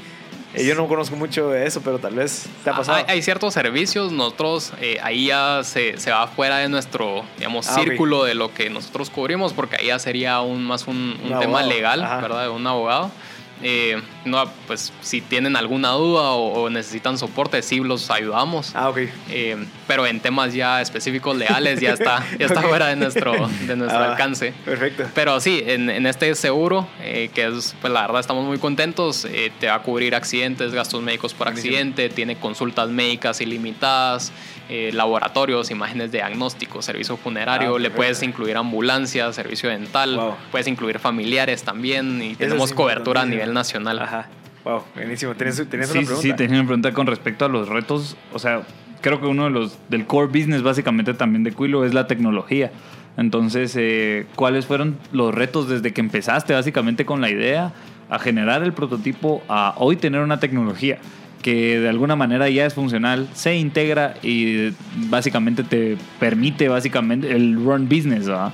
Eh, 0.53 0.65
yo 0.65 0.75
no 0.75 0.88
conozco 0.88 1.15
mucho 1.15 1.49
de 1.49 1.67
eso, 1.67 1.81
pero 1.81 1.99
tal 1.99 2.15
vez 2.15 2.45
te 2.63 2.69
ha 2.69 2.73
Ah, 2.73 2.77
pasado. 2.77 2.97
Hay, 2.97 3.03
hay 3.07 3.21
ciertos 3.21 3.53
servicios, 3.53 4.12
nosotros 4.12 4.71
eh, 4.79 4.97
ahí 5.03 5.27
ya 5.27 5.62
se, 5.63 5.97
se 5.99 6.10
va 6.12 6.25
fuera 6.27 6.57
de 6.60 6.69
nuestro, 6.69 7.23
digamos, 7.38 7.67
Ah, 7.67 7.75
círculo 7.75 8.23
de 8.23 8.33
lo 8.33 8.53
que 8.53 8.69
nosotros 8.69 9.10
cubrimos, 9.10 9.53
porque 9.53 9.75
ahí 9.79 9.88
ya 9.88 9.99
sería 9.99 10.36
aún 10.36 10.63
más 10.63 10.88
un, 10.88 11.19
un 11.23 11.33
Un 11.33 11.39
tema 11.39 11.63
legal, 11.63 12.03
ajá. 12.03 12.21
¿verdad? 12.21 12.43
De 12.43 12.49
un 12.49 12.65
abogado. 12.65 13.12
Eh, 13.63 14.02
no, 14.26 14.43
pues 14.67 14.93
si 15.02 15.20
tienen 15.22 15.56
alguna 15.56 15.89
duda 15.91 16.32
o, 16.32 16.63
o 16.63 16.70
necesitan 16.70 17.17
soporte, 17.17 17.62
sí 17.63 17.80
los 17.80 18.12
ayudamos. 18.12 18.72
Ah, 18.76 18.89
ok. 18.89 19.00
Eh, 19.30 19.58
pero 19.88 20.06
en 20.06 20.20
temas 20.20 20.54
ya 20.54 20.80
específicos 20.82 21.36
legales 21.36 21.80
ya 21.80 21.93
está, 21.93 22.24
ya 22.39 22.46
está 22.46 22.60
Ok. 22.60 22.67
fuera 22.67 22.88
de 22.88 22.96
nuestro, 22.98 23.32
de 23.65 23.76
nuestro 23.76 24.00
Ah, 24.04 24.12
alcance. 24.12 24.54
Perfecto. 24.63 25.08
Pero 25.15 25.39
sí, 25.39 25.63
en, 25.65 25.89
en 25.89 26.06
este 26.06 26.34
seguro, 26.36 26.88
eh, 27.02 27.30
que 27.34 27.48
es, 27.48 27.76
pues 27.82 27.91
la 27.91 28.02
verdad 28.02 28.20
estamos 28.20 28.46
muy 28.46 28.60
contentos, 28.60 29.26
eh, 29.26 29.52
te 29.60 29.67
va 29.67 29.76
a 29.76 29.82
cubrir 29.82 30.13
accidentes, 30.13 30.72
gastos 30.74 31.02
médicos 31.02 31.34
por 31.34 31.48
Buenísimo. 31.48 31.74
accidente, 31.76 32.10
tiene 32.10 32.36
consultas 32.36 32.89
médicas 32.89 33.41
ilimitadas, 33.41 34.32
eh, 34.69 34.91
laboratorios, 34.93 35.71
imágenes 35.71 36.12
de 36.12 36.17
diagnóstico, 36.19 36.82
servicio 36.82 37.15
funerario, 37.17 37.75
Ah, 37.75 37.80
le 37.80 37.89
puedes 37.89 38.21
incluir 38.23 38.58
ambulancia, 38.58 39.32
servicio 39.34 39.69
dental, 39.69 40.15
Wow. 40.15 40.36
puedes 40.51 40.67
incluir 40.67 40.99
familiares 40.99 41.63
también 41.63 42.21
y 42.21 42.36
tenemos 42.36 42.73
cobertura 42.73 43.21
a 43.21 43.25
nivel 43.25 43.53
nacional. 43.53 43.99
Ajá. 43.99 44.27
Wow, 44.63 44.84
buenísimo. 44.95 45.34
¿Tienes, 45.36 45.56
tienes 45.69 45.89
Sí, 45.89 45.97
una 45.99 46.06
pregunta? 46.08 46.21
sí, 46.21 46.34
tenía 46.36 46.60
una 46.60 46.67
pregunta 46.67 46.93
con 46.93 47.08
respecto 47.08 47.45
a 47.45 47.47
los 47.47 47.69
retos. 47.69 48.17
O 48.34 48.39
sea, 48.39 48.63
creo 49.01 49.21
que 49.21 49.27
uno 49.27 49.45
de 49.45 49.49
los 49.51 49.77
del 49.89 50.06
core 50.06 50.27
business 50.27 50.62
básicamente 50.62 51.13
también 51.13 51.43
de 51.45 51.53
Quilo 51.53 51.86
es 51.86 51.93
la 51.93 52.06
tecnología. 52.08 52.71
Entonces, 53.15 53.73
eh, 53.77 54.25
¿cuáles 54.36 54.65
fueron 54.65 54.97
los 55.13 55.34
retos 55.34 55.69
desde 55.69 55.93
que 55.93 56.01
empezaste 56.01 56.53
básicamente 56.53 57.06
con 57.06 57.21
la 57.21 57.30
idea 57.30 57.73
a 58.10 58.19
generar 58.19 58.62
el 58.63 58.73
prototipo 58.73 59.41
a 59.49 59.73
hoy 59.77 59.95
tener 59.95 60.21
una 60.21 60.39
tecnología 60.39 60.99
que 61.47 61.79
de 61.79 61.88
alguna 61.88 62.17
manera 62.17 62.49
ya 62.49 62.65
es 62.65 62.73
funcional, 62.73 63.25
se 63.33 63.55
integra 63.55 64.15
y 64.21 64.73
básicamente 65.07 65.63
te 65.63 65.95
permite 66.19 66.67
básicamente 66.67 67.31
el 67.31 67.55
run 67.55 67.88
business, 67.88 68.27
¿verdad? 68.27 68.51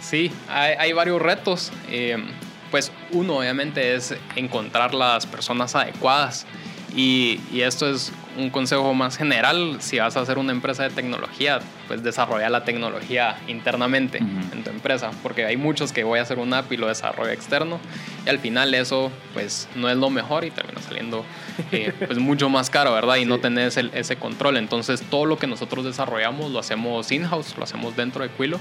Sí, 0.00 0.32
hay, 0.48 0.92
varios 0.92 1.22
retos. 1.22 1.70
Eh, 1.88 2.16
pues 2.72 2.90
uno 3.12 3.36
obviamente 3.36 3.94
es 3.94 4.12
encontrar 4.34 4.92
las 4.92 5.24
personas 5.24 5.76
adecuadas 5.76 6.48
y 6.96 7.38
esto 7.52 7.88
es 7.88 8.12
un 8.36 8.50
consejo 8.50 8.92
más 8.94 9.16
general. 9.16 9.76
Si 9.80 9.98
vas 9.98 10.16
a 10.16 10.20
hacer 10.20 10.38
una 10.38 10.52
empresa 10.52 10.82
de 10.84 10.90
tecnología, 10.90 11.60
pues 11.88 12.02
desarrolla 12.02 12.48
la 12.50 12.64
tecnología 12.64 13.38
internamente 13.48 14.18
Ujú. 14.18 14.52
en 14.56 14.64
tu 14.64 14.70
empresa, 14.70 15.10
porque 15.22 15.44
hay 15.44 15.56
muchos 15.56 15.92
que 15.92 16.04
voy 16.04 16.18
a 16.18 16.22
hacer 16.22 16.38
una 16.38 16.58
app 16.58 16.72
y 16.72 16.76
lo 16.76 16.88
desarrollo 16.88 17.30
externo 17.30 17.78
y 18.24 18.28
al 18.28 18.38
final 18.38 18.74
eso 18.74 19.10
pues 19.32 19.68
no 19.74 19.88
es 19.88 19.96
lo 19.96 20.10
mejor 20.10 20.44
y 20.44 20.50
termina 20.50 20.80
saliendo 20.82 21.24
eh, 21.72 21.92
pues 22.06 22.18
mucho 22.18 22.48
más 22.48 22.68
caro, 22.70 22.92
¿verdad? 22.92 23.16
Y 23.16 23.24
no 23.24 23.38
tenés 23.38 23.76
el- 23.76 23.90
ese 23.94 24.16
control. 24.16 24.56
Entonces 24.56 25.02
todo 25.10 25.24
lo 25.26 25.38
que 25.38 25.46
nosotros 25.46 25.84
desarrollamos 25.84 26.50
lo 26.50 26.58
hacemos 26.58 27.10
in-house, 27.12 27.54
lo 27.56 27.64
hacemos 27.64 27.96
dentro 27.96 28.22
de 28.22 28.30
Quilo. 28.30 28.60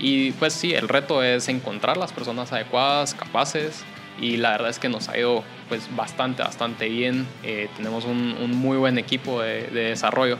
Y 0.00 0.30
pues 0.32 0.52
sí, 0.52 0.74
el 0.74 0.88
reto 0.88 1.24
es 1.24 1.48
encontrar 1.48 1.96
las 1.96 2.12
personas 2.12 2.52
adecuadas, 2.52 3.14
capaces. 3.14 3.82
Y 4.20 4.36
la 4.36 4.50
verdad 4.52 4.70
es 4.70 4.78
que 4.78 4.88
nos 4.88 5.08
ha 5.08 5.18
ido 5.18 5.44
pues 5.68 5.94
bastante, 5.94 6.42
bastante 6.42 6.88
bien. 6.88 7.26
Eh, 7.42 7.68
tenemos 7.76 8.04
un, 8.04 8.36
un 8.42 8.50
muy 8.56 8.76
buen 8.76 8.98
equipo 8.98 9.40
de, 9.42 9.68
de 9.68 9.80
desarrollo. 9.90 10.38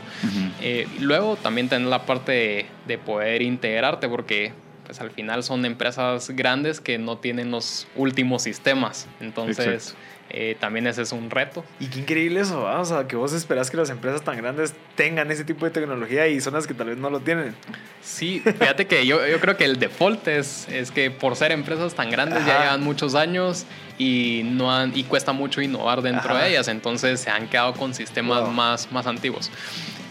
Eh, 0.61 0.87
luego 0.99 1.35
también 1.35 1.69
tener 1.69 1.87
la 1.87 2.05
parte 2.05 2.31
de, 2.31 2.65
de 2.87 2.97
poder 2.97 3.41
integrarte 3.41 4.09
porque 4.09 4.53
pues 4.85 4.99
al 5.01 5.11
final 5.11 5.43
son 5.43 5.65
empresas 5.65 6.31
grandes 6.31 6.81
que 6.81 6.97
no 6.97 7.17
tienen 7.17 7.51
los 7.51 7.87
últimos 7.95 8.41
sistemas. 8.41 9.07
Entonces 9.19 9.65
Exacto. 9.67 9.99
Eh, 10.31 10.55
también 10.59 10.85
ese 10.87 11.01
es 11.01 11.11
un 11.11 11.29
reto. 11.29 11.63
Y 11.79 11.87
qué 11.87 11.99
increíble 11.99 12.41
eso, 12.41 12.61
¿va? 12.61 12.79
o 12.79 12.85
sea, 12.85 13.07
que 13.07 13.15
vos 13.15 13.33
esperás 13.33 13.71
que 13.71 13.77
las 13.77 13.89
empresas 13.89 14.21
tan 14.23 14.37
grandes 14.37 14.73
tengan 14.95 15.31
ese 15.31 15.43
tipo 15.43 15.65
de 15.65 15.71
tecnología 15.71 16.27
y 16.27 16.39
son 16.41 16.53
las 16.53 16.67
que 16.67 16.73
tal 16.73 16.87
vez 16.87 16.97
no 16.97 17.09
lo 17.09 17.19
tienen. 17.19 17.55
Sí, 18.01 18.41
fíjate 18.45 18.85
que 18.87 19.05
yo, 19.05 19.25
yo 19.27 19.39
creo 19.39 19.57
que 19.57 19.65
el 19.65 19.79
default 19.79 20.27
es, 20.27 20.67
es 20.69 20.91
que 20.91 21.11
por 21.11 21.35
ser 21.35 21.51
empresas 21.51 21.93
tan 21.95 22.09
grandes 22.11 22.45
ya 22.45 22.59
llevan 22.61 22.81
muchos 22.81 23.15
años 23.15 23.65
y, 23.97 24.41
no 24.45 24.71
han, 24.73 24.95
y 24.97 25.03
cuesta 25.03 25.31
mucho 25.33 25.61
innovar 25.61 26.01
dentro 26.01 26.31
Ajá. 26.31 26.43
de 26.43 26.49
ellas, 26.51 26.67
entonces 26.67 27.19
se 27.19 27.29
han 27.29 27.47
quedado 27.47 27.73
con 27.73 27.93
sistemas 27.93 28.41
Wow. 28.43 28.51
más, 28.51 28.91
más 28.91 29.07
antiguos. 29.07 29.49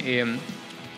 Eh, 0.01 0.25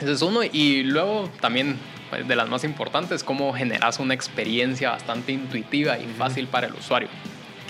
ese 0.01 0.13
es 0.13 0.23
uno 0.23 0.41
y 0.43 0.83
luego 0.83 1.29
también 1.41 1.77
pues, 2.09 2.27
de 2.27 2.35
las 2.37 2.49
más 2.49 2.65
importantes, 2.65 3.23
cómo 3.23 3.53
generas 3.53 3.99
una 3.99 4.15
experiencia 4.15 4.91
bastante 4.91 5.33
intuitiva 5.33 5.99
y 5.99 6.07
fácil 6.17 6.47
para 6.49 6.67
el 6.67 6.75
usuario, 6.75 7.09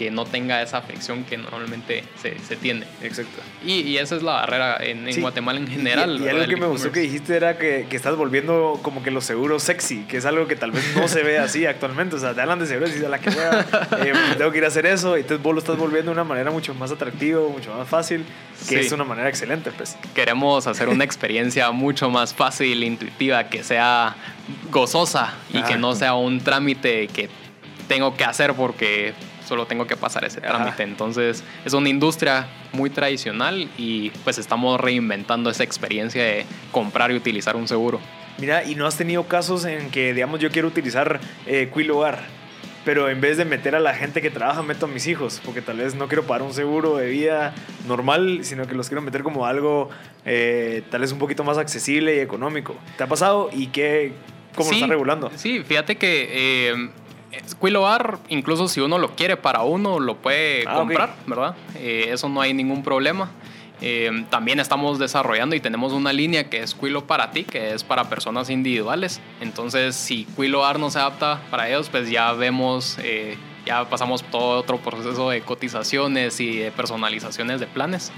que 0.00 0.10
no 0.10 0.24
tenga 0.24 0.62
esa 0.62 0.80
fricción 0.80 1.24
que 1.24 1.36
normalmente 1.36 2.04
se, 2.22 2.38
se 2.38 2.56
tiene. 2.56 2.86
Exacto. 3.02 3.42
Y, 3.66 3.80
y 3.82 3.98
esa 3.98 4.16
es 4.16 4.22
la 4.22 4.32
barrera 4.32 4.78
en, 4.80 5.06
en 5.06 5.12
Sí. 5.12 5.20
Guatemala 5.20 5.60
en 5.60 5.66
general. 5.68 6.18
Y, 6.18 6.26
algo 6.26 6.46
que 6.46 6.56
me 6.56 6.64
gustó 6.68 6.90
que 6.90 7.00
dijiste 7.00 7.36
era 7.36 7.58
que, 7.58 7.84
que 7.90 7.96
estás 7.96 8.16
volviendo 8.16 8.80
como 8.82 9.02
que 9.02 9.10
los 9.10 9.26
seguros 9.26 9.62
sexy, 9.62 10.04
que 10.08 10.16
es 10.16 10.24
algo 10.24 10.46
que 10.46 10.56
tal 10.56 10.70
vez 10.70 10.82
no 10.96 11.06
se 11.06 11.22
ve 11.22 11.38
así 11.38 11.66
actualmente. 11.74 12.16
O 12.16 12.18
sea, 12.18 12.32
te 12.32 12.40
hablan 12.40 12.58
de 12.60 12.66
seguros 12.66 12.88
y 12.88 12.92
dices, 12.94 13.06
a 13.08 13.10
la 13.10 13.18
que 13.18 13.28
hueva, 13.28 13.60
eh, 14.02 14.12
tengo 14.38 14.50
que 14.52 14.56
ir 14.58 14.64
a 14.64 14.68
hacer 14.68 14.86
eso. 14.86 15.18
Y 15.18 15.20
entonces 15.20 15.42
vos 15.44 15.52
lo 15.52 15.58
estás 15.60 15.76
volviendo 15.76 16.10
de 16.10 16.14
una 16.14 16.24
manera 16.24 16.50
mucho 16.50 16.72
más 16.72 16.90
atractiva, 16.90 17.46
mucho 17.50 17.74
más 17.74 17.86
fácil, 17.86 18.24
que 18.66 18.80
Sí. 18.80 18.86
es 18.86 18.92
una 18.92 19.04
manera 19.04 19.28
excelente, 19.28 19.70
pues. 19.70 19.98
queremos 20.14 20.66
hacer 20.66 20.88
una 20.88 21.04
experiencia 21.04 21.70
mucho 21.72 22.08
más 22.08 22.32
fácil, 22.32 22.82
intuitiva, 22.84 23.50
que 23.50 23.62
sea 23.62 24.16
gozosa 24.70 25.34
y 25.52 25.58
Ajá. 25.58 25.68
que 25.68 25.76
no 25.76 25.94
sea 25.94 26.14
un 26.14 26.40
trámite 26.40 27.06
que 27.08 27.28
tengo 27.86 28.16
que 28.16 28.24
hacer 28.24 28.54
porque 28.54 29.12
solo 29.50 29.66
tengo 29.66 29.84
que 29.88 29.96
pasar 29.96 30.24
ese 30.24 30.40
trámite. 30.40 30.84
Entonces 30.84 31.42
es 31.64 31.72
una 31.72 31.88
industria 31.88 32.46
muy 32.72 32.88
tradicional 32.88 33.68
y 33.76 34.10
pues 34.22 34.38
estamos 34.38 34.80
reinventando 34.80 35.50
esa 35.50 35.64
experiencia 35.64 36.22
de 36.22 36.46
comprar 36.70 37.10
y 37.10 37.16
utilizar 37.16 37.56
un 37.56 37.66
seguro. 37.66 37.98
Mira, 38.38 38.62
y 38.64 38.76
no 38.76 38.86
has 38.86 38.96
tenido 38.96 39.24
casos 39.24 39.64
en 39.64 39.90
que, 39.90 40.14
digamos, 40.14 40.38
yo 40.38 40.50
quiero 40.52 40.68
utilizar 40.68 41.18
eh, 41.46 41.68
Quill 41.74 41.90
Hogar, 41.90 42.20
pero 42.84 43.10
en 43.10 43.20
vez 43.20 43.36
de 43.38 43.44
meter 43.44 43.74
a 43.74 43.80
la 43.80 43.92
gente 43.92 44.22
que 44.22 44.30
trabaja, 44.30 44.62
meto 44.62 44.86
a 44.86 44.88
mis 44.88 45.08
hijos, 45.08 45.42
porque 45.44 45.60
tal 45.62 45.78
vez 45.78 45.96
no 45.96 46.06
quiero 46.06 46.22
pagar 46.22 46.42
un 46.42 46.54
seguro 46.54 46.96
de 46.96 47.08
vida 47.10 47.52
normal, 47.88 48.38
sino 48.42 48.66
que 48.68 48.74
los 48.76 48.88
quiero 48.88 49.02
meter 49.02 49.24
como 49.24 49.46
algo 49.46 49.90
eh, 50.24 50.82
tal 50.90 51.00
vez 51.00 51.10
un 51.12 51.18
poquito 51.18 51.42
más 51.42 51.58
accesible 51.58 52.16
y 52.16 52.20
económico. 52.20 52.76
¿Te 52.96 53.02
ha 53.02 53.08
pasado 53.08 53.50
y 53.52 53.66
qué, 53.66 54.12
cómo 54.54 54.68
lo 54.68 54.70
Sí, 54.70 54.76
están 54.76 54.90
regulando? 54.90 55.30
Sí, 55.34 55.62
fíjate 55.66 55.96
que 55.96 56.28
eh, 56.70 56.88
Quilobar, 57.60 58.18
incluso 58.28 58.68
si 58.68 58.80
uno 58.80 58.98
lo 58.98 59.14
quiere 59.14 59.36
para 59.36 59.62
uno, 59.62 60.00
lo 60.00 60.16
puede 60.16 60.64
Ah, 60.66 60.74
comprar, 60.76 61.14
¿verdad? 61.26 61.54
Eh, 61.76 62.08
eso 62.10 62.28
no 62.28 62.40
hay 62.40 62.54
ningún 62.54 62.82
problema. 62.82 63.30
Eh, 63.82 64.26
también 64.28 64.60
estamos 64.60 64.98
desarrollando 64.98 65.56
y 65.56 65.60
tenemos 65.60 65.92
una 65.92 66.12
línea 66.12 66.50
que 66.50 66.62
es 66.62 66.74
Quilo 66.74 67.06
para 67.06 67.30
ti, 67.30 67.44
que 67.44 67.72
es 67.72 67.82
para 67.84 68.08
personas 68.10 68.50
individuales. 68.50 69.20
Entonces, 69.40 69.96
si 69.96 70.24
Quilobar 70.36 70.78
no 70.78 70.90
se 70.90 70.98
adapta 70.98 71.40
para 71.50 71.68
ellos, 71.68 71.88
pues 71.88 72.10
ya 72.10 72.32
vemos, 72.32 72.98
eh, 73.02 73.38
ya 73.64 73.88
pasamos 73.88 74.22
todo 74.24 74.58
otro 74.58 74.78
proceso 74.78 75.30
de 75.30 75.40
cotizaciones 75.40 76.40
y 76.40 76.58
de 76.58 76.70
personalizaciones 76.72 77.60
de 77.60 77.66
planes. 77.66 78.12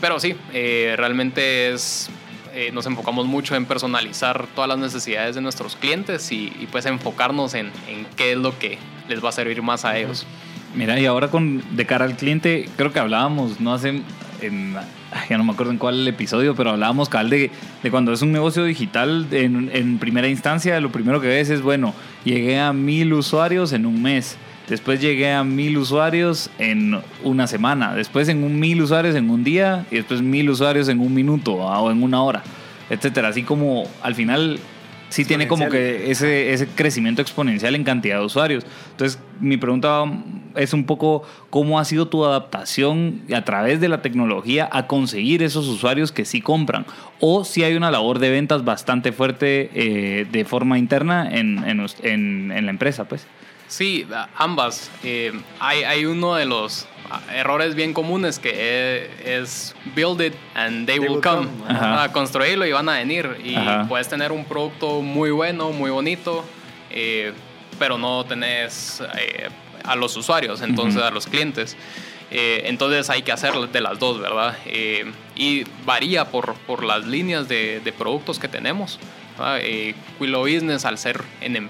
Pero 0.00 0.18
sí, 0.18 0.34
eh, 0.52 0.94
realmente 0.96 1.72
es 1.72 2.10
eh, 2.54 2.70
nos 2.72 2.86
enfocamos 2.86 3.26
mucho 3.26 3.56
en 3.56 3.66
personalizar 3.66 4.46
todas 4.54 4.68
las 4.68 4.78
necesidades 4.78 5.34
de 5.34 5.40
nuestros 5.40 5.74
clientes 5.74 6.30
y, 6.30 6.68
pues 6.70 6.86
enfocarnos 6.86 7.54
en, 7.54 7.72
en, 7.88 8.06
qué 8.16 8.32
es 8.32 8.38
lo 8.38 8.56
que 8.58 8.78
les 9.08 9.24
va 9.24 9.30
a 9.30 9.32
servir 9.32 9.60
más 9.60 9.84
a 9.84 9.98
ellos. 9.98 10.24
Mira, 10.74 10.98
y 11.00 11.06
ahora 11.06 11.28
con 11.28 11.62
de 11.76 11.84
cara 11.86 12.04
al 12.04 12.16
cliente, 12.16 12.68
creo 12.76 12.92
que 12.92 13.00
hablábamos 13.00 13.60
no 13.60 13.74
hace 13.74 14.02
en, 14.40 14.76
ya 15.28 15.38
no 15.38 15.44
me 15.44 15.52
acuerdo 15.52 15.72
en 15.72 15.78
cuál 15.78 16.06
episodio, 16.06 16.54
pero 16.54 16.70
hablábamos 16.70 17.08
cabal 17.08 17.30
de, 17.30 17.50
de 17.82 17.90
cuando 17.90 18.12
es 18.12 18.22
un 18.22 18.32
negocio 18.32 18.64
digital, 18.64 19.26
en, 19.32 19.70
en 19.72 19.98
primera 19.98 20.28
instancia, 20.28 20.80
lo 20.80 20.92
primero 20.92 21.20
que 21.20 21.28
ves 21.28 21.50
es, 21.50 21.60
bueno, 21.60 21.92
llegué 22.24 22.60
a 22.60 22.72
mil 22.72 23.12
usuarios 23.14 23.72
en 23.72 23.86
un 23.86 24.00
mes. 24.02 24.36
Después 24.68 25.00
llegué 25.00 25.32
a 25.32 25.44
mil 25.44 25.76
usuarios 25.76 26.50
en 26.58 26.98
una 27.22 27.46
semana. 27.46 27.94
Después 27.94 28.28
en 28.28 28.42
un 28.44 28.58
mil 28.58 28.80
usuarios 28.80 29.14
en 29.14 29.28
un 29.28 29.44
día. 29.44 29.86
Y 29.90 29.96
después 29.96 30.22
mil 30.22 30.48
usuarios 30.48 30.88
en 30.88 31.00
un 31.00 31.12
minuto 31.12 31.54
o 31.54 31.90
en 31.90 32.02
una 32.02 32.22
hora. 32.22 32.42
Etcétera. 32.88 33.28
Así 33.28 33.42
como 33.42 33.84
al 34.02 34.14
final 34.14 34.58
sí 35.10 35.24
tiene 35.24 35.46
como 35.46 35.68
que 35.68 36.10
ese, 36.10 36.52
ese 36.52 36.66
crecimiento 36.66 37.22
exponencial 37.22 37.74
en 37.74 37.84
cantidad 37.84 38.18
de 38.18 38.24
usuarios. 38.24 38.64
Entonces, 38.90 39.20
mi 39.38 39.56
pregunta 39.56 40.04
es 40.56 40.72
un 40.72 40.84
poco 40.84 41.24
cómo 41.50 41.78
ha 41.78 41.84
sido 41.84 42.08
tu 42.08 42.24
adaptación 42.24 43.22
a 43.34 43.44
través 43.44 43.80
de 43.80 43.88
la 43.88 44.02
tecnología 44.02 44.68
a 44.72 44.86
conseguir 44.86 45.42
esos 45.42 45.68
usuarios 45.68 46.10
que 46.10 46.24
sí 46.24 46.40
compran. 46.40 46.86
O 47.20 47.44
si 47.44 47.64
hay 47.64 47.74
una 47.74 47.90
labor 47.90 48.18
de 48.18 48.30
ventas 48.30 48.64
bastante 48.64 49.12
fuerte 49.12 49.70
eh, 49.74 50.26
de 50.30 50.44
forma 50.44 50.78
interna 50.78 51.28
en, 51.30 51.58
en, 51.64 51.86
en, 52.02 52.52
en 52.52 52.64
la 52.64 52.70
empresa, 52.70 53.04
pues. 53.04 53.26
Sí, 53.76 54.06
ambas. 54.36 54.88
Eh, 55.02 55.32
hay, 55.58 55.82
hay, 55.82 56.06
uno 56.06 56.36
de 56.36 56.44
los 56.44 56.86
errores 57.32 57.74
bien 57.74 57.92
comunes 57.92 58.38
que 58.38 59.10
es, 59.24 59.74
build 59.96 60.20
it 60.20 60.34
and 60.54 60.86
they, 60.86 61.00
will, 61.00 61.20
come. 61.20 61.48
A 61.68 62.08
construirlo 62.12 62.64
y 62.66 62.70
van 62.70 62.88
a 62.88 62.98
venir. 62.98 63.36
Y 63.42 63.56
puedes 63.88 64.08
tener 64.08 64.30
un 64.30 64.44
producto 64.44 65.02
muy 65.02 65.32
bueno, 65.32 65.72
muy 65.72 65.90
bonito, 65.90 66.44
eh, 66.88 67.32
pero 67.76 67.98
no 67.98 68.24
tenés 68.24 69.02
eh, 69.18 69.48
a 69.82 69.96
los 69.96 70.16
usuarios, 70.16 70.62
entonces 70.62 71.02
a 71.02 71.10
los 71.10 71.26
clientes. 71.26 71.76
entonces 72.30 73.10
hay 73.10 73.22
que 73.22 73.32
hacer 73.32 73.54
de 73.54 73.80
las 73.80 73.98
dos, 73.98 74.20
¿verdad? 74.20 74.56
y 75.34 75.64
varía 75.84 76.26
por, 76.26 76.54
por 76.68 76.84
las 76.84 77.06
líneas 77.06 77.48
de, 77.48 77.80
de 77.80 77.92
productos 77.92 78.38
que 78.38 78.46
tenemos. 78.46 79.00
Quilo 80.20 80.42
Business, 80.42 80.84
al 80.84 80.96
ser 80.96 81.20
en 81.40 81.68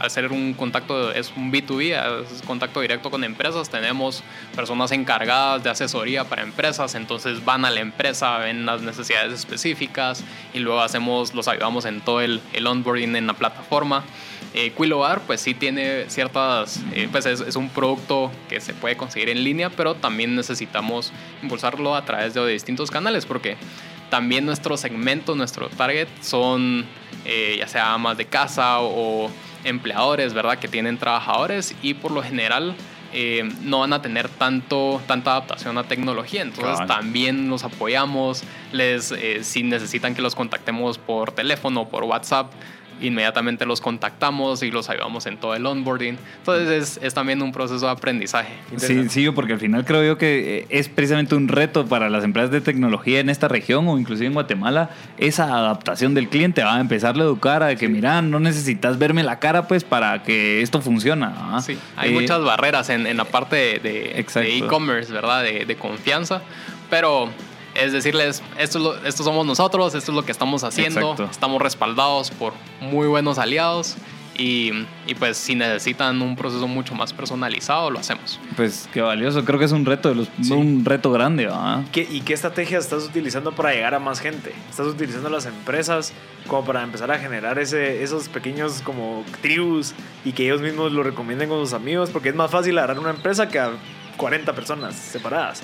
hacer 0.00 0.32
un 0.32 0.54
contacto, 0.54 1.12
es 1.12 1.32
un 1.36 1.52
B2B, 1.52 2.24
es 2.24 2.42
contacto 2.42 2.80
directo 2.80 3.10
con 3.10 3.22
empresas. 3.22 3.68
Tenemos 3.68 4.22
personas 4.56 4.90
encargadas 4.92 5.62
de 5.62 5.70
asesoría 5.70 6.24
para 6.24 6.42
empresas, 6.42 6.94
entonces 6.94 7.44
van 7.44 7.64
a 7.64 7.70
la 7.70 7.80
empresa, 7.80 8.38
ven 8.38 8.66
las 8.66 8.82
necesidades 8.82 9.32
específicas 9.32 10.24
y 10.52 10.58
luego 10.58 10.80
hacemos, 10.80 11.34
los 11.34 11.48
ayudamos 11.48 11.84
en 11.84 12.00
todo 12.00 12.20
el, 12.20 12.40
el 12.52 12.66
onboarding 12.66 13.14
en 13.16 13.26
la 13.26 13.34
plataforma. 13.34 14.04
Eh, 14.52 14.72
pues 15.26 15.40
sí 15.40 15.54
tiene 15.54 16.06
ciertas, 16.08 16.80
eh, 16.92 17.08
pues 17.12 17.24
es, 17.26 17.40
es, 17.40 17.54
un 17.54 17.68
producto 17.68 18.32
que 18.48 18.60
se 18.60 18.74
puede 18.74 18.96
conseguir 18.96 19.28
en 19.28 19.44
línea, 19.44 19.70
pero 19.70 19.94
también 19.94 20.34
necesitamos 20.34 21.12
impulsarlo 21.40 21.94
a 21.94 22.04
través 22.04 22.34
de 22.34 22.44
distintos 22.48 22.90
canales, 22.90 23.26
porque 23.26 23.56
también 24.10 24.44
nuestro 24.44 24.76
segmento, 24.76 25.36
nuestro 25.36 25.68
target 25.68 26.08
son 26.20 26.84
eh, 27.24 27.56
ya 27.58 27.68
sea 27.68 27.92
amas 27.92 28.16
de 28.16 28.26
casa 28.26 28.80
o 28.80 29.30
empleadores, 29.64 30.34
¿verdad? 30.34 30.58
Que 30.58 30.68
tienen 30.68 30.98
trabajadores 30.98 31.74
y 31.82 31.94
por 31.94 32.12
lo 32.12 32.22
general 32.22 32.74
eh, 33.12 33.48
no 33.62 33.80
van 33.80 33.92
a 33.92 34.02
tener 34.02 34.28
tanto, 34.28 35.00
tanta 35.06 35.32
adaptación 35.32 35.76
a 35.78 35.84
tecnología. 35.84 36.42
Entonces 36.42 36.86
también 36.86 37.48
los 37.48 37.64
apoyamos, 37.64 38.42
les, 38.72 39.10
eh, 39.12 39.42
si 39.42 39.62
necesitan 39.62 40.14
que 40.14 40.22
los 40.22 40.34
contactemos 40.34 40.98
por 40.98 41.32
teléfono, 41.32 41.88
por 41.88 42.04
WhatsApp, 42.04 42.52
inmediatamente 43.00 43.66
los 43.66 43.80
contactamos 43.80 44.62
y 44.62 44.70
los 44.70 44.88
ayudamos 44.90 45.26
en 45.26 45.36
todo 45.36 45.54
el 45.54 45.64
onboarding. 45.66 46.18
Entonces 46.38 46.96
es, 46.96 47.00
es, 47.02 47.14
también 47.14 47.42
un 47.42 47.52
proceso 47.52 47.86
de 47.86 47.92
aprendizaje. 47.92 48.54
Sí, 48.76 49.08
sí, 49.08 49.30
porque 49.30 49.54
al 49.54 49.60
final 49.60 49.84
creo 49.84 50.04
yo 50.04 50.18
que 50.18 50.58
eh, 50.58 50.66
es 50.70 50.88
precisamente 50.88 51.34
un 51.34 51.48
reto 51.48 51.86
para 51.86 52.10
las 52.10 52.24
empresas 52.24 52.50
de 52.50 52.60
tecnología 52.60 53.20
en 53.20 53.30
esta 53.30 53.48
región 53.48 53.86
o 53.88 53.98
inclusive 53.98 54.26
en 54.26 54.34
Guatemala, 54.34 54.90
esa 55.18 55.44
adaptación 55.44 56.14
del 56.14 56.28
cliente, 56.28 56.62
va 56.62 56.76
a 56.76 56.80
empezar 56.80 57.16
a 57.16 57.18
educar 57.20 57.62
a 57.62 57.74
que, 57.76 57.88
mira, 57.88 58.22
no 58.22 58.40
necesitas 58.40 58.98
verme 58.98 59.22
la 59.22 59.38
cara 59.38 59.66
pues 59.66 59.84
para 59.84 60.22
que 60.22 60.62
esto 60.62 60.80
funcione. 60.80 61.26
Sí, 61.62 61.78
hay 61.96 62.10
eh, 62.10 62.14
muchas 62.14 62.42
barreras 62.42 62.88
en, 62.90 63.06
en, 63.06 63.16
la 63.16 63.24
parte 63.24 63.78
de 63.78 64.18
e-commerce, 64.18 65.12
¿verdad? 65.12 65.42
De, 65.42 65.64
de 65.64 65.76
confianza, 65.76 66.42
pero 66.88 67.30
es 67.74 67.92
decirles, 67.92 68.42
esto, 68.58 68.96
esto 69.04 69.24
somos 69.24 69.46
nosotros, 69.46 69.94
esto 69.94 70.12
es 70.12 70.16
lo 70.16 70.24
que 70.24 70.32
estamos 70.32 70.64
haciendo, 70.64 71.16
estamos 71.30 71.62
respaldados 71.62 72.30
por 72.30 72.52
muy 72.80 73.06
buenos 73.06 73.38
aliados 73.38 73.96
y, 74.40 74.72
y, 75.06 75.14
pues 75.16 75.36
si 75.36 75.54
necesitan 75.54 76.22
un 76.22 76.34
proceso 76.34 76.66
mucho 76.66 76.94
más 76.94 77.12
personalizado, 77.12 77.90
lo 77.90 77.98
hacemos. 77.98 78.40
Pues 78.56 78.88
qué 78.90 79.02
valioso, 79.02 79.44
creo 79.44 79.58
que 79.58 79.66
es 79.66 79.72
un 79.72 79.84
reto, 79.84 80.14
un 80.50 80.82
reto 80.84 81.12
grande. 81.12 81.50
¿Y 81.94 82.20
qué 82.22 82.32
estrategias 82.32 82.84
estás 82.84 83.04
utilizando 83.04 83.52
para 83.52 83.72
llegar 83.74 83.94
a 83.94 83.98
más 83.98 84.18
gente? 84.18 84.54
¿Estás 84.70 84.86
utilizando 84.86 85.28
las 85.28 85.44
empresas 85.44 86.14
como 86.46 86.64
para 86.64 86.82
empezar 86.82 87.10
a 87.10 87.18
generar 87.18 87.58
ese, 87.58 88.02
esos 88.02 88.30
pequeños 88.30 88.80
como 88.80 89.24
tribus 89.42 89.92
y 90.24 90.32
que 90.32 90.44
ellos 90.44 90.62
mismos 90.62 90.90
lo 90.92 91.02
recomienden 91.02 91.50
con 91.50 91.60
sus 91.60 91.74
amigos? 91.74 92.08
Porque 92.08 92.30
es 92.30 92.34
más 92.34 92.50
fácil 92.50 92.78
agarrar 92.78 92.98
una 92.98 93.10
empresa 93.10 93.46
que 93.48 93.58
a 93.58 93.72
40 94.16 94.54
personas 94.54 94.94
separadas. 94.94 95.62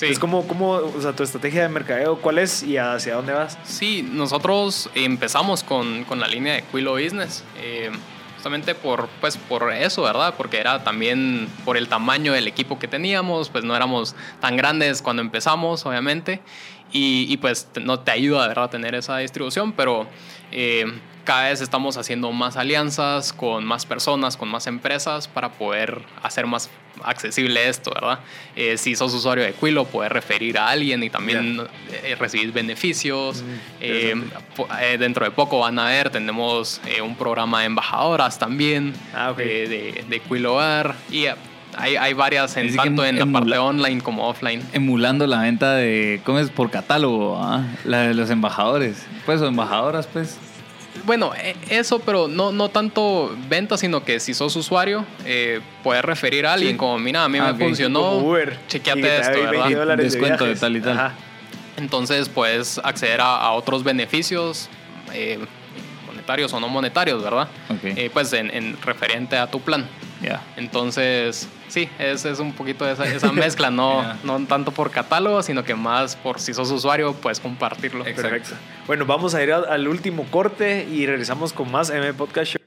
Es 0.00 0.18
como, 0.18 0.46
como, 0.46 0.70
o 0.72 1.00
sea, 1.00 1.14
tu 1.14 1.22
estrategia 1.22 1.62
de 1.62 1.68
mercadeo, 1.68 2.16
¿cuál 2.20 2.38
es 2.38 2.62
y 2.62 2.76
hacia 2.76 3.14
dónde 3.14 3.32
vas? 3.32 3.58
Sí, 3.64 4.02
nosotros 4.02 4.90
empezamos 4.94 5.62
con, 5.62 6.04
con 6.04 6.20
la 6.20 6.26
línea 6.26 6.54
de 6.54 6.62
Quilo 6.62 6.92
Business. 6.94 7.44
Eh, 7.58 7.90
justamente 8.34 8.74
por, 8.74 9.08
pues, 9.20 9.38
por 9.38 9.72
eso, 9.72 10.02
¿verdad? 10.02 10.34
Porque 10.36 10.58
era 10.58 10.84
también 10.84 11.48
por 11.64 11.78
el 11.78 11.88
tamaño 11.88 12.34
del 12.34 12.46
equipo 12.46 12.78
que 12.78 12.86
teníamos, 12.86 13.48
pues 13.48 13.64
no 13.64 13.74
éramos 13.74 14.14
tan 14.40 14.56
grandes 14.56 15.00
cuando 15.00 15.22
empezamos, 15.22 15.86
obviamente, 15.86 16.42
y, 16.92 17.26
y 17.30 17.38
pues 17.38 17.68
no 17.80 18.00
te 18.00 18.10
ayuda, 18.10 18.46
¿verdad?, 18.46 18.64
a 18.64 18.70
tener 18.70 18.94
esa 18.94 19.16
distribución, 19.16 19.72
pero 19.72 20.06
eh, 20.52 20.84
cada 21.24 21.48
vez 21.48 21.60
estamos 21.60 21.96
haciendo 21.96 22.30
más 22.32 22.56
alianzas 22.56 23.32
con 23.32 23.64
más 23.64 23.86
personas, 23.86 24.36
con 24.36 24.48
más 24.48 24.66
empresas 24.66 25.26
para 25.26 25.50
poder 25.52 26.02
hacer 26.22 26.46
más 26.46 26.70
accesible 27.02 27.68
esto, 27.68 27.90
¿verdad? 27.92 28.20
Eh, 28.54 28.76
si 28.76 28.94
sos 28.94 29.12
usuario 29.14 29.42
de 29.42 29.52
Quilo, 29.52 29.84
puedes 29.84 30.12
referir 30.12 30.58
a 30.58 30.68
alguien 30.68 31.02
y 31.02 31.10
también 31.10 31.60
eh, 31.90 32.14
recibir 32.14 32.52
beneficios. 32.52 33.42
Mm, 33.42 33.80
eh, 33.80 34.96
dentro 34.98 35.24
de 35.24 35.30
poco 35.30 35.58
van 35.60 35.78
a 35.78 35.86
ver, 35.86 36.10
tenemos 36.10 36.80
un 37.02 37.16
programa 37.16 37.60
de 37.60 37.66
embajadoras 37.66 38.38
también 38.38 38.94
ah, 39.14 39.32
de, 39.36 40.04
de 40.08 40.20
Quilo 40.20 40.60
y 41.10 41.26
hay, 41.76 41.96
hay, 41.96 42.12
varias 42.12 42.56
en, 42.56 42.74
tanto 42.76 43.04
en, 43.04 43.18
la 43.18 43.26
parte 43.26 43.58
online 43.58 44.00
como 44.00 44.28
offline. 44.28 44.62
Emulando 44.72 45.26
la 45.26 45.40
venta 45.40 45.74
de, 45.74 46.20
¿cómo 46.24 46.38
es? 46.38 46.50
Por 46.50 46.70
catálogo, 46.70 47.36
¿ah? 47.42 47.66
la 47.84 48.02
de 48.02 48.14
los 48.14 48.30
embajadores. 48.30 49.04
Pues, 49.26 49.40
o 49.40 49.46
embajadoras, 49.46 50.06
pues 50.06 50.38
bueno, 51.04 51.32
e, 51.34 51.56
eso, 51.70 51.98
pero 51.98 52.28
no, 52.28 52.52
no 52.52 52.68
tanto 52.68 53.36
venta, 53.48 53.76
sino 53.76 54.04
que 54.04 54.20
si 54.20 54.34
sos 54.34 54.54
usuario, 54.56 55.04
eh, 55.24 55.60
puedes 55.82 56.04
referir 56.04 56.46
a 56.46 56.54
alguien 56.54 56.76
como, 56.76 56.98
mira, 56.98 57.24
a 57.24 57.28
mí 57.28 57.40
me 57.40 57.46
ah, 57.46 57.54
funcionó, 57.54 58.18
Uber, 58.18 58.58
chequeate 58.68 59.18
esto, 59.18 59.40
¿verdad? 59.40 59.96
Descuento 59.96 60.44
de, 60.44 60.56
tal 60.56 60.76
y 60.76 60.80
tal. 60.80 61.12
Entonces 61.76 62.28
puedes 62.28 62.78
acceder 62.78 63.20
a, 63.20 63.50
otros 63.52 63.82
beneficios, 63.82 64.68
eh, 65.12 65.38
monetarios 66.06 66.52
o 66.52 66.60
no 66.60 66.68
monetarios, 66.68 67.22
¿verdad? 67.22 67.48
Eh, 67.82 68.10
pues 68.12 68.32
en, 68.32 68.50
en, 68.50 68.80
referente 68.82 69.36
a 69.36 69.48
tu 69.48 69.60
plan. 69.60 69.86
Entonces, 70.56 71.48
sí, 71.68 71.88
es, 71.98 72.24
es 72.24 72.38
un 72.38 72.52
poquito 72.52 72.88
esa, 72.88 73.04
esa 73.06 73.32
mezcla, 73.32 73.70
no, 73.70 74.02
no 74.24 74.44
tanto 74.46 74.72
por 74.72 74.90
catálogo, 74.90 75.42
sino 75.42 75.64
que 75.64 75.74
más 75.74 76.16
por 76.16 76.40
si 76.40 76.54
sos 76.54 76.70
usuario, 76.70 77.14
puedes 77.14 77.40
compartirlo. 77.40 78.04
Perfecto. 78.04 78.54
Bueno, 78.86 79.06
vamos 79.06 79.34
a 79.34 79.42
ir 79.42 79.52
al 79.52 79.88
último 79.88 80.24
corte 80.30 80.86
y 80.90 81.06
regresamos 81.06 81.52
con 81.52 81.70
más 81.70 81.90
M 81.90 82.12
Podcast 82.14 82.52
Show. 82.52 82.63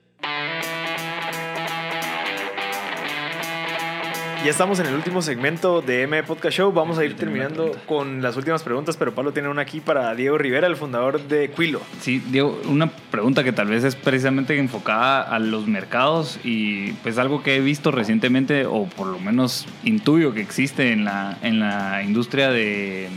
Ya 4.48 4.52
estamos 4.52 4.80
en 4.80 4.86
el 4.86 4.96
último 4.96 5.22
segmento 5.22 5.82
de 5.82 6.04
M 6.04 6.24
Podcast 6.24 6.56
Show. 6.56 6.72
Vamos 6.72 6.98
a 6.98 7.04
ir 7.04 7.18
terminando 7.18 7.76
con 7.86 8.22
las 8.22 8.38
últimas 8.38 8.64
preguntas, 8.64 8.96
pero 8.96 9.14
Pablo 9.14 9.34
tiene 9.34 9.50
una 9.50 9.64
aquí 9.64 9.82
para 9.82 10.16
Diego 10.16 10.38
Rivera, 10.38 10.68
el 10.68 10.78
fundador 10.78 11.20
de 11.28 11.52
Quilo. 11.52 11.82
Sí, 12.00 12.24
Diego, 12.30 12.58
una 12.70 12.90
pregunta 12.90 13.44
que 13.44 13.52
tal 13.52 13.68
vez 13.68 13.84
es 13.84 13.98
precisamente 13.98 14.58
enfocada 14.58 15.22
a 15.22 15.40
los 15.40 15.68
mercados 15.68 16.40
y 16.46 16.94
pues 17.04 17.18
algo 17.18 17.44
que 17.44 17.58
he 17.58 17.60
visto 17.60 17.92
recientemente, 17.92 18.66
o 18.66 18.86
por 18.86 19.08
lo 19.08 19.20
menos 19.20 19.66
intuyo 19.84 20.34
que 20.34 20.40
existe 20.40 20.94
en 20.94 21.04
la, 21.04 21.38
en 21.42 21.60
la 21.60 22.02
industria 22.04 22.50
de, 22.50 23.10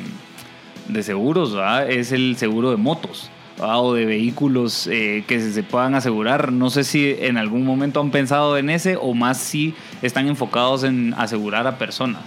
de 0.89 1.03
seguros, 1.05 1.57
es 1.89 2.11
el 2.11 2.39
seguro 2.39 2.72
de 2.72 2.76
motos 2.76 3.31
o 3.63 3.95
de 3.95 4.07
vehículos 4.07 4.87
eh, 4.87 5.25
que 5.27 5.41
se 5.41 5.63
puedan 5.63 5.95
asegurar. 5.95 6.53
No 6.53 6.71
sé 6.71 6.85
si 6.85 7.17
en 7.19 7.37
algún 7.37 7.65
momento 7.65 8.01
han 8.01 8.11
pensado 8.11 8.57
en 8.57 8.71
ese 8.71 8.97
o 8.97 9.15
más 9.15 9.39
si 9.39 9.75
están 10.03 10.29
enfocados 10.29 10.85
en 10.85 11.15
asegurar 11.17 11.67
a 11.67 11.79
personas. 11.79 12.23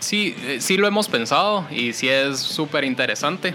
Sí, 0.00 0.34
eh, 0.42 0.58
sí 0.60 0.76
lo 0.76 0.86
hemos 0.86 1.08
pensado 1.08 1.66
y 1.70 1.92
sí 1.92 2.08
es 2.08 2.38
súper 2.38 2.84
interesante. 2.84 3.54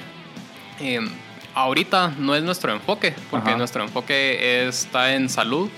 Em, 0.79 1.09
ahorita 1.53 2.15
no 2.19 2.35
es 2.35 2.43
nuestro 2.43 2.71
enfoque, 2.71 3.13
porque 3.29 3.55
nuestro 3.55 3.83
enfoque 3.83 4.67
está 4.67 5.13
en 5.13 5.29
salud. 5.29 5.69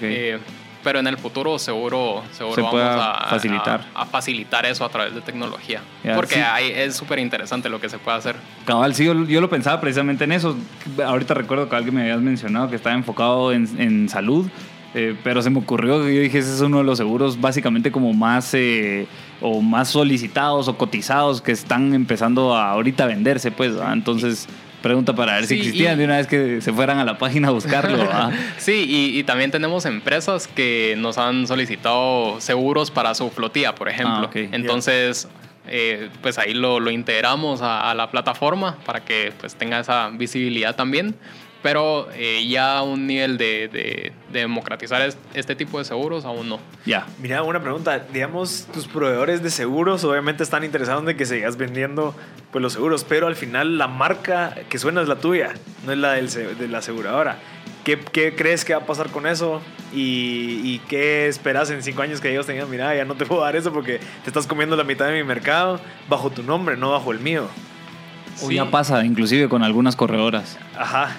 Eh, 0.00 0.38
pero 0.84 1.00
en 1.00 1.06
el 1.06 1.18
futuro 1.18 1.58
seguro, 1.58 2.22
seguro 2.32 2.54
Se 2.54 2.60
vamos 2.60 2.80
a, 2.82 3.26
facilitar. 3.30 3.84
a, 3.94 4.02
a 4.02 4.06
facilitar 4.06 4.66
eso 4.66 4.84
a 4.84 4.88
través 4.90 5.14
de 5.14 5.22
tecnología. 5.22 5.80
Porque 6.14 6.34
sí. 6.34 6.40
ahí 6.40 6.70
es 6.72 6.94
súper 6.94 7.18
interesante 7.18 7.68
lo 7.68 7.80
que 7.80 7.88
se 7.88 7.98
puede 7.98 8.18
hacer. 8.18 8.36
Cabal, 8.66 8.94
sí, 8.94 9.06
yo, 9.06 9.24
yo 9.24 9.40
lo 9.40 9.48
pensaba 9.48 9.80
precisamente 9.80 10.24
en 10.24 10.32
eso. 10.32 10.56
Ahorita 11.04 11.34
recuerdo 11.34 11.68
que 11.68 11.74
alguien 11.74 11.94
me 11.94 12.02
habías 12.02 12.20
mencionado 12.20 12.68
que 12.68 12.76
estaba 12.76 12.94
enfocado 12.94 13.52
en, 13.52 13.68
en 13.80 14.08
salud, 14.08 14.46
eh, 14.94 15.16
pero 15.24 15.42
se 15.42 15.50
me 15.50 15.58
ocurrió 15.58 16.04
que 16.04 16.14
yo 16.14 16.20
dije, 16.20 16.38
ese 16.38 16.54
es 16.54 16.60
uno 16.60 16.78
de 16.78 16.84
los 16.84 16.98
seguros 16.98 17.40
básicamente 17.40 17.90
como 17.90 18.12
más, 18.12 18.52
eh, 18.54 19.08
o 19.40 19.60
más 19.60 19.88
solicitados 19.88 20.68
o 20.68 20.76
cotizados 20.76 21.40
que 21.40 21.52
están 21.52 21.94
empezando 21.94 22.54
a 22.54 22.70
ahorita 22.70 23.04
a 23.04 23.06
venderse, 23.08 23.50
pues. 23.50 23.72
Entonces, 23.92 24.46
pregunta 24.84 25.14
para 25.16 25.34
ver 25.34 25.46
si 25.46 25.54
existían 25.56 25.94
y- 25.94 25.98
de 25.98 26.04
una 26.04 26.18
vez 26.18 26.28
que 26.28 26.60
se 26.60 26.72
fueran 26.72 26.98
a 27.00 27.04
la 27.04 27.18
página 27.18 27.48
a 27.48 27.50
buscarlo. 27.50 28.08
Sí, 28.58 28.84
y, 28.88 29.18
y 29.18 29.24
también 29.24 29.50
tenemos 29.50 29.84
empresas 29.86 30.46
que 30.46 30.94
nos 30.96 31.18
han 31.18 31.46
solicitado 31.48 32.40
seguros 32.40 32.90
para 32.92 33.14
su 33.16 33.30
flotilla, 33.30 33.74
por 33.74 33.88
ejemplo. 33.88 34.30
Ah. 34.32 34.38
Entonces, 34.52 35.26
eh, 35.66 36.08
pues 36.22 36.38
ahí 36.38 36.54
lo, 36.54 36.78
lo 36.78 36.90
integramos 36.92 37.62
a, 37.62 37.90
a 37.90 37.94
la 37.94 38.10
plataforma 38.10 38.76
para 38.86 39.00
que 39.04 39.32
pues 39.40 39.56
tenga 39.56 39.80
esa 39.80 40.10
visibilidad 40.10 40.76
también. 40.76 41.16
Pero 41.62 42.08
eh, 42.14 42.46
ya 42.46 42.78
a 42.78 42.82
un 42.82 43.06
nivel 43.06 43.38
de 43.38 44.12
democratizar 44.40 45.02
es- 45.02 45.16
este 45.34 45.54
tipo 45.56 45.78
de 45.78 45.84
seguros, 45.84 46.24
aún 46.24 46.48
no. 46.48 46.60
Ya. 46.86 47.06
Mira, 47.20 47.42
una 47.42 47.60
pregunta. 47.60 47.98
Digamos, 48.12 48.66
tus 48.72 48.86
proveedores 48.86 49.42
de 49.42 49.50
seguros 49.50 50.04
obviamente 50.04 50.42
están 50.42 50.64
interesados 50.64 51.08
en 51.08 51.16
que 51.16 51.24
sigas 51.26 51.56
vendiendo 51.56 52.14
pues, 52.52 52.62
los 52.62 52.72
seguros, 52.74 53.04
pero 53.04 53.26
al 53.26 53.36
final 53.36 53.78
la 53.78 53.88
marca 53.88 54.54
que 54.68 54.78
suena 54.78 55.02
es 55.02 55.08
la 55.08 55.16
tuya, 55.16 55.52
no 55.86 55.92
es 55.92 55.98
la 55.98 56.12
del 56.12 56.30
de 56.58 56.68
la 56.68 56.78
aseguradora. 56.78 57.38
¿Qué, 57.84 57.98
qué 57.98 58.34
crees 58.34 58.64
que 58.64 58.74
va 58.74 58.80
a 58.80 58.86
pasar 58.86 59.10
con 59.10 59.26
eso? 59.26 59.60
¿Y, 59.92 60.60
y 60.64 60.78
qué 60.88 61.28
esperas 61.28 61.68
en 61.70 61.82
cinco 61.82 62.00
años 62.02 62.20
que 62.20 62.30
ellos 62.30 62.46
tengan? 62.46 62.70
Mira, 62.70 62.94
ya 62.96 63.04
no 63.04 63.14
te 63.14 63.26
puedo 63.26 63.42
dar 63.42 63.56
eso 63.56 63.72
porque 63.72 63.98
te 63.98 64.30
estás 64.30 64.46
comiendo 64.46 64.74
la 64.74 64.84
mitad 64.84 65.04
de 65.06 65.12
mi 65.12 65.22
mercado 65.22 65.78
bajo 66.08 66.30
tu 66.30 66.42
nombre, 66.42 66.76
no 66.78 66.92
bajo 66.92 67.12
el 67.12 67.20
mío. 67.20 67.46
O 68.42 68.48
Sí. 68.48 68.54
ya 68.54 68.70
pasa, 68.70 69.04
inclusive 69.04 69.48
con 69.50 69.62
algunas 69.62 69.96
corredoras. 69.96 70.58
Ajá. 70.78 71.14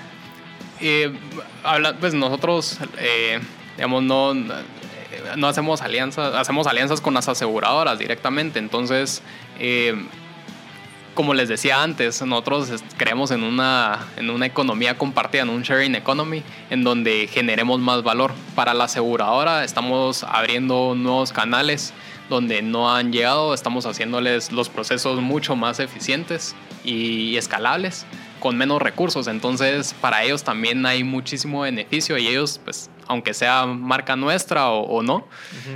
Eh, 0.81 1.11
habla- 1.63 1.95
pues 1.97 2.13
nosotros, 2.13 2.77
eh, 2.97 3.39
digamos, 3.75 4.03
no, 4.03 4.33
no 4.33 5.47
hacemos 5.47 5.81
alianzas, 5.81 6.33
hacemos 6.35 6.67
alianzas 6.67 7.01
con 7.01 7.13
las 7.13 7.27
aseguradoras 7.29 7.97
directamente. 7.97 8.59
Entonces, 8.59 9.21
eh, 9.59 9.95
como 11.13 11.33
les 11.33 11.47
decía 11.47 11.81
antes, 11.81 12.21
nosotros 12.23 12.83
creemos 12.97 13.31
en 13.31 13.43
una, 13.43 13.99
en 14.17 14.29
una 14.29 14.45
economía 14.45 14.97
compartida, 14.97 15.43
en 15.43 15.49
un 15.49 15.61
sharing 15.61 15.95
economy, 15.95 16.43
en 16.69 16.83
donde 16.83 17.29
generemos 17.31 17.79
más 17.79 18.03
valor. 18.03 18.33
Para 18.53 18.73
la 18.73 18.83
aseguradora 18.83 19.63
estamos 19.63 20.25
abriendo 20.25 20.93
nuevos 20.93 21.31
canales 21.31 21.93
donde 22.29 22.61
no 22.61 22.93
han 22.93 23.13
llegado, 23.13 23.53
estamos 23.53 23.85
haciéndoles 23.85 24.51
los 24.51 24.67
procesos 24.67 25.21
mucho 25.21 25.55
más 25.55 25.79
eficientes 25.79 26.53
y 26.83 27.37
escalables 27.37 28.05
con 28.39 28.57
menos 28.57 28.81
recursos. 28.81 29.27
Entonces, 29.27 29.93
para 30.01 30.23
ellos 30.23 30.43
también 30.43 30.85
hay 30.85 31.03
muchísimo 31.03 31.61
beneficio 31.61 32.17
y 32.17 32.27
ellos, 32.27 32.59
pues, 32.63 32.89
aunque 33.07 33.33
sea 33.33 33.65
marca 33.65 34.15
nuestra 34.15 34.69
o, 34.69 34.81
o 34.81 35.03
no, 35.03 35.27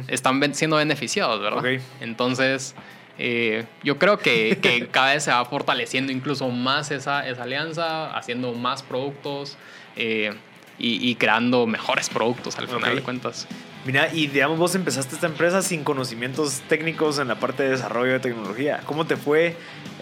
están 0.07 0.53
siendo 0.53 0.77
beneficiados, 0.77 1.41
¿verdad? 1.41 1.81
Entonces, 1.99 2.75
eh, 3.17 3.65
yo 3.83 3.97
creo 3.97 4.17
que, 4.17 4.59
que 4.61 4.87
cada 4.91 5.13
vez 5.13 5.23
se 5.23 5.31
va 5.31 5.43
fortaleciendo 5.45 6.11
incluso 6.11 6.49
más 6.49 6.91
esa, 6.91 7.27
esa 7.27 7.43
alianza, 7.43 8.15
haciendo 8.15 8.53
más 8.53 8.81
productos 8.83 9.57
eh, 9.95 10.33
y, 10.77 11.09
y 11.09 11.15
creando 11.15 11.67
mejores 11.67 12.09
productos 12.09 12.57
al 12.57 12.67
final 12.67 12.95
de 12.95 13.01
cuentas. 13.01 13.47
Mira, 13.85 14.09
y 14.13 14.27
digamos, 14.27 14.59
vos 14.59 14.75
empezaste 14.75 15.15
esta 15.15 15.27
empresa 15.27 15.61
sin 15.61 15.85
conocimientos 15.85 16.61
técnicos 16.67 17.17
en 17.17 17.29
la 17.29 17.39
parte 17.39 17.63
de 17.63 17.69
desarrollo 17.69 18.11
de 18.11 18.19
tecnología. 18.19 18.81
¿Cómo 18.85 19.05
te 19.07 19.15
fue 19.15 19.55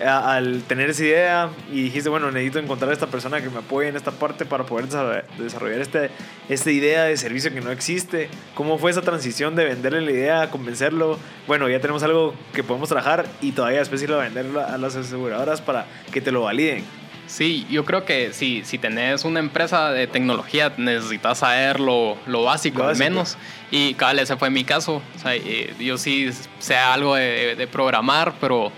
a- 0.04 0.34
al 0.36 0.64
tener 0.64 0.90
esa 0.90 1.04
idea 1.04 1.50
y 1.72 1.84
dijiste, 1.84 2.10
bueno, 2.10 2.32
necesito 2.32 2.58
encontrar 2.58 2.90
a 2.90 2.94
esta 2.94 3.06
persona 3.08 3.40
que 3.40 3.52
me 3.52 3.60
apoye 3.60 3.88
en 3.90 3.96
esta 3.96 4.10
parte 4.12 4.46
para 4.46 4.66
poder 4.66 4.88
desarroll- 4.90 5.24
desarrollar 5.38 5.80
este, 5.80 6.10
esta 6.50 6.72
idea 6.72 7.04
de 7.04 7.16
servicio 7.18 7.54
que 7.54 7.62
no 7.62 7.70
existe? 7.72 8.30
¿Cómo 8.56 8.80
fue 8.80 8.90
esa 8.90 9.04
transición 9.04 9.56
de 9.56 9.66
venderle 9.66 10.02
la 10.02 10.12
idea 10.12 10.50
convencerlo? 10.50 11.20
Bueno, 11.46 11.70
ya 11.70 11.80
tenemos 11.80 12.02
algo 12.02 12.34
que 12.54 12.64
podemos 12.64 12.90
trabajar 12.90 13.28
y 13.42 13.52
todavía 13.52 13.80
después 13.80 14.02
irlo 14.02 14.20
a 14.20 14.24
venderlo 14.24 14.60
a 14.66 14.76
las 14.80 14.96
aseguradoras 14.96 15.62
para 15.62 15.86
que 16.12 16.20
te 16.20 16.32
lo 16.32 16.42
validen. 16.42 16.84
Sí, 17.28 17.68
yo 17.70 17.84
creo 17.84 18.06
que 18.06 18.32
si, 18.34 18.64
si 18.64 18.78
tenés 18.78 19.26
una 19.26 19.40
empresa 19.40 19.92
de 19.92 20.08
tecnología, 20.08 20.72
necesitas 20.78 21.40
saber 21.40 21.80
lo, 21.80 22.18
lo 22.26 22.44
básico, 22.44 22.78
Lo 22.80 22.84
al 22.86 22.90
básico. 22.92 23.10
menos. 23.10 23.38
Y 23.70 23.94
cabal, 23.96 24.20
ese 24.20 24.38
fue 24.38 24.50
mi 24.50 24.64
caso. 24.64 25.02
O 25.16 25.20
sea, 25.20 25.34
yo 25.36 25.98
sí 25.98 26.30
sé 26.60 26.76
algo 26.78 27.16
de, 27.16 27.56
de 27.56 27.68
programar, 27.68 28.34
pero 28.40 28.72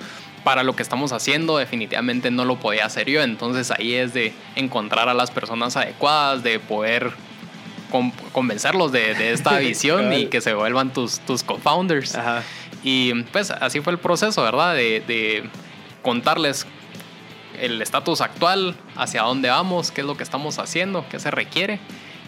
para 0.43 0.64
lo 0.64 0.76
que 0.76 0.82
estamos 0.82 1.12
haciendo 1.12 1.58
definitivamente 1.58 2.32
no 2.32 2.43
lo 2.43 2.56
podía 2.60 2.86
hacer 2.86 3.08
yo. 3.08 3.22
Entonces 3.22 3.70
ahí 3.72 3.93
es 3.93 4.14
de 4.16 4.34
encontrar 4.56 5.10
a 5.10 5.14
las 5.14 5.30
personas 5.30 5.78
adecuadas, 5.78 6.41
de 6.41 6.60
poder 6.60 7.12
con- 7.91 8.10
convencerlos 8.32 8.91
de, 8.91 9.14
de 9.14 9.32
esta 9.32 9.60
visión 9.60 10.12
y 10.12 10.26
que 10.26 10.41
se 10.41 10.56
vuelvan 10.56 10.91
tus, 10.91 11.20
tus 11.20 11.43
co-founders. 11.43 12.18
Y 12.84 13.14
pues 13.26 13.52
así 13.52 13.82
fue 13.82 13.93
el 13.93 14.00
proceso, 14.00 14.41
¿verdad? 14.41 14.74
De, 14.74 15.02
de 15.02 15.43
contarles 16.02 16.66
el 17.60 17.82
estatus 17.82 18.22
actual, 18.22 18.76
hacia 18.95 19.22
dónde 19.24 19.49
vamos, 19.49 19.91
qué 19.91 20.01
es 20.01 20.07
lo 20.07 20.16
que 20.18 20.24
estamos 20.24 20.60
haciendo, 20.60 21.05
qué 21.10 21.20
se 21.20 21.32
requiere 21.32 21.80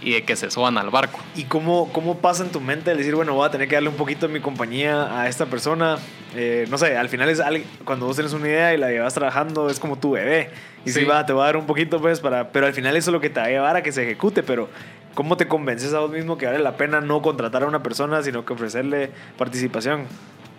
y 0.04 0.14
de 0.14 0.24
que 0.24 0.36
se 0.36 0.50
suban 0.50 0.78
al 0.80 0.90
barco. 0.90 1.20
¿Y 1.36 1.44
cómo, 1.44 1.92
cómo 1.94 2.18
pasa 2.18 2.44
en 2.44 2.50
tu 2.52 2.60
mente 2.60 2.92
el 2.92 2.98
decir, 2.98 3.14
bueno, 3.16 3.36
voy 3.36 3.48
a 3.48 3.52
tener 3.52 3.68
que 3.68 3.76
darle 3.76 3.90
un 3.90 3.96
poquito 3.96 4.28
de 4.28 4.34
mi 4.34 4.40
compañía 4.40 5.20
a 5.22 5.28
esta 5.28 5.46
persona? 5.46 6.00
Eh, 6.36 6.66
no 6.70 6.78
sé, 6.80 6.98
al 6.98 7.08
final 7.08 7.30
es 7.30 7.42
cuando 7.86 8.08
vos 8.08 8.16
tienes 8.16 8.34
una 8.34 8.48
idea 8.48 8.74
y 8.74 8.78
la 8.78 8.90
llevas 8.90 9.14
trabajando, 9.14 9.70
es 9.70 9.80
como 9.80 9.98
tu 10.00 10.12
bebé. 10.12 10.50
Y 10.86 10.90
sí, 10.92 11.02
Sí. 11.02 11.06
va, 11.06 11.24
te 11.26 11.34
va 11.34 11.44
a 11.44 11.46
dar 11.48 11.58
un 11.58 11.68
poquito, 11.68 12.02
pues, 12.02 12.20
para... 12.20 12.50
Pero 12.52 12.66
al 12.66 12.74
final 12.74 12.96
eso 12.98 13.12
es 13.12 13.14
lo 13.14 13.22
que 13.22 13.30
te 13.30 13.40
va 13.40 13.46
a 13.46 13.50
llevar 13.50 13.76
a 13.76 13.84
que 13.84 13.92
se 13.92 14.04
ejecute, 14.04 14.42
pero... 14.44 14.70
¿Cómo 15.14 15.36
te 15.36 15.46
convences 15.46 15.94
a 15.94 16.00
vos 16.00 16.10
mismo 16.10 16.38
que 16.38 16.46
vale 16.46 16.60
la 16.60 16.78
pena 16.78 17.02
no 17.02 17.22
contratar 17.22 17.64
a 17.64 17.68
una 17.68 17.84
persona, 17.84 18.24
sino 18.24 18.46
que 18.46 18.54
ofrecerle 18.54 19.12
participación? 19.38 20.06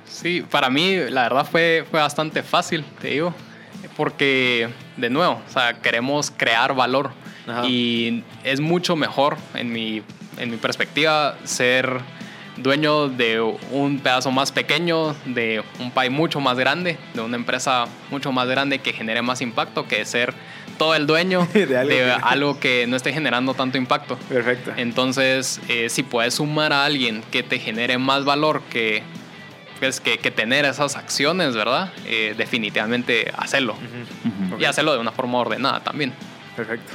Sí, 0.05 0.45
para 0.49 0.69
mí 0.69 0.95
la 1.09 1.23
verdad 1.23 1.47
fue, 1.51 1.87
fue 1.91 2.01
bastante 2.01 2.43
fácil, 2.43 2.85
te 3.01 3.09
digo, 3.09 3.35
porque 4.03 4.69
de 4.97 5.11
nuevo, 5.11 5.41
o 5.49 5.53
sea, 5.53 5.75
queremos 5.75 6.33
crear 6.37 6.75
valor 6.75 7.13
Ajá. 7.47 7.65
y 7.69 8.25
es 8.43 8.59
mucho 8.59 8.97
mejor 8.97 9.37
en 9.55 9.73
mi, 9.73 10.03
en 10.39 10.51
mi 10.51 10.57
perspectiva 10.57 11.39
ser 11.45 12.01
dueño 12.57 13.09
de 13.09 13.41
un 13.71 14.01
pedazo 14.01 14.33
más 14.33 14.51
pequeño, 14.51 15.15
de 15.25 15.63
un 15.79 15.93
país 15.93 16.11
mucho 16.11 16.41
más 16.41 16.59
grande, 16.59 16.99
de 17.15 17.21
una 17.21 17.37
empresa 17.37 17.85
mucho 18.11 18.33
más 18.33 18.49
grande 18.49 18.81
que 18.81 18.93
genere 18.93 19.23
más 19.23 19.41
impacto 19.41 19.87
que 19.87 20.05
ser 20.05 20.35
todo 20.79 20.97
el 20.97 21.07
dueño 21.07 21.47
De 21.55 21.67
de 21.67 22.11
algo 22.11 22.59
que 22.59 22.89
no 22.89 22.97
esté 22.97 23.13
generando 23.13 23.55
tanto 23.55 23.79
impacto. 23.79 24.17
Perfecto. 24.29 24.73
Entonces, 24.77 25.61
eh, 25.69 25.89
si 25.91 26.03
puedes 26.03 26.35
sumar 26.35 26.73
a 26.73 26.85
alguien 26.85 27.23
que 27.31 27.45
te 27.45 27.61
genere 27.61 27.99
más 27.99 28.25
valor 28.25 28.63
que, 28.69 29.05
pues, 29.83 30.01
que, 30.01 30.19
que 30.19 30.31
tener 30.31 30.65
esas 30.65 30.95
acciones, 30.97 31.57
¿verdad? 31.57 31.93
Eh, 32.07 32.35
definitivamente 32.39 33.33
hacerlo. 33.37 33.75
Ujú. 33.75 34.53
Ujú. 34.55 34.61
Y 34.63 34.65
hacerlo 34.65 34.93
de 34.93 35.01
una 35.01 35.11
forma 35.11 35.39
ordenada 35.39 35.81
también. 35.81 36.13
Perfecto. 36.55 36.93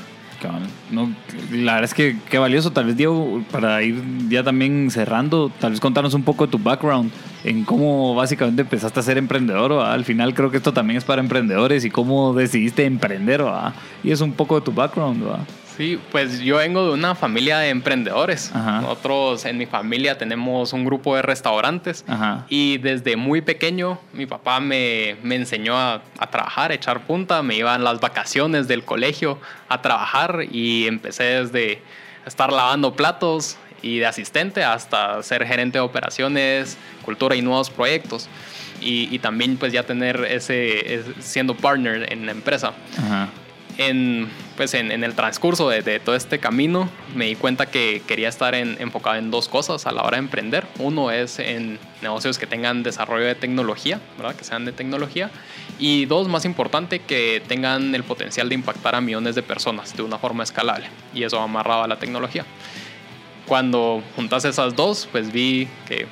No, 0.92 1.12
la 1.52 1.74
verdad 1.74 1.84
es 1.84 1.94
que 1.94 2.16
qué 2.30 2.38
valioso. 2.38 2.72
Tal 2.72 2.86
vez, 2.86 2.96
Diego, 2.96 3.44
para 3.52 3.82
ir 3.84 4.02
ya 4.30 4.44
también 4.44 4.90
cerrando, 4.92 5.52
tal 5.60 5.72
vez 5.72 5.80
contarnos 5.80 6.14
un 6.14 6.24
poco 6.24 6.46
de 6.46 6.52
tu 6.52 6.60
background 6.60 7.12
en 7.44 7.66
cómo 7.66 8.16
básicamente 8.16 8.62
empezaste 8.62 9.00
a 9.00 9.04
ser 9.04 9.18
emprendedor. 9.18 9.78
¿va? 9.78 9.94
Al 9.94 10.06
final 10.06 10.34
creo 10.34 10.50
que 10.50 10.58
esto 10.58 10.74
también 10.74 10.98
es 10.98 11.04
para 11.04 11.22
emprendedores 11.22 11.84
y 11.84 11.90
cómo 11.90 12.34
decidiste 12.34 12.86
emprender. 12.86 13.44
¿va? 13.44 13.74
Y 14.04 14.12
es 14.12 14.22
un 14.22 14.32
poco 14.32 14.60
de 14.60 14.62
tu 14.62 14.72
background. 14.72 15.28
¿va? 15.28 15.40
Sí, 15.78 16.00
pues 16.12 16.40
yo 16.40 16.58
vengo 16.58 16.88
de 16.88 16.94
una 16.94 17.14
familia 17.14 17.60
de 17.60 17.70
emprendedores. 17.70 18.52
Ajá. 18.54 18.82
Nosotros 18.82 19.46
en 19.46 19.58
mi 19.60 19.68
familia 19.68 20.18
tenemos 20.18 20.74
un 20.74 20.84
grupo 20.86 21.16
de 21.16 21.22
restaurantes. 21.22 22.04
Ajá. 22.08 22.46
Y 22.50 22.80
desde 22.80 23.16
muy 23.16 23.42
pequeño 23.42 24.00
mi 24.14 24.26
papá 24.26 24.60
me, 24.60 25.18
me 25.22 25.36
enseñó 25.36 25.78
a, 25.78 26.02
a 26.18 26.28
trabajar, 26.32 26.72
a 26.72 26.74
echar 26.74 27.02
punta. 27.06 27.44
Me 27.44 27.56
iba 27.56 27.76
en 27.76 27.84
las 27.84 28.00
vacaciones 28.00 28.68
del 28.68 28.84
colegio 28.84 29.40
a 29.70 29.82
trabajar 29.84 30.46
y 30.52 30.88
empecé 30.88 31.44
desde 31.44 31.82
estar 32.26 32.52
lavando 32.52 32.94
platos 32.96 33.58
y 33.84 34.00
de 34.00 34.08
asistente 34.08 34.64
hasta 34.64 35.22
ser 35.22 35.46
gerente 35.46 35.78
de 35.78 35.84
operaciones, 35.84 36.76
cultura 37.06 37.36
y 37.36 37.44
nuevos 37.44 37.70
proyectos. 37.70 38.28
Y, 38.82 39.14
y 39.14 39.20
también 39.20 39.58
pues 39.58 39.74
ya 39.74 39.84
tener 39.84 40.24
ese, 40.30 40.94
ese- 40.96 41.14
siendo 41.22 41.56
partner 41.56 42.12
en 42.12 42.26
la 42.26 42.32
empresa 42.32 42.74
Ajá. 42.98 43.30
En, 43.78 44.30
pues 44.56 44.74
en, 44.74 44.92
en 44.92 45.04
el 45.04 45.14
transcurso 45.14 45.70
de, 45.70 45.82
de 45.82 46.00
todo 46.00 46.16
este 46.16 46.40
camino 46.40 46.90
me 47.16 47.26
di 47.26 47.36
cuenta 47.36 47.68
que 47.68 48.02
quería 48.08 48.28
estar 48.30 48.56
en- 48.56 48.76
enfocado 48.80 49.16
en 49.18 49.30
dos 49.32 49.48
cosas 49.48 49.86
a 49.86 49.92
la 49.92 50.04
hora 50.04 50.18
de 50.18 50.24
emprender. 50.24 50.66
Uno 50.80 51.12
es 51.12 51.40
en 51.40 51.80
negocios 52.02 52.38
que 52.38 52.48
tengan 52.48 52.84
desarrollo 52.84 53.26
de 53.26 53.36
tecnología, 53.36 54.00
¿verdad? 54.18 54.36
que 54.36 54.44
sean 54.44 54.66
de 54.66 54.72
tecnología. 54.72 55.30
Y 55.80 56.06
dos, 56.06 56.28
más 56.28 56.44
importante, 56.46 57.00
que 57.00 57.42
tengan 57.48 57.94
el 57.94 58.04
potencial 58.04 58.50
de 58.50 58.56
impactar 58.56 58.96
a 58.96 59.02
millones 59.02 59.36
de 59.36 59.44
personas 59.44 59.96
de 59.96 60.02
una 60.02 60.18
forma 60.18 60.44
escalable. 60.44 60.88
Y 61.14 61.24
eso 61.24 61.40
amarrado 61.40 61.84
a 61.84 61.88
la 61.88 61.98
tecnología. 62.00 62.46
cuando 63.46 64.04
juntas 64.16 64.44
esas 64.46 64.76
dos, 64.76 65.08
pues 65.12 65.32
vi 65.32 65.68
que 65.88 66.08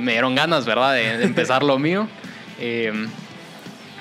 me 0.00 0.12
dieron 0.12 0.34
ganas, 0.34 0.66
¿verdad?, 0.66 0.94
de, 0.94 1.22
empezar 1.24 1.62
lo 1.62 1.78
mío. 1.78 2.08
Em, 2.62 3.08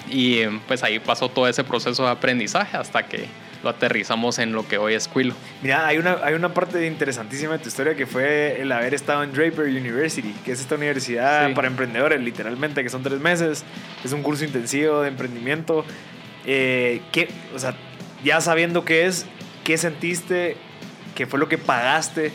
y 0.09 0.45
pues 0.67 0.83
ahí 0.83 0.99
pasó 0.99 1.29
todo 1.29 1.47
ese 1.47 1.63
proceso 1.63 2.03
de 2.03 2.11
aprendizaje 2.11 2.77
hasta 2.77 3.05
que 3.05 3.27
lo 3.63 3.69
aterrizamos 3.69 4.39
en 4.39 4.53
lo 4.53 4.67
que 4.67 4.77
hoy 4.77 4.93
es 4.93 5.07
Quilo. 5.07 5.33
Mira, 5.61 5.85
hay 5.85 5.97
una, 5.97 6.17
hay 6.23 6.33
una 6.33 6.53
parte 6.53 6.85
interesantísima 6.87 7.53
de 7.53 7.59
tu 7.59 7.67
historia 7.67 7.95
que 7.95 8.05
fue 8.05 8.61
el 8.61 8.71
haber 8.71 8.93
estado 8.93 9.23
en 9.23 9.33
Draper 9.33 9.65
University, 9.65 10.33
que 10.45 10.53
es 10.53 10.61
esta 10.61 10.75
universidad 10.75 11.53
para 11.53 11.67
emprendedores, 11.67 12.21
literalmente, 12.21 12.83
que 12.83 12.89
son 12.89 13.03
tres 13.03 13.19
meses. 13.19 13.65
Es 14.03 14.13
un 14.13 14.23
curso 14.23 14.45
intensivo 14.45 15.01
de 15.01 15.09
emprendimiento. 15.09 15.85
Eh, 16.45 17.01
o 17.53 17.59
sea, 17.59 17.75
ya 18.23 18.39
sabiendo 18.39 18.85
qué 18.85 19.05
es, 19.05 19.25
¿qué 19.63 19.77
sentiste? 19.77 20.55
¿Qué 21.15 21.25
fue 21.25 21.39
lo 21.39 21.49
que 21.49 21.57
pagaste? 21.57 22.31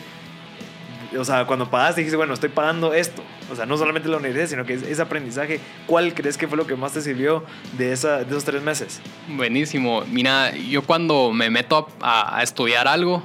O 1.18 1.24
sea, 1.24 1.46
cuando 1.46 1.70
pagaste 1.70 2.00
dijiste, 2.00 2.16
bueno, 2.16 2.34
estoy 2.34 2.48
pagando 2.48 2.94
esto. 2.94 3.22
O 3.50 3.56
sea, 3.56 3.66
no 3.66 3.76
solamente 3.76 4.08
la 4.08 4.16
universidad, 4.16 4.48
sino 4.48 4.64
que 4.64 4.74
ese 4.74 5.02
aprendizaje. 5.02 5.60
¿Cuál 5.86 6.14
crees 6.14 6.36
que 6.36 6.48
fue 6.48 6.56
lo 6.56 6.66
que 6.66 6.76
más 6.76 6.92
te 6.92 7.00
sirvió 7.00 7.44
de, 7.76 7.92
esa, 7.92 8.18
de 8.18 8.30
esos 8.30 8.44
tres 8.44 8.62
meses? 8.62 9.00
Buenísimo. 9.28 10.04
Mira, 10.10 10.54
yo 10.56 10.82
cuando 10.82 11.32
me 11.32 11.50
meto 11.50 11.88
a, 12.00 12.42
estudiar 12.42 12.88
algo, 12.88 13.22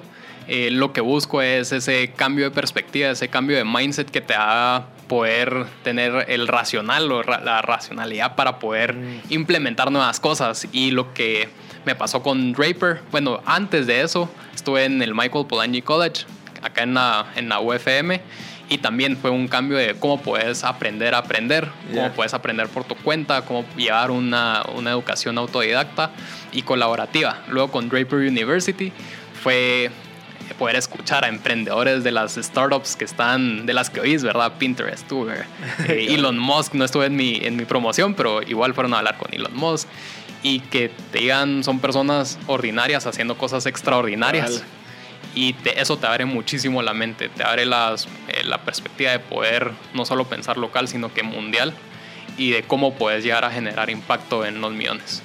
eh, 0.48 0.70
lo 0.72 0.94
que 0.94 1.02
busco 1.02 1.42
es 1.42 1.72
ese 1.72 2.12
cambio 2.16 2.46
de 2.46 2.52
perspectiva, 2.52 3.10
ese 3.10 3.28
cambio 3.28 3.58
de 3.58 3.66
mindset 3.66 4.10
que 4.10 4.22
te 4.22 4.34
haga 4.34 4.88
poder 5.08 5.66
tener 5.84 6.26
el 6.30 6.48
racional 6.48 7.12
o 7.12 7.24
la 7.24 7.62
racionalidad 7.62 8.36
para 8.36 8.60
poder 8.60 8.96
mm. 8.96 9.22
implementar 9.30 9.92
nuevas 9.92 10.20
cosas. 10.20 10.68
Y 10.72 10.92
lo 10.92 11.14
que 11.14 11.50
me 11.86 11.96
pasó 11.96 12.22
con 12.22 12.54
Draper, 12.54 13.02
bueno, 13.12 13.42
antes 13.46 13.88
de 13.88 14.02
eso 14.02 14.30
estuve 14.54 14.86
en 14.86 15.02
el 15.02 15.16
Michael 15.16 15.46
Polanyi 15.48 15.82
College, 15.82 16.26
acá 16.62 16.84
en 16.84 16.94
la, 16.94 17.28
en 17.36 17.50
la 17.50 17.60
UFM, 17.60 18.22
y 18.70 18.78
también 18.78 19.18
fue 19.18 19.32
un 19.32 19.48
cambio 19.48 19.78
de 19.78 19.96
cómo 19.96 20.22
puedes 20.22 20.64
aprender 20.64 21.16
a 21.16 21.20
aprender, 21.20 21.68
cómo 21.94 22.12
puedes 22.12 22.36
aprender 22.36 22.68
por 22.68 22.84
tu 22.84 22.96
cuenta, 22.96 23.42
cómo 23.42 23.66
llevar 23.76 24.12
una, 24.12 24.64
una 24.76 24.92
educación 24.92 25.40
autodidacta 25.40 26.12
y 26.52 26.62
colaborativa. 26.62 27.42
Luego 27.48 27.72
con 27.72 27.90
Draper 27.90 28.20
University 28.20 28.94
fue 29.42 29.90
poder 30.60 30.76
escuchar 30.76 31.26
a 31.26 31.30
emprendedores 31.30 32.04
de 32.04 32.12
las 32.12 32.36
startups 32.36 32.96
que 32.96 33.06
están, 33.06 33.66
de 33.66 33.74
las 33.74 33.90
que 33.90 34.02
oís, 34.02 34.24
¿verdad? 34.24 34.54
Pinterest, 34.60 35.12
Uber, 35.12 35.46
eh, 35.88 36.08
Elon 36.10 36.38
Musk, 36.38 36.74
no 36.76 36.86
estuve 36.86 37.08
en 37.08 37.16
mi, 37.16 37.40
en 37.42 37.56
mi 37.56 37.66
promoción, 37.66 38.14
pero 38.14 38.42
igual 38.44 38.74
fueron 38.74 38.94
a 38.94 39.00
hablar 39.00 39.18
con 39.18 39.34
Elon 39.34 39.56
Musk. 39.56 39.88
Y 40.42 40.62
que 40.62 40.90
te 41.12 41.20
digan 41.20 41.66
son 41.66 41.80
personas 41.80 42.40
ordinarias 42.48 43.06
haciendo 43.06 43.38
cosas 43.38 43.66
extraordinarias 43.66 44.64
y 45.40 45.56
eso 45.78 45.98
te 45.98 46.06
abre 46.06 46.26
muchísimo 46.26 46.82
la 46.82 46.94
mente, 46.94 47.30
te 47.30 47.46
abre 47.46 47.66
las, 47.66 48.08
eh, 48.28 48.44
la 48.44 48.58
perspectiva 48.58 49.12
de 49.12 49.20
poder 49.20 49.72
no 49.94 50.04
solo 50.04 50.26
pensar 50.26 50.58
local, 50.58 50.90
sino 50.90 51.14
que 51.14 51.24
mundial 51.24 51.74
y 52.38 52.52
de 52.52 52.64
cómo 52.64 52.96
puedes 52.96 53.24
llegar 53.24 53.46
a 53.46 53.50
generar 53.50 53.90
impacto 53.90 54.46
en 54.46 54.60
los 54.60 54.74
millones. 54.74 55.24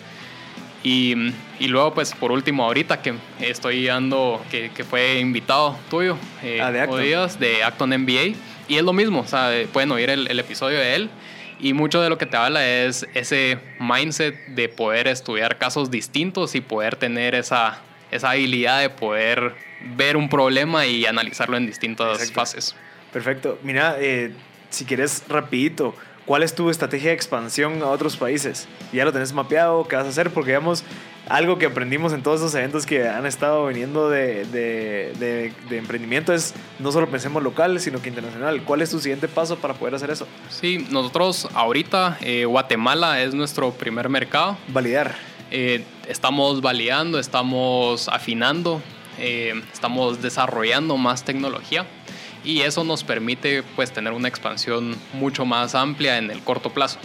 Y, 0.84 1.32
y 1.58 1.66
luego, 1.66 1.94
pues 1.94 2.12
por 2.12 2.30
último, 2.30 2.62
ahorita 2.62 3.02
que 3.02 3.14
estoy 3.40 3.86
dando, 3.86 4.40
que, 4.52 4.70
que 4.70 4.84
fue 4.84 5.18
invitado 5.18 5.76
tuyo, 5.90 6.16
eh, 6.44 6.60
ah, 6.62 6.70
de, 6.70 6.82
Acton. 6.82 7.40
de 7.40 7.64
Acton 7.64 7.90
MBA, 7.90 8.36
y 8.68 8.76
es 8.76 8.84
lo 8.84 8.92
mismo, 8.92 9.22
o 9.22 9.26
sea, 9.26 9.50
pueden 9.72 9.90
oír 9.90 10.10
el, 10.10 10.28
el 10.28 10.38
episodio 10.38 10.78
de 10.78 10.94
él. 10.94 11.10
Y 11.58 11.72
mucho 11.72 12.00
de 12.00 12.08
lo 12.08 12.18
que 12.18 12.26
te 12.26 12.36
habla 12.36 12.64
es 12.64 13.04
ese 13.14 13.58
mindset 13.80 14.36
de 14.46 14.68
poder 14.68 15.08
estudiar 15.08 15.58
casos 15.58 15.90
distintos 15.90 16.54
y 16.54 16.60
poder 16.60 16.94
tener 16.94 17.34
esa, 17.34 17.80
esa 18.12 18.30
habilidad 18.30 18.80
de 18.80 18.90
poder 18.90 19.54
ver 19.96 20.16
un 20.16 20.28
problema 20.28 20.86
y 20.86 21.06
analizarlo 21.06 21.56
en 21.56 21.66
distintas 21.66 22.30
fases. 22.32 22.74
Perfecto. 23.12 23.58
Mira, 23.62 23.96
eh, 23.98 24.32
si 24.70 24.84
quieres 24.84 25.22
rapidito, 25.28 25.94
¿cuál 26.26 26.42
es 26.42 26.54
tu 26.54 26.70
estrategia 26.70 27.10
de 27.10 27.14
expansión 27.14 27.82
a 27.82 27.86
otros 27.86 28.16
países? 28.16 28.66
¿Ya 28.92 29.04
lo 29.04 29.12
tenés 29.12 29.32
mapeado? 29.32 29.86
¿Qué 29.86 29.96
vas 29.96 30.06
a 30.06 30.08
hacer? 30.08 30.30
Porque 30.30 30.50
digamos, 30.50 30.84
algo 31.28 31.58
que 31.58 31.66
aprendimos 31.66 32.12
en 32.12 32.22
todos 32.22 32.40
esos 32.40 32.54
eventos 32.54 32.86
que 32.86 33.08
han 33.08 33.24
estado 33.26 33.66
viniendo 33.66 34.10
de, 34.10 34.44
de, 34.46 35.52
de, 35.68 35.78
emprendimiento 35.78 36.32
es 36.32 36.54
no 36.78 36.92
solo 36.92 37.08
pensemos 37.08 37.42
local, 37.42 37.80
sino 37.80 38.02
que 38.02 38.08
internacional. 38.08 38.62
¿Cuál 38.62 38.82
es 38.82 38.90
tu 38.90 38.98
siguiente 38.98 39.28
paso 39.28 39.56
para 39.56 39.74
poder 39.74 39.94
hacer 39.94 40.10
eso? 40.10 40.26
Sí, 40.50 40.86
nosotros 40.90 41.48
ahorita, 41.54 42.18
eh, 42.20 42.44
Guatemala 42.44 43.22
es 43.22 43.34
nuestro 43.34 43.70
primer 43.72 44.08
mercado. 44.08 44.58
Validar. 44.68 45.14
Eh, 45.50 45.84
estamos 46.08 46.60
validando, 46.60 47.18
estamos 47.18 48.08
afinando 48.08 48.82
eh, 49.18 49.62
estamos 49.72 50.22
desarrollando 50.22 50.96
más 50.96 51.24
tecnología 51.24 51.86
y 52.44 52.60
eso 52.60 52.84
nos 52.84 53.04
permite 53.04 53.62
pues 53.74 53.92
tener 53.92 54.12
una 54.12 54.28
expansión 54.28 54.96
mucho 55.12 55.44
más 55.44 55.74
amplia 55.74 56.18
en 56.18 56.30
el 56.30 56.40
corto 56.40 56.70
plazo. 56.70 56.98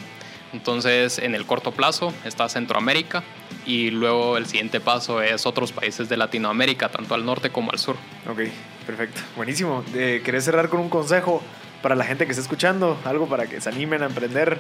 Entonces, 0.52 1.20
en 1.20 1.36
el 1.36 1.46
corto 1.46 1.72
plazo 1.72 2.14
está 2.26 2.50
Centroamérica 2.50 3.24
y 3.66 3.92
luego 3.92 4.38
el 4.38 4.48
siguiente 4.48 4.80
paso 4.80 5.22
es 5.22 5.46
otros 5.46 5.72
países 5.72 6.10
de 6.10 6.18
Latinoamérica, 6.18 6.90
tanto 6.90 7.14
al 7.14 7.26
norte 7.26 7.52
como 7.52 7.72
al 7.72 7.80
sur. 7.80 7.96
Ok, 8.28 8.42
perfecto. 8.86 9.22
Buenísimo. 9.36 9.84
Eh, 9.94 10.22
¿Querés 10.26 10.46
cerrar 10.46 10.70
con 10.70 10.80
un 10.80 10.90
consejo 10.90 11.42
para 11.82 11.96
la 11.96 12.04
gente 12.04 12.26
que 12.26 12.32
está 12.32 12.42
escuchando? 12.42 12.98
Algo 13.06 13.28
para 13.28 13.48
que 13.48 13.62
se 13.62 13.70
animen 13.70 14.02
a 14.02 14.08
emprender. 14.08 14.60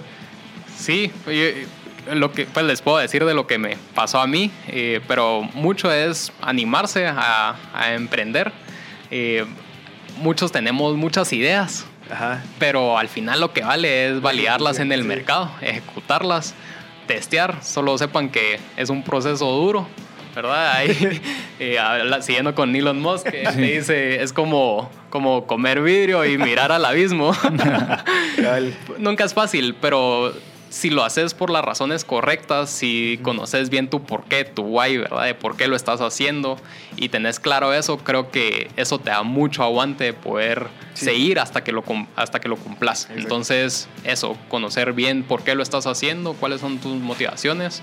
Sí, 0.77 1.11
lo 2.13 2.31
que 2.31 2.45
pues 2.45 2.65
les 2.65 2.81
puedo 2.81 2.97
decir 2.97 3.25
de 3.25 3.33
lo 3.33 3.47
que 3.47 3.57
me 3.57 3.77
pasó 3.95 4.19
a 4.19 4.27
mí, 4.27 4.51
eh, 4.67 5.01
pero 5.07 5.41
mucho 5.53 5.91
es 5.91 6.31
animarse 6.41 7.07
a, 7.07 7.55
emprender. 7.93 8.51
Eh, 9.11 9.45
muchos 10.17 10.51
tenemos 10.51 10.95
muchas 10.95 11.31
ideas, 11.33 11.85
pero 12.57 12.97
al 12.97 13.07
final 13.07 13.39
lo 13.39 13.53
que 13.53 13.61
vale 13.61 14.09
es 14.09 14.21
validarlas 14.21 14.79
en 14.79 14.91
el 14.91 15.03
mercado, 15.03 15.51
ejecutarlas, 15.61 16.55
testear. 17.07 17.63
Solo 17.63 17.97
sepan 17.97 18.29
que 18.29 18.59
es 18.77 18.89
un 18.89 19.03
proceso 19.03 19.45
duro, 19.51 19.87
¿verdad? 20.35 20.73
Ahí, 20.73 21.21
eh, 21.59 21.77
siguiendo 22.21 22.55
con 22.55 22.75
Elon 22.75 22.99
Musk, 22.99 23.29
que 23.29 23.49
dice, 23.51 24.21
es 24.21 24.33
como, 24.33 24.89
como 25.09 25.47
comer 25.47 25.81
vidrio 25.81 26.25
y 26.25 26.37
mirar 26.37 26.71
al 26.71 26.85
abismo. 26.85 27.31
Nunca 28.97 29.23
es 29.23 29.33
fácil, 29.33 29.75
pero 29.79 30.33
si 30.69 30.89
lo 30.89 31.03
haces 31.03 31.33
por 31.33 31.49
las 31.49 31.65
razones 31.65 32.05
correctas, 32.05 32.69
si 32.69 33.19
conoces 33.23 33.69
bien 33.69 33.89
tu 33.89 34.03
por 34.03 34.23
qué, 34.25 34.45
tu 34.45 34.63
why, 34.63 34.97
¿verdad? 34.97 35.25
De 35.25 35.35
por 35.35 35.57
qué 35.57 35.67
lo 35.67 35.75
estás 35.75 36.01
haciendo 36.01 36.57
y 36.95 37.09
tenés 37.09 37.39
claro 37.39 37.73
eso, 37.73 37.97
creo 37.97 38.31
que 38.31 38.69
eso 38.77 38.99
te 38.99 39.09
da 39.09 39.23
mucho 39.23 39.63
aguante 39.63 40.03
de 40.05 40.13
poder 40.13 40.67
seguir 40.93 41.39
hasta 41.39 41.63
que 41.63 41.71
lo, 41.71 41.83
hasta 42.15 42.39
que 42.39 42.47
lo 42.47 42.55
cumplas. 42.55 43.09
Entonces, 43.15 43.87
eso, 44.03 44.37
conocer 44.47 44.93
bien 44.93 45.23
por 45.23 45.43
qué 45.43 45.55
lo 45.55 45.63
estás 45.63 45.87
haciendo, 45.87 46.33
cuáles 46.33 46.61
son 46.61 46.77
tus 46.77 46.95
motivaciones 46.99 47.81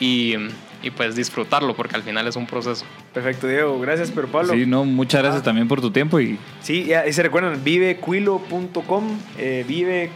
y, 0.00 0.34
y 0.82 0.90
pues 0.90 1.16
disfrutarlo, 1.16 1.74
porque 1.74 1.96
al 1.96 2.02
final 2.02 2.26
es 2.26 2.36
un 2.36 2.46
proceso. 2.46 2.84
Perfecto, 3.12 3.46
Diego. 3.46 3.78
Gracias, 3.80 4.10
pero 4.14 4.28
Pablo. 4.28 4.52
Sí, 4.52 4.66
no, 4.66 4.84
muchas 4.84 5.22
gracias 5.22 5.42
ah. 5.42 5.44
también 5.44 5.68
por 5.68 5.80
tu 5.80 5.90
tiempo. 5.90 6.20
y 6.20 6.38
Sí, 6.60 6.84
ya, 6.84 7.06
y 7.06 7.12
se 7.12 7.22
recuerdan, 7.22 7.62
vivequilo.com, 7.62 9.18
eh, 9.38 10.10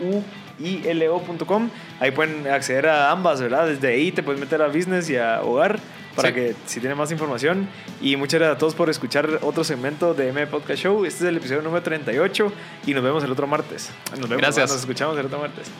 U, 0.00 0.22
ilo.com. 0.60 1.70
Ahí 1.98 2.10
pueden 2.10 2.46
acceder 2.46 2.88
a 2.88 3.10
ambas, 3.10 3.40
¿verdad? 3.40 3.66
Desde 3.66 3.88
ahí 3.88 4.12
te 4.12 4.22
puedes 4.22 4.40
meter 4.40 4.62
a 4.62 4.68
business 4.68 5.08
y 5.10 5.16
a 5.16 5.42
hogar 5.42 5.78
para 6.14 6.34
que 6.34 6.54
si 6.66 6.80
tienen 6.80 6.98
más 6.98 7.10
información. 7.12 7.68
Y 8.00 8.16
muchas 8.16 8.40
gracias 8.40 8.56
a 8.56 8.58
todos 8.58 8.74
por 8.74 8.90
escuchar 8.90 9.40
otro 9.42 9.64
segmento 9.64 10.14
de 10.14 10.28
M 10.28 10.46
Podcast 10.46 10.82
Show. 10.82 11.04
Este 11.04 11.24
es 11.24 11.28
el 11.28 11.36
episodio 11.36 11.62
número 11.62 11.82
38 11.82 12.52
y 12.86 12.94
nos 12.94 13.02
vemos 13.02 13.24
el 13.24 13.32
otro 13.32 13.46
martes. 13.46 13.90
Nos 14.12 14.28
vemos, 14.28 14.38
gracias. 14.38 14.70
Nos 14.70 14.80
escuchamos 14.80 15.18
el 15.18 15.26
otro 15.26 15.38
martes. 15.38 15.70